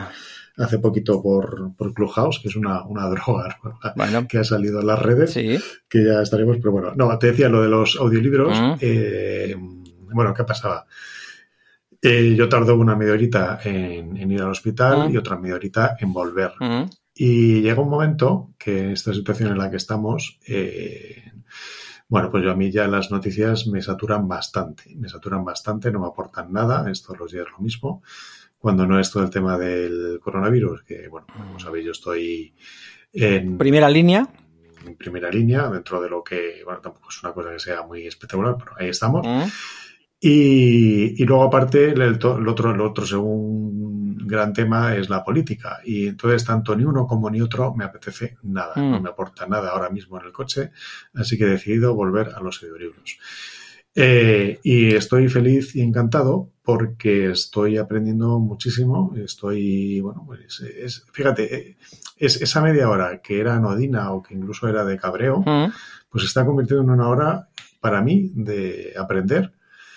hace 0.57 0.79
poquito 0.79 1.21
por, 1.21 1.75
por 1.75 1.93
Clubhouse, 1.93 2.39
que 2.39 2.47
es 2.47 2.55
una, 2.55 2.83
una 2.85 3.07
droga 3.09 3.57
bueno. 3.95 4.27
que 4.27 4.39
ha 4.39 4.43
salido 4.43 4.81
en 4.81 4.87
las 4.87 5.01
redes, 5.01 5.33
sí. 5.33 5.57
que 5.89 6.05
ya 6.05 6.21
estaremos, 6.21 6.57
pero 6.57 6.71
bueno, 6.71 6.93
no, 6.95 7.17
te 7.17 7.27
decía 7.27 7.49
lo 7.49 7.61
de 7.61 7.69
los 7.69 7.97
audiolibros, 7.99 8.57
eh, 8.81 9.55
bueno, 10.13 10.33
¿qué 10.33 10.43
pasaba? 10.43 10.85
Eh, 12.05 12.35
yo 12.35 12.49
tardo 12.49 12.75
una 12.75 12.97
media 12.97 13.13
horita 13.13 13.59
en, 13.63 14.17
en 14.17 14.29
ir 14.29 14.41
al 14.41 14.49
hospital 14.49 14.97
uh 14.97 15.01
-huh. 15.03 15.13
y 15.13 15.17
otra 15.17 15.37
media 15.37 15.55
horita 15.55 15.95
en 15.97 16.11
volver. 16.11 16.51
Uh 16.59 16.65
-huh. 16.65 16.97
Y 17.15 17.61
llega 17.61 17.81
un 17.81 17.89
momento 17.89 18.49
que 18.57 18.79
en 18.79 18.89
esta 18.91 19.13
situación 19.13 19.51
en 19.51 19.57
la 19.57 19.69
que 19.69 19.77
estamos, 19.77 20.39
eh, 20.45 21.31
bueno, 22.09 22.29
pues 22.29 22.43
yo 22.43 22.51
a 22.51 22.55
mí 22.55 22.71
ya 22.71 22.87
las 22.87 23.09
noticias 23.09 23.67
me 23.67 23.81
saturan 23.81 24.27
bastante, 24.27 24.83
me 24.95 25.07
saturan 25.07 25.45
bastante, 25.45 25.91
no 25.91 25.99
me 26.01 26.07
aportan 26.07 26.51
nada, 26.51 26.91
es 26.91 27.01
todos 27.03 27.19
los 27.19 27.31
días 27.31 27.47
lo 27.49 27.59
mismo 27.59 28.01
cuando 28.57 28.85
no 28.85 28.97
es 28.97 29.11
todo 29.11 29.23
el 29.23 29.29
tema 29.29 29.57
del 29.57 30.19
coronavirus, 30.21 30.83
que 30.83 31.09
bueno, 31.09 31.27
como 31.27 31.59
sabéis, 31.59 31.85
yo 31.85 31.91
estoy 31.91 32.53
en 33.11 33.57
primera 33.57 33.89
línea. 33.89 34.27
En 34.85 34.95
primera 34.95 35.29
línea, 35.29 35.69
dentro 35.69 36.01
de 36.01 36.09
lo 36.09 36.23
que, 36.23 36.61
bueno, 36.63 36.79
tampoco 36.79 37.09
es 37.09 37.23
una 37.23 37.33
cosa 37.33 37.51
que 37.51 37.59
sea 37.59 37.83
muy 37.83 38.07
espectacular, 38.07 38.55
pero 38.57 38.71
ahí 38.77 38.87
estamos. 38.87 39.25
Y, 40.25 41.21
y, 41.21 41.25
luego, 41.25 41.43
aparte, 41.43 41.91
el, 41.91 42.01
el, 42.01 42.47
otro, 42.47 42.71
el 42.71 42.79
otro 42.79 43.05
según 43.05 44.25
gran 44.25 44.53
tema 44.53 44.95
es 44.95 45.09
la 45.09 45.21
política. 45.21 45.81
Y 45.83 46.07
entonces, 46.07 46.45
tanto 46.45 46.73
ni 46.77 46.85
uno 46.85 47.05
como 47.05 47.29
ni 47.29 47.41
otro 47.41 47.75
me 47.75 47.83
apetece 47.83 48.37
nada, 48.43 48.73
no 48.77 49.01
me 49.01 49.09
aporta 49.09 49.45
nada 49.47 49.71
ahora 49.71 49.89
mismo 49.89 50.17
en 50.17 50.27
el 50.27 50.31
coche, 50.31 50.71
así 51.13 51.37
que 51.37 51.43
he 51.43 51.49
decidido 51.49 51.93
volver 51.93 52.29
a 52.35 52.39
los 52.39 52.63
audiolibros. 52.63 53.17
Eh, 53.95 54.59
y 54.63 54.95
estoy 54.95 55.27
feliz 55.27 55.75
y 55.75 55.81
encantado 55.81 56.49
porque 56.63 57.31
estoy 57.31 57.77
aprendiendo 57.77 58.39
muchísimo. 58.39 59.13
Estoy, 59.17 59.99
bueno, 59.99 60.23
pues 60.25 60.61
es, 60.61 61.05
fíjate, 61.11 61.75
es 62.17 62.41
esa 62.41 62.61
media 62.61 62.89
hora 62.89 63.21
que 63.21 63.41
era 63.41 63.55
anodina 63.55 64.13
o 64.13 64.23
que 64.23 64.35
incluso 64.35 64.69
era 64.69 64.85
de 64.85 64.97
cabreo, 64.97 65.41
mm. 65.41 65.73
pues 66.09 66.23
se 66.23 66.27
está 66.27 66.45
convirtiendo 66.45 66.83
en 66.85 66.91
una 66.91 67.09
hora 67.09 67.49
para 67.81 68.01
mí 68.01 68.31
de 68.33 68.93
aprender, 68.97 69.51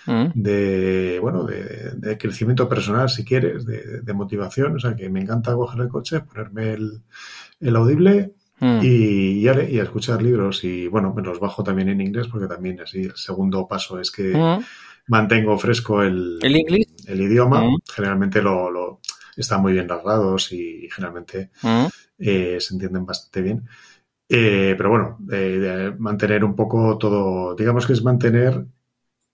mm. 0.07 0.31
de, 0.33 1.19
bueno, 1.21 1.43
de, 1.43 1.91
de, 1.95 2.17
crecimiento 2.17 2.67
personal, 2.67 3.09
si 3.09 3.23
quieres, 3.23 3.65
de, 3.65 4.01
de, 4.01 4.13
motivación. 4.13 4.75
O 4.75 4.79
sea, 4.79 4.95
que 4.95 5.09
me 5.09 5.21
encanta 5.21 5.53
coger 5.53 5.81
el 5.81 5.89
coche, 5.89 6.21
ponerme 6.21 6.73
el, 6.73 7.01
el 7.59 7.75
audible 7.75 8.33
Mm. 8.59 8.79
Y, 8.81 9.39
y, 9.39 9.47
a, 9.47 9.69
y, 9.69 9.79
a, 9.79 9.83
escuchar 9.83 10.21
libros 10.21 10.63
y 10.63 10.87
bueno, 10.87 11.13
me 11.13 11.21
los 11.21 11.39
bajo 11.39 11.63
también 11.63 11.89
en 11.89 12.01
inglés 12.01 12.27
porque 12.27 12.47
también 12.47 12.79
así 12.81 13.03
el 13.03 13.15
segundo 13.15 13.67
paso 13.67 13.99
es 13.99 14.09
que 14.09 14.35
mm. 14.35 14.63
mantengo 15.07 15.57
fresco 15.59 16.01
el, 16.01 16.39
¿El, 16.41 16.87
el 17.05 17.21
idioma. 17.21 17.63
Generalmente 17.93 18.41
lo, 18.41 18.71
lo, 18.71 18.99
están 19.35 19.61
muy 19.61 19.73
bien 19.73 19.87
narrados 19.87 20.51
y, 20.51 20.89
generalmente 20.89 21.51
eh, 22.17 22.57
se 22.59 22.73
entienden 22.73 23.05
bastante 23.05 23.41
bien. 23.41 23.67
Eh, 24.29 24.73
pero 24.75 24.89
bueno, 24.89 25.19
eh, 25.31 25.93
mantener 25.99 26.43
un 26.43 26.55
poco 26.55 26.97
todo, 26.97 27.55
digamos 27.55 27.85
que 27.85 27.93
es 27.93 28.03
mantener, 28.03 28.65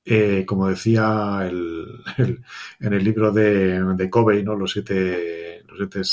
eh, 0.06 0.46
como 0.46 0.68
decía 0.68 1.42
el, 1.50 2.02
el, 2.18 2.42
en 2.80 2.94
el 2.94 3.04
libro 3.04 3.32
de, 3.32 3.82
de 3.96 4.10
Covey, 4.10 4.44
¿no? 4.44 4.56
los 4.56 4.72
siete, 4.72 5.64
los 5.68 5.78
siete 5.78 6.04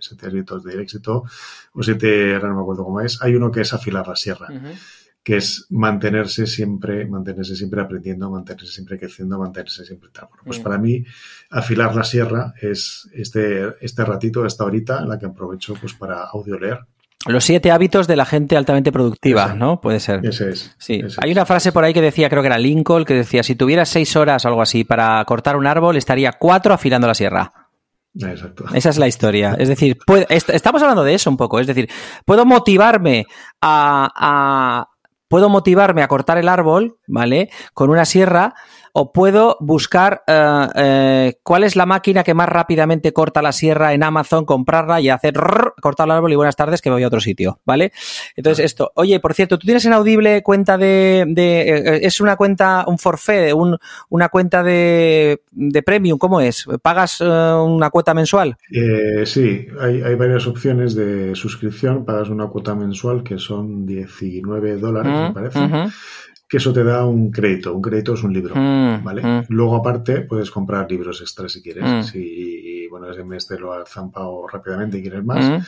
siete 0.00 0.26
hábitos 0.26 0.62
del 0.64 0.80
éxito, 0.80 1.24
o 1.72 1.82
siete, 1.82 2.34
ahora 2.34 2.48
no 2.48 2.56
me 2.56 2.62
acuerdo 2.62 2.84
cómo 2.84 3.00
es, 3.00 3.20
hay 3.22 3.34
uno 3.34 3.50
que 3.50 3.62
es 3.62 3.72
afilar 3.72 4.06
la 4.06 4.16
sierra, 4.16 4.46
uh 4.50 4.54
-huh. 4.54 4.78
que 5.22 5.36
es 5.38 5.66
mantenerse 5.70 6.46
siempre, 6.46 7.06
mantenerse 7.06 7.56
siempre 7.56 7.80
aprendiendo, 7.80 8.30
mantenerse 8.30 8.72
siempre 8.72 8.98
creciendo, 8.98 9.38
mantenerse 9.38 9.84
siempre 9.84 10.10
tal. 10.12 10.28
Bueno, 10.28 10.42
pues 10.44 10.58
uh 10.58 10.60
-huh. 10.60 10.64
para 10.64 10.78
mí, 10.78 11.04
afilar 11.50 11.94
la 11.94 12.04
sierra 12.04 12.54
es 12.60 13.08
este, 13.12 13.74
este 13.80 14.04
ratito, 14.04 14.44
esta 14.44 14.64
horita, 14.64 15.00
en 15.00 15.08
la 15.08 15.18
que 15.18 15.26
aprovecho 15.26 15.74
pues 15.80 15.94
para 15.94 16.24
audio 16.24 16.58
leer. 16.58 16.80
Los 17.26 17.44
siete 17.44 17.70
hábitos 17.70 18.06
de 18.06 18.16
la 18.16 18.24
gente 18.24 18.56
altamente 18.56 18.92
productiva, 18.92 19.46
ese, 19.46 19.56
¿no? 19.56 19.80
Puede 19.80 20.00
ser. 20.00 20.24
Ese 20.24 20.50
es. 20.50 20.74
Sí. 20.78 21.02
Ese 21.04 21.20
Hay 21.22 21.32
una 21.32 21.44
frase 21.44 21.72
por 21.72 21.84
ahí 21.84 21.92
que 21.92 22.00
decía, 22.00 22.28
creo 22.28 22.42
que 22.42 22.48
era 22.48 22.58
Lincoln, 22.58 23.04
que 23.04 23.14
decía, 23.14 23.42
si 23.42 23.54
tuvieras 23.54 23.88
seis 23.88 24.14
horas 24.16 24.44
o 24.44 24.48
algo 24.48 24.62
así 24.62 24.84
para 24.84 25.24
cortar 25.24 25.56
un 25.56 25.66
árbol, 25.66 25.96
estaría 25.96 26.32
cuatro 26.32 26.74
afilando 26.74 27.06
la 27.06 27.14
sierra. 27.14 27.52
Exacto. 28.14 28.64
Esa 28.72 28.90
es 28.90 28.98
la 28.98 29.08
historia. 29.08 29.56
Es 29.58 29.68
decir, 29.68 29.98
puede, 30.06 30.26
est 30.30 30.48
estamos 30.50 30.80
hablando 30.82 31.04
de 31.04 31.14
eso 31.14 31.28
un 31.28 31.36
poco. 31.36 31.60
Es 31.60 31.66
decir, 31.66 31.88
puedo 32.24 32.46
motivarme 32.46 33.26
a, 33.60 34.10
a, 34.14 34.88
puedo 35.28 35.48
motivarme 35.48 36.02
a 36.02 36.08
cortar 36.08 36.38
el 36.38 36.48
árbol, 36.48 36.98
¿vale? 37.06 37.50
Con 37.74 37.90
una 37.90 38.04
sierra, 38.04 38.54
o 38.98 39.12
puedo 39.12 39.58
buscar 39.60 40.22
uh, 40.26 40.32
uh, 40.32 41.32
cuál 41.42 41.64
es 41.64 41.76
la 41.76 41.84
máquina 41.84 42.24
que 42.24 42.32
más 42.32 42.48
rápidamente 42.48 43.12
corta 43.12 43.42
la 43.42 43.52
sierra 43.52 43.92
en 43.92 44.02
Amazon, 44.02 44.46
comprarla 44.46 45.02
y 45.02 45.10
hacer 45.10 45.34
rrr, 45.34 45.74
cortar 45.82 46.06
el 46.06 46.12
árbol 46.12 46.32
y 46.32 46.36
buenas 46.36 46.56
tardes 46.56 46.80
que 46.80 46.88
me 46.88 46.94
voy 46.94 47.02
a 47.02 47.08
otro 47.08 47.20
sitio, 47.20 47.60
¿vale? 47.66 47.92
Entonces 48.36 48.64
esto, 48.64 48.92
oye, 48.94 49.20
por 49.20 49.34
cierto, 49.34 49.58
tú 49.58 49.66
tienes 49.66 49.84
en 49.84 49.92
Audible 49.92 50.42
cuenta 50.42 50.78
de, 50.78 51.26
de 51.28 51.60
eh, 51.68 52.06
es 52.06 52.22
una 52.22 52.36
cuenta, 52.36 52.86
un 52.88 52.98
forfait, 52.98 53.52
un, 53.52 53.76
una 54.08 54.30
cuenta 54.30 54.62
de, 54.62 55.42
de 55.50 55.82
premium, 55.82 56.16
¿cómo 56.16 56.40
es? 56.40 56.64
¿Pagas 56.80 57.20
una 57.20 57.90
cuota 57.90 58.14
mensual? 58.14 58.56
Eh, 58.72 59.26
sí, 59.26 59.66
hay, 59.78 60.00
hay, 60.00 60.14
varias 60.14 60.46
opciones 60.46 60.94
de 60.94 61.34
suscripción, 61.34 62.06
pagas 62.06 62.30
una 62.30 62.46
cuota 62.46 62.74
mensual 62.74 63.22
que 63.22 63.36
son 63.36 63.84
19 63.84 64.78
dólares, 64.78 65.12
me 65.12 65.32
parece. 65.34 65.58
Uh 65.58 65.62
-huh 65.64 65.92
que 66.48 66.58
eso 66.58 66.72
te 66.72 66.84
da 66.84 67.04
un 67.04 67.30
crédito. 67.30 67.74
Un 67.74 67.82
crédito 67.82 68.14
es 68.14 68.22
un 68.22 68.32
libro, 68.32 68.54
mm, 68.54 69.02
¿vale? 69.02 69.22
Mm. 69.22 69.46
Luego, 69.48 69.76
aparte, 69.76 70.20
puedes 70.20 70.50
comprar 70.50 70.90
libros 70.90 71.20
extras 71.20 71.52
si 71.52 71.62
quieres. 71.62 71.84
Mm. 71.84 72.02
Si, 72.04 72.86
bueno, 72.88 73.10
ese 73.10 73.24
mes 73.24 73.48
te 73.48 73.58
lo 73.58 73.72
has 73.72 73.90
zampado 73.90 74.46
rápidamente 74.46 74.98
y 74.98 75.02
quieres 75.02 75.24
más. 75.24 75.66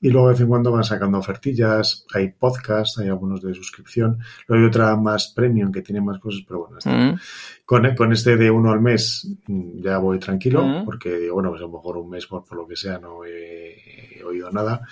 Y 0.00 0.10
luego, 0.10 0.28
de 0.28 0.34
vez 0.34 0.40
en 0.40 0.48
cuando, 0.48 0.70
van 0.70 0.84
sacando 0.84 1.18
ofertillas. 1.18 2.06
Hay 2.14 2.28
podcasts, 2.28 2.98
hay 2.98 3.08
algunos 3.08 3.42
de 3.42 3.54
suscripción. 3.54 4.18
Luego 4.46 4.62
hay 4.62 4.68
otra 4.68 4.96
más 4.96 5.32
premium 5.34 5.72
que 5.72 5.82
tiene 5.82 6.00
más 6.00 6.20
cosas, 6.20 6.42
pero 6.46 6.60
bueno, 6.60 6.78
está. 6.78 7.20
Con, 7.64 7.94
con, 7.96 8.12
este 8.12 8.36
de 8.36 8.50
uno 8.50 8.70
al 8.70 8.80
mes 8.80 9.28
ya 9.46 9.98
voy 9.98 10.18
tranquilo, 10.18 10.82
porque, 10.84 11.30
bueno, 11.30 11.50
pues 11.50 11.60
a 11.60 11.66
lo 11.66 11.72
mejor 11.72 11.98
un 11.98 12.10
mes, 12.10 12.26
por, 12.26 12.44
por 12.44 12.58
lo 12.58 12.66
que 12.66 12.76
sea, 12.76 12.98
no 12.98 13.24
he, 13.24 14.18
he 14.18 14.24
oído 14.24 14.50
nada 14.50 14.86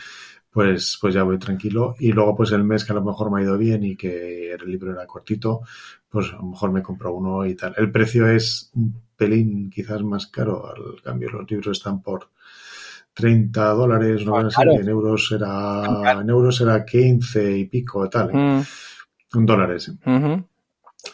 pues, 0.51 0.99
pues 1.01 1.15
ya 1.15 1.23
voy 1.23 1.39
tranquilo. 1.39 1.95
Y 1.99 2.13
luego, 2.13 2.37
pues 2.37 2.53
el 2.53 2.65
mes 2.65 2.85
que 2.85 2.93
a 2.93 2.97
lo 2.97 3.05
mejor 3.05 3.31
me 3.31 3.41
ha 3.41 3.45
ido 3.45 3.59
bien 3.59 3.85
y 3.85 3.97
que 3.97 4.53
el 4.53 4.71
libro 4.71 4.93
era 4.93 5.07
cortito, 5.07 5.61
pues 6.09 6.33
a 6.33 6.37
lo 6.37 6.45
mejor 6.45 6.73
me 6.73 6.83
compro 6.83 7.15
uno 7.15 7.45
y 7.47 7.55
tal. 7.55 7.75
El 7.77 7.91
precio 7.91 8.29
es 8.29 8.71
un 8.75 9.03
pelín 9.17 9.71
quizás 9.71 10.03
más 10.03 10.27
caro. 10.27 10.67
Al 10.67 11.03
cambio, 11.03 11.31
los 11.31 11.51
libros 11.51 11.79
están 11.79 12.03
por 12.03 12.31
30 13.13 13.71
dólares, 13.71 14.25
no 14.25 14.37
ah, 14.37 14.49
claro. 14.49 14.73
en 14.73 14.89
euros 14.89 15.33
era, 15.33 16.21
en 16.21 16.31
euros 16.31 16.61
era 16.61 16.85
15 16.85 17.59
y 17.59 17.65
pico 17.67 18.09
tal. 18.09 18.31
¿eh? 18.31 18.35
Mm. 18.35 19.39
En 19.39 19.47
dólares. 19.47 19.89
Uh 19.89 20.11
-huh. 20.11 20.48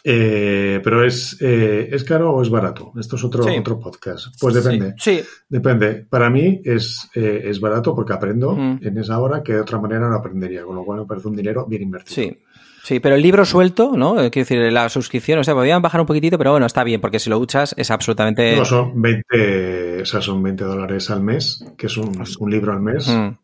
Eh, 0.03 0.81
pero 0.83 1.05
es, 1.05 1.37
eh, 1.41 1.89
¿es 1.91 2.03
caro 2.03 2.33
o 2.33 2.41
es 2.41 2.49
barato? 2.49 2.91
Esto 2.99 3.15
es 3.15 3.23
otro, 3.23 3.43
sí. 3.43 3.57
otro 3.57 3.79
podcast. 3.79 4.35
Pues 4.39 4.55
depende. 4.55 4.95
Sí. 4.97 5.21
Depende. 5.47 6.05
Para 6.09 6.29
mí 6.29 6.61
es, 6.63 7.09
eh, 7.15 7.43
es 7.45 7.59
barato 7.59 7.95
porque 7.95 8.13
aprendo 8.13 8.53
mm. 8.55 8.79
en 8.81 8.97
esa 8.97 9.19
hora 9.19 9.43
que 9.43 9.53
de 9.53 9.61
otra 9.61 9.79
manera 9.79 10.09
no 10.09 10.15
aprendería, 10.15 10.63
con 10.63 10.75
lo 10.75 10.83
cual 10.83 10.99
me 10.99 11.05
parece 11.05 11.27
un 11.27 11.35
dinero 11.35 11.65
bien 11.67 11.83
invertido. 11.83 12.15
Sí. 12.15 12.41
Sí, 12.83 12.99
pero 12.99 13.15
el 13.15 13.21
libro 13.23 13.45
suelto, 13.45 13.93
¿no? 13.97 14.13
Quiero 14.13 14.29
decir, 14.29 14.71
la 14.71 14.89
suscripción, 14.89 15.39
o 15.39 15.43
sea, 15.43 15.55
podrían 15.55 15.81
bajar 15.81 16.01
un 16.01 16.05
poquitito, 16.05 16.37
pero 16.37 16.51
bueno, 16.51 16.67
está 16.67 16.83
bien, 16.83 17.01
porque 17.01 17.17
si 17.17 17.31
lo 17.31 17.39
usas 17.39 17.73
es 17.79 17.89
absolutamente. 17.89 18.55
No, 18.55 18.63
son 18.63 19.01
20, 19.01 20.03
o 20.03 20.05
sea, 20.05 20.21
son 20.21 20.43
20 20.43 20.63
dólares 20.63 21.09
al 21.09 21.23
mes, 21.23 21.65
que 21.79 21.87
es 21.87 21.97
un, 21.97 22.23
un 22.39 22.51
libro 22.51 22.73
al 22.73 22.81
mes. 22.81 23.07
Mm 23.07 23.37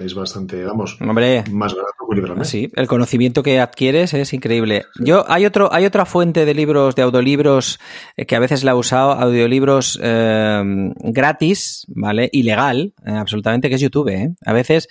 es 0.00 0.14
bastante, 0.14 0.64
vamos, 0.64 0.96
Hombre, 1.00 1.44
más 1.50 1.74
barato 1.74 1.92
que. 2.10 2.20
¿no? 2.20 2.44
Sí, 2.44 2.70
el 2.74 2.86
conocimiento 2.86 3.42
que 3.42 3.60
adquieres 3.60 4.14
es 4.14 4.32
increíble. 4.32 4.84
Sí. 4.94 5.04
Yo 5.06 5.24
hay 5.28 5.46
otro, 5.46 5.72
hay 5.72 5.84
otra 5.84 6.04
fuente 6.04 6.44
de 6.44 6.54
libros, 6.54 6.94
de 6.94 7.02
audiolibros 7.02 7.80
eh, 8.16 8.26
que 8.26 8.36
a 8.36 8.38
veces 8.38 8.64
la 8.64 8.72
he 8.72 8.74
usado, 8.74 9.12
audiolibros 9.12 9.98
eh, 10.02 10.62
gratis, 10.96 11.84
¿vale? 11.88 12.28
Ilegal, 12.32 12.94
eh, 13.04 13.12
absolutamente, 13.12 13.68
que 13.68 13.76
es 13.76 13.80
YouTube. 13.80 14.08
¿eh? 14.08 14.34
A 14.44 14.52
veces, 14.52 14.88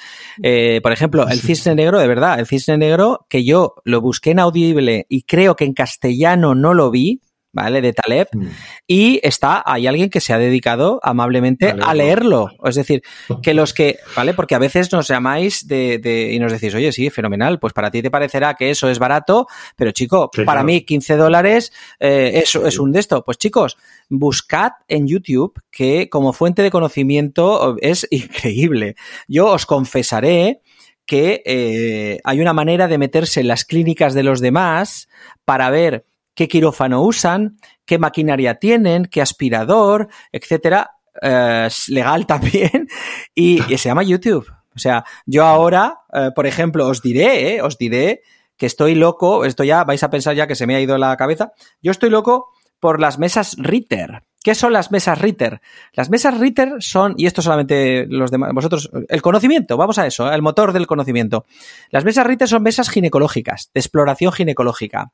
por 0.81 0.91
ejemplo, 0.91 1.27
el 1.27 1.39
Cisne 1.39 1.75
Negro, 1.75 1.99
de 1.99 2.07
verdad, 2.07 2.39
el 2.39 2.47
Cisne 2.47 2.77
Negro, 2.77 3.25
que 3.29 3.43
yo 3.43 3.75
lo 3.83 4.01
busqué 4.01 4.31
en 4.31 4.39
Audible 4.39 5.05
y 5.09 5.23
creo 5.23 5.55
que 5.55 5.65
en 5.65 5.73
castellano 5.73 6.55
no 6.55 6.73
lo 6.73 6.91
vi, 6.91 7.21
¿vale? 7.53 7.81
De 7.81 7.93
Taleb. 7.93 8.27
Mm. 8.33 8.47
Y 8.87 9.19
está, 9.23 9.63
hay 9.65 9.87
alguien 9.87 10.09
que 10.09 10.21
se 10.21 10.33
ha 10.33 10.37
dedicado 10.37 10.99
amablemente 11.03 11.67
a 11.67 11.73
leerlo. 11.73 11.87
a 11.87 11.93
leerlo. 11.93 12.51
Es 12.65 12.75
decir, 12.75 13.03
que 13.41 13.53
los 13.53 13.73
que, 13.73 13.99
¿vale? 14.15 14.33
Porque 14.33 14.55
a 14.55 14.59
veces 14.59 14.91
nos 14.91 15.07
llamáis 15.07 15.67
de, 15.67 15.99
de, 15.99 16.33
y 16.33 16.39
nos 16.39 16.51
decís, 16.51 16.73
oye, 16.73 16.91
sí, 16.91 17.09
fenomenal, 17.09 17.59
pues 17.59 17.73
para 17.73 17.91
ti 17.91 18.01
te 18.01 18.11
parecerá 18.11 18.53
que 18.55 18.69
eso 18.69 18.89
es 18.89 18.99
barato, 18.99 19.47
pero 19.75 19.91
chico, 19.91 20.29
sí, 20.33 20.43
para 20.43 20.61
claro. 20.61 20.65
mí 20.65 20.81
15 20.81 21.15
dólares 21.17 21.73
eh, 21.99 22.43
es 22.43 22.79
un 22.79 22.91
de 22.91 22.99
esto. 22.99 23.23
Pues 23.23 23.37
chicos, 23.37 23.77
buscad 24.09 24.71
en 24.87 25.07
YouTube 25.07 25.59
que 25.69 26.09
como 26.09 26.33
fuente 26.33 26.61
de 26.61 26.71
conocimiento 26.71 27.77
es 27.81 28.07
increíble. 28.11 28.95
Yo 29.27 29.47
os 29.47 29.65
confesaré 29.65 30.61
que 31.05 31.41
eh, 31.45 32.19
hay 32.23 32.39
una 32.39 32.53
manera 32.53 32.87
de 32.87 32.97
meterse 32.97 33.41
en 33.41 33.47
las 33.47 33.65
clínicas 33.65 34.13
de 34.13 34.23
los 34.23 34.39
demás 34.39 35.09
para 35.45 35.69
ver 35.69 36.05
qué 36.33 36.47
quirófano 36.47 37.01
usan, 37.01 37.57
qué 37.85 37.97
maquinaria 37.97 38.55
tienen, 38.55 39.05
qué 39.05 39.21
aspirador, 39.21 40.07
etcétera, 40.31 40.91
eh, 41.21 41.67
legal 41.89 42.25
también, 42.27 42.87
y, 43.35 43.59
se 43.61 43.89
llama 43.89 44.03
YouTube. 44.03 44.47
O 44.73 44.79
sea, 44.79 45.03
yo 45.25 45.43
ahora, 45.45 45.99
eh, 46.13 46.29
por 46.33 46.47
ejemplo, 46.47 46.87
os 46.87 47.01
diré, 47.01 47.55
eh, 47.55 47.61
os 47.61 47.77
diré 47.77 48.21
que 48.57 48.65
estoy 48.65 48.95
loco, 48.95 49.43
esto 49.43 49.63
ya 49.63 49.83
vais 49.83 50.03
a 50.03 50.09
pensar 50.09 50.35
ya 50.35 50.47
que 50.47 50.55
se 50.55 50.67
me 50.67 50.75
ha 50.75 50.81
ido 50.81 50.97
la 50.97 51.17
cabeza, 51.17 51.51
yo 51.81 51.91
estoy 51.91 52.09
loco 52.09 52.49
por 52.79 52.99
las 52.99 53.19
mesas 53.19 53.55
Ritter. 53.57 54.23
¿Qué 54.43 54.55
son 54.55 54.73
las 54.73 54.91
mesas 54.91 55.19
Ritter? 55.19 55.61
Las 55.93 56.09
mesas 56.09 56.39
Ritter 56.39 56.73
son, 56.79 57.13
y 57.15 57.27
esto 57.27 57.43
solamente 57.43 58.07
los 58.07 58.31
demás, 58.31 58.51
vosotros, 58.53 58.89
el 59.07 59.21
conocimiento, 59.21 59.77
vamos 59.77 59.99
a 59.99 60.07
eso, 60.07 60.31
el 60.31 60.41
motor 60.41 60.73
del 60.73 60.87
conocimiento. 60.87 61.45
Las 61.91 62.05
mesas 62.05 62.25
Ritter 62.25 62.47
son 62.47 62.63
mesas 62.63 62.89
ginecológicas, 62.89 63.69
de 63.73 63.79
exploración 63.79 64.31
ginecológica. 64.31 65.11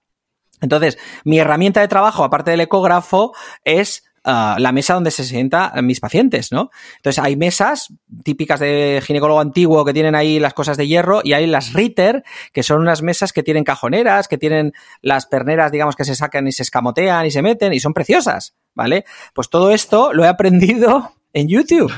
Entonces, 0.62 0.98
mi 1.24 1.40
herramienta 1.40 1.82
de 1.82 1.88
trabajo, 1.88 2.24
aparte 2.24 2.52
del 2.52 2.62
ecógrafo, 2.62 3.34
es 3.64 4.04
Uh, 4.28 4.60
la 4.60 4.74
mesa 4.74 4.94
donde 4.94 5.10
se 5.10 5.24
sientan 5.24 5.72
mis 5.86 6.02
pacientes, 6.02 6.52
¿no? 6.52 6.70
Entonces 6.98 7.24
hay 7.24 7.38
mesas 7.38 7.94
típicas 8.26 8.60
de 8.60 9.02
ginecólogo 9.02 9.40
antiguo 9.40 9.86
que 9.86 9.94
tienen 9.94 10.16
ahí 10.16 10.38
las 10.38 10.54
cosas 10.54 10.76
de 10.76 10.86
hierro 10.86 11.22
y 11.24 11.32
hay 11.32 11.48
las 11.48 11.72
Ritter, 11.72 12.26
que 12.52 12.62
son 12.62 12.82
unas 12.82 13.02
mesas 13.02 13.32
que 13.32 13.42
tienen 13.42 13.64
cajoneras, 13.64 14.28
que 14.28 14.38
tienen 14.38 14.74
las 15.02 15.28
perneras, 15.28 15.72
digamos, 15.72 15.96
que 15.96 16.04
se 16.04 16.14
sacan 16.14 16.46
y 16.46 16.52
se 16.52 16.64
escamotean 16.64 17.26
y 17.26 17.32
se 17.32 17.42
meten 17.42 17.72
y 17.72 17.80
son 17.80 17.94
preciosas, 17.94 18.54
¿vale? 18.74 19.06
Pues 19.34 19.50
todo 19.50 19.72
esto 19.72 20.12
lo 20.12 20.26
he 20.26 20.28
aprendido 20.28 21.14
en 21.32 21.48
YouTube. 21.48 21.94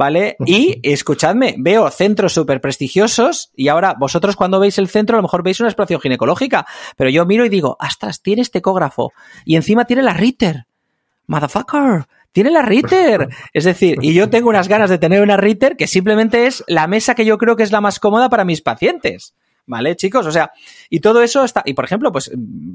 ¿Vale? 0.00 0.36
Y 0.46 0.80
escuchadme, 0.82 1.56
veo 1.58 1.90
centros 1.90 2.32
súper 2.32 2.62
prestigiosos 2.62 3.50
y 3.54 3.68
ahora 3.68 3.94
vosotros 3.98 4.34
cuando 4.34 4.58
veis 4.58 4.78
el 4.78 4.88
centro 4.88 5.16
a 5.16 5.18
lo 5.18 5.24
mejor 5.24 5.42
veis 5.42 5.60
una 5.60 5.68
exploración 5.68 6.00
ginecológica, 6.00 6.66
pero 6.96 7.10
yo 7.10 7.26
miro 7.26 7.44
y 7.44 7.50
digo, 7.50 7.76
astras, 7.78 8.22
tiene 8.22 8.40
este 8.40 8.60
ecógrafo 8.60 9.12
y 9.44 9.56
encima 9.56 9.84
tiene 9.84 10.00
la 10.00 10.14
Ritter. 10.14 10.64
Motherfucker, 11.26 12.06
tiene 12.32 12.48
la 12.48 12.62
Ritter. 12.62 13.28
Es 13.52 13.64
decir, 13.64 13.98
y 14.00 14.14
yo 14.14 14.30
tengo 14.30 14.48
unas 14.48 14.68
ganas 14.68 14.88
de 14.88 14.96
tener 14.96 15.20
una 15.20 15.36
Ritter 15.36 15.76
que 15.76 15.86
simplemente 15.86 16.46
es 16.46 16.64
la 16.66 16.86
mesa 16.86 17.14
que 17.14 17.26
yo 17.26 17.36
creo 17.36 17.54
que 17.54 17.62
es 17.62 17.70
la 17.70 17.82
más 17.82 18.00
cómoda 18.00 18.30
para 18.30 18.46
mis 18.46 18.62
pacientes. 18.62 19.34
¿Vale, 19.66 19.96
chicos? 19.96 20.24
O 20.24 20.32
sea, 20.32 20.50
y 20.88 21.00
todo 21.00 21.22
eso 21.22 21.44
está, 21.44 21.62
y 21.66 21.74
por 21.74 21.84
ejemplo, 21.84 22.10
pues, 22.10 22.30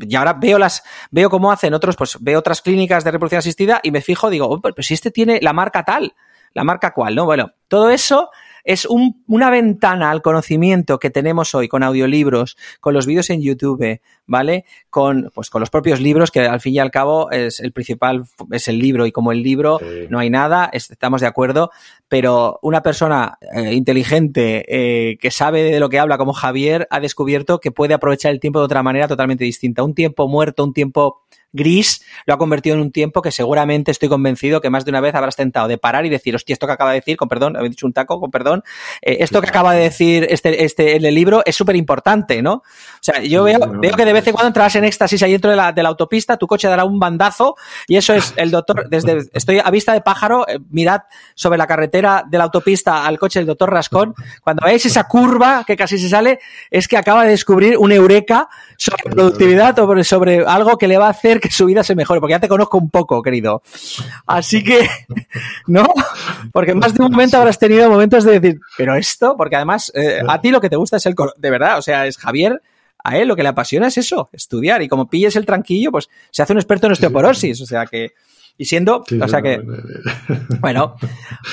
y 0.07 0.15
ahora 0.15 0.33
veo 0.33 0.59
las, 0.59 0.83
veo 1.09 1.31
cómo 1.31 1.51
hacen 1.51 1.73
otros, 1.73 1.95
pues 1.95 2.17
veo 2.21 2.38
otras 2.38 2.61
clínicas 2.61 3.03
de 3.03 3.09
reproducción 3.09 3.39
asistida 3.39 3.79
y 3.81 3.89
me 3.89 4.01
fijo, 4.01 4.29
digo, 4.29 4.47
oh, 4.47 4.61
pues 4.61 4.85
si 4.85 4.93
este 4.93 5.09
tiene 5.09 5.39
la 5.41 5.53
marca 5.53 5.83
tal, 5.83 6.13
la 6.55 6.63
marca 6.63 6.91
cual, 6.93 7.13
¿no? 7.13 7.25
Bueno, 7.25 7.51
todo 7.67 7.91
eso 7.91 8.31
es 8.63 8.85
un, 8.85 9.23
una 9.27 9.51
ventana 9.51 10.09
al 10.09 10.23
conocimiento 10.23 10.97
que 10.97 11.11
tenemos 11.11 11.53
hoy 11.53 11.67
con 11.67 11.83
audiolibros, 11.83 12.57
con 12.79 12.95
los 12.95 13.05
vídeos 13.05 13.29
en 13.29 13.41
YouTube, 13.41 14.01
¿vale? 14.25 14.65
Con, 14.89 15.29
pues, 15.35 15.51
con 15.51 15.59
los 15.59 15.69
propios 15.69 15.99
libros, 15.99 16.31
que 16.31 16.39
al 16.39 16.61
fin 16.61 16.73
y 16.73 16.79
al 16.79 16.89
cabo 16.89 17.29
es 17.29 17.59
el 17.59 17.73
principal, 17.73 18.23
es 18.49 18.67
el 18.67 18.79
libro, 18.79 19.05
y 19.05 19.11
como 19.11 19.31
el 19.31 19.43
libro 19.43 19.77
Sí. 19.79 20.07
no 20.09 20.17
hay 20.17 20.31
nada, 20.31 20.67
estamos 20.73 21.21
de 21.21 21.27
acuerdo, 21.27 21.69
pero 22.07 22.57
una 22.63 22.81
persona 22.81 23.37
eh, 23.53 23.73
inteligente 23.73 24.65
eh, 24.67 25.17
que 25.17 25.29
sabe 25.29 25.62
de 25.62 25.79
lo 25.79 25.89
que 25.89 25.99
habla, 25.99 26.17
como 26.17 26.33
Javier, 26.33 26.87
ha 26.89 26.99
descubierto 26.99 27.60
que 27.60 27.71
puede 27.71 27.93
aprovechar 27.93 28.31
el 28.31 28.39
tiempo 28.39 28.60
de 28.60 28.65
otra 28.65 28.81
manera 28.81 29.08
totalmente 29.08 29.43
distinta. 29.43 29.83
Un 29.83 29.93
tiempo 29.93 30.27
muerto, 30.27 30.63
un 30.63 30.73
tiempo 30.73 31.21
gris, 31.56 32.03
lo 32.25 32.33
ha 32.33 32.37
convertido 32.37 32.75
en 32.75 32.81
un 32.81 32.91
tiempo 32.91 33.21
que 33.21 33.31
seguramente 33.31 33.91
estoy 33.91 34.10
convencido 34.10 34.62
que 34.62 34.69
más 34.69 34.85
de 34.85 34.91
una 34.91 35.01
vez 35.01 35.15
habrás 35.15 35.35
tentado 35.35 35.67
de 35.67 35.77
parar 35.77 36.06
y 36.06 36.10
decir, 36.10 36.35
hostia, 36.35 36.53
esto 36.53 36.67
que 36.67 36.73
acaba 36.73 36.91
de 36.91 36.99
decir, 36.99 37.17
con 37.17 37.27
perdón, 37.27 37.56
he 37.56 37.69
dicho 37.69 37.85
un 37.85 37.93
taco, 37.93 38.19
con 38.19 38.31
perdón, 38.31 38.63
eh, 39.01 39.17
esto 39.21 39.41
que 39.41 39.49
acaba 39.49 39.73
de 39.73 39.81
decir 39.81 40.27
este, 40.29 40.63
este 40.63 40.95
en 40.95 41.06
el 41.06 41.15
libro 41.15 41.41
es 41.45 41.56
súper 41.56 41.75
importante, 41.75 42.41
¿no? 42.41 42.53
O 42.53 43.01
sea, 43.01 43.21
yo 43.21 43.43
veo, 43.43 43.60
veo 43.79 43.95
que 43.95 44.06
de 44.06 44.13
vez 44.13 44.27
en 44.27 44.33
cuando 44.33 44.47
entrarás 44.47 44.75
en 44.75 44.83
éxtasis 44.83 45.23
ahí 45.23 45.31
dentro 45.31 45.49
de 45.49 45.58
la, 45.58 45.71
de 45.71 45.81
la 45.81 45.89
autopista, 45.89 46.37
tu 46.37 46.47
coche 46.47 46.67
dará 46.67 46.85
un 46.85 46.99
bandazo 46.99 47.56
y 47.87 47.97
eso 47.97 48.13
es 48.13 48.33
el 48.35 48.51
doctor, 48.51 48.89
desde, 48.89 49.23
estoy 49.33 49.60
a 49.63 49.71
vista 49.71 49.93
de 49.93 50.01
pájaro, 50.01 50.47
eh, 50.47 50.60
mirad 50.69 51.01
sobre 51.33 51.58
la 51.58 51.67
carretera 51.67 52.23
de 52.29 52.37
la 52.37 52.45
autopista 52.45 53.06
al 53.06 53.17
coche 53.17 53.39
del 53.39 53.47
doctor 53.47 53.71
Rascón, 53.71 54.13
cuando 54.41 54.65
veáis 54.65 54.85
esa 54.85 55.06
curva 55.06 55.63
que 55.65 55.75
casi 55.75 55.97
se 55.97 56.10
sale, 56.10 56.39
es 56.69 56.87
que 56.87 56.97
acaba 56.97 57.23
de 57.23 57.29
descubrir 57.29 57.77
un 57.77 57.91
eureka 57.91 58.49
sobre 58.78 59.12
productividad 59.12 59.78
o 59.80 60.04
sobre, 60.04 60.46
algo 60.46 60.78
que 60.78 60.88
le 60.88 60.98
va 60.98 61.08
a 61.08 61.12
hacer 61.12 61.40
que 61.40 61.50
su 61.50 61.65
vida 61.65 61.84
se 61.84 61.96
mejore, 61.96 62.19
porque 62.19 62.34
ya 62.34 62.40
te 62.40 62.48
conozco 62.48 62.78
un 62.78 62.90
poco, 62.90 63.21
querido. 63.21 63.62
Así 64.26 64.63
que, 64.63 64.88
¿no? 65.67 65.86
Porque 66.52 66.73
más 66.73 66.94
de 66.94 67.04
un 67.04 67.12
momento 67.12 67.38
habrás 67.38 67.60
tenido 67.60 67.90
momentos 67.90 68.23
de 68.23 68.40
decir, 68.40 68.60
pero 68.78 68.96
esto, 68.96 69.36
porque 69.38 69.56
además 69.56 69.92
eh, 69.96 70.21
a 70.28 70.42
ti 70.42 70.52
lo 70.52 70.62
que 70.62 70.69
te 70.69 70.76
gusta 70.76 70.98
es 70.98 71.06
el, 71.06 71.15
de 71.38 71.50
verdad, 71.50 71.78
o 71.78 71.82
sea, 71.82 72.06
es 72.08 72.17
Javier, 72.17 72.62
a 73.04 73.17
él 73.17 73.28
lo 73.28 73.36
que 73.36 73.44
le 73.44 73.50
apasiona 73.50 73.88
es 73.88 73.98
eso, 73.98 74.30
estudiar, 74.34 74.82
y 74.82 74.88
como 74.88 75.08
pilles 75.08 75.36
el 75.36 75.46
tranquillo, 75.46 75.92
pues 75.92 76.10
se 76.32 76.42
hace 76.42 76.54
un 76.54 76.60
experto 76.60 76.88
en 76.88 76.94
osteoporosis, 76.94 77.62
o 77.62 77.65
sea 77.65 77.86
que, 77.86 78.13
y 78.58 78.65
siendo, 78.65 79.04
Sí, 79.08 79.19
o 79.21 79.28
sea 79.28 79.42
que, 79.42 79.58
no, 79.58 79.76
no. 79.76 80.58
bueno, 80.60 80.96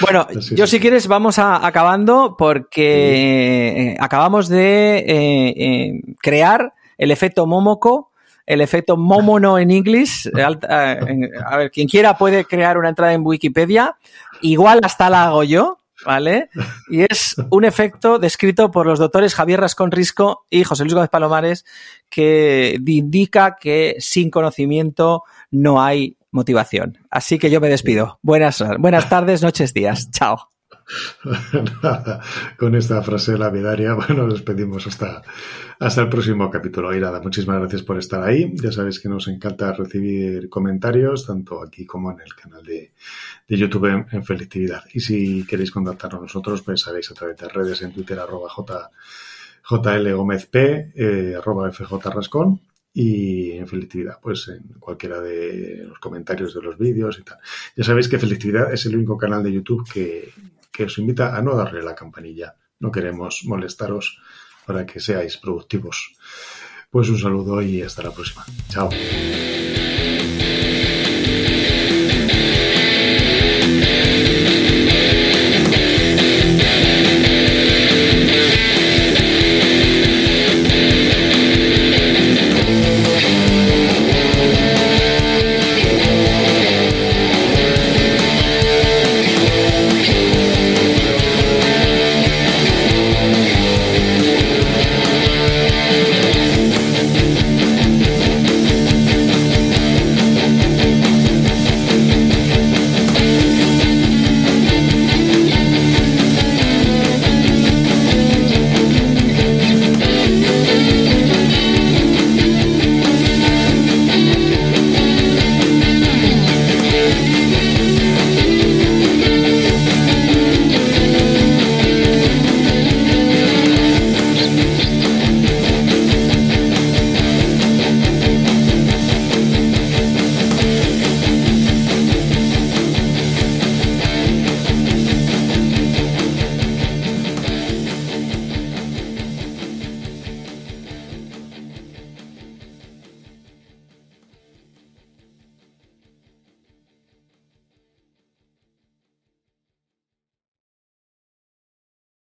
bueno, 0.01 0.27
Sí, 0.41 0.55
yo 0.55 0.67
sí. 0.67 0.77
si 0.77 0.81
quieres 0.81 1.09
vamos 1.09 1.39
a, 1.39 1.67
acabando 1.67 2.37
porque 2.39 3.91
eh, 3.93 3.97
acabamos 4.01 4.49
de 4.49 4.99
eh, 4.99 5.55
eh, 5.57 6.01
crear 6.23 6.73
el 6.99 7.11
efecto 7.11 7.47
Momoko, 7.47 8.13
el 8.47 8.61
efecto 8.61 8.97
Momono 8.97 9.59
en 9.59 9.71
inglés. 9.71 10.31
eh, 10.37 11.31
a 11.47 11.57
ver, 11.57 11.71
quien 11.71 11.89
quiera 11.89 12.17
puede 12.17 12.45
crear 12.45 12.79
una 12.79 12.89
entrada 12.89 13.13
en 13.13 13.25
Wikipedia. 13.25 13.97
Igual 14.41 14.81
hasta 14.83 15.11
la 15.11 15.25
hago 15.25 15.45
yo, 15.45 15.79
¿vale? 16.05 16.51
Y 16.89 17.03
es 17.03 17.37
un 17.51 17.65
efecto 17.65 18.19
descrito 18.19 18.71
por 18.71 18.87
los 18.87 18.99
doctores 18.99 19.35
Javier 19.35 19.61
Rascón 19.61 19.91
Risco 19.91 20.47
y 20.51 20.65
José 20.65 20.85
Luis 20.85 20.95
Gómez 20.95 21.11
Palomares 21.11 21.65
que 22.09 22.79
indica 22.87 23.57
que 23.61 23.97
sin 23.99 24.31
conocimiento 24.31 25.23
no 25.51 25.83
hay 25.83 26.17
motivación. 26.31 26.99
Así 27.11 27.39
que 27.39 27.51
yo 27.51 27.61
me 27.61 27.69
despido. 27.69 28.19
Buenas, 28.23 28.63
buenas 28.79 29.09
tardes, 29.09 29.43
noches, 29.43 29.73
días. 29.73 30.11
Chao. 30.11 30.52
Con 32.59 32.75
esta 32.75 33.03
frase 33.03 33.39
lapidaria, 33.39 33.95
bueno, 33.95 34.25
nos 34.25 34.35
despedimos 34.35 34.87
hasta, 34.87 35.23
hasta 35.79 36.03
el 36.03 36.09
próximo 36.09 36.51
capítulo. 36.51 36.95
Y 36.95 37.01
nada, 37.01 37.21
muchísimas 37.21 37.59
gracias 37.61 37.83
por 37.83 37.99
estar 37.99 38.23
ahí. 38.23 38.53
Ya 38.55 38.73
sabéis 38.73 39.01
que 39.01 39.09
nos 39.09 39.29
encanta 39.29 39.73
recibir 39.73 40.49
comentarios, 40.49 41.27
tanto 41.27 41.63
aquí 41.63 41.87
como 41.87 42.11
en 42.11 42.21
el 42.21 42.35
canal 42.35 42.63
de, 42.65 42.93
de 43.49 43.57
YouTube 43.57 43.87
en, 43.87 44.07
en 44.11 44.25
Felicividad. 44.25 44.85
Y 44.93 45.01
si 45.01 45.47
queréis 45.47 45.71
contactarnos 45.71 46.23
nosotros, 46.23 46.63
pues 46.63 46.81
sabéis 46.81 47.11
a 47.11 47.15
través 47.15 47.37
de 47.37 47.49
redes 47.49 47.83
en 47.83 47.93
Twitter, 47.93 48.19
arroba 48.19 48.49
J, 48.49 48.91
JL 49.69 50.13
Gómez 50.13 50.47
P, 50.47 50.93
eh, 50.95 51.35
arroba 51.37 51.71
FJ 51.71 52.11
Rascón. 52.11 52.61
Y 52.95 53.53
en 53.53 53.67
Felicividad, 53.67 54.19
pues 54.21 54.49
en 54.49 54.79
cualquiera 54.79 55.19
de 55.19 55.85
los 55.89 55.99
comentarios 55.99 56.55
de 56.55 56.61
los 56.61 56.77
vídeos 56.77 57.19
y 57.19 57.23
tal. 57.23 57.39
Ya 57.75 57.85
sabéis 57.85 58.07
que 58.07 58.19
Felicividad 58.19 58.71
es 58.71 58.85
el 58.85 58.97
único 58.97 59.17
canal 59.17 59.43
de 59.43 59.51
YouTube 59.51 59.89
que, 59.91 60.31
que 60.73 60.85
os 60.85 60.99
invita 60.99 61.37
a 61.37 61.43
no 61.43 61.55
darle 61.55 61.83
la 61.83 61.95
campanilla. 61.95 62.57
No 62.81 62.91
queremos 62.91 63.45
molestaros 63.45 64.19
para 64.67 64.87
que 64.87 64.99
seáis 64.99 65.37
productivos. 65.37 66.17
Pues 66.91 67.09
un 67.09 67.19
saludo 67.19 67.63
y 67.63 67.83
hasta 67.83 68.03
la 68.03 68.11
próxima. 68.11 68.45
Chao. 68.69 68.91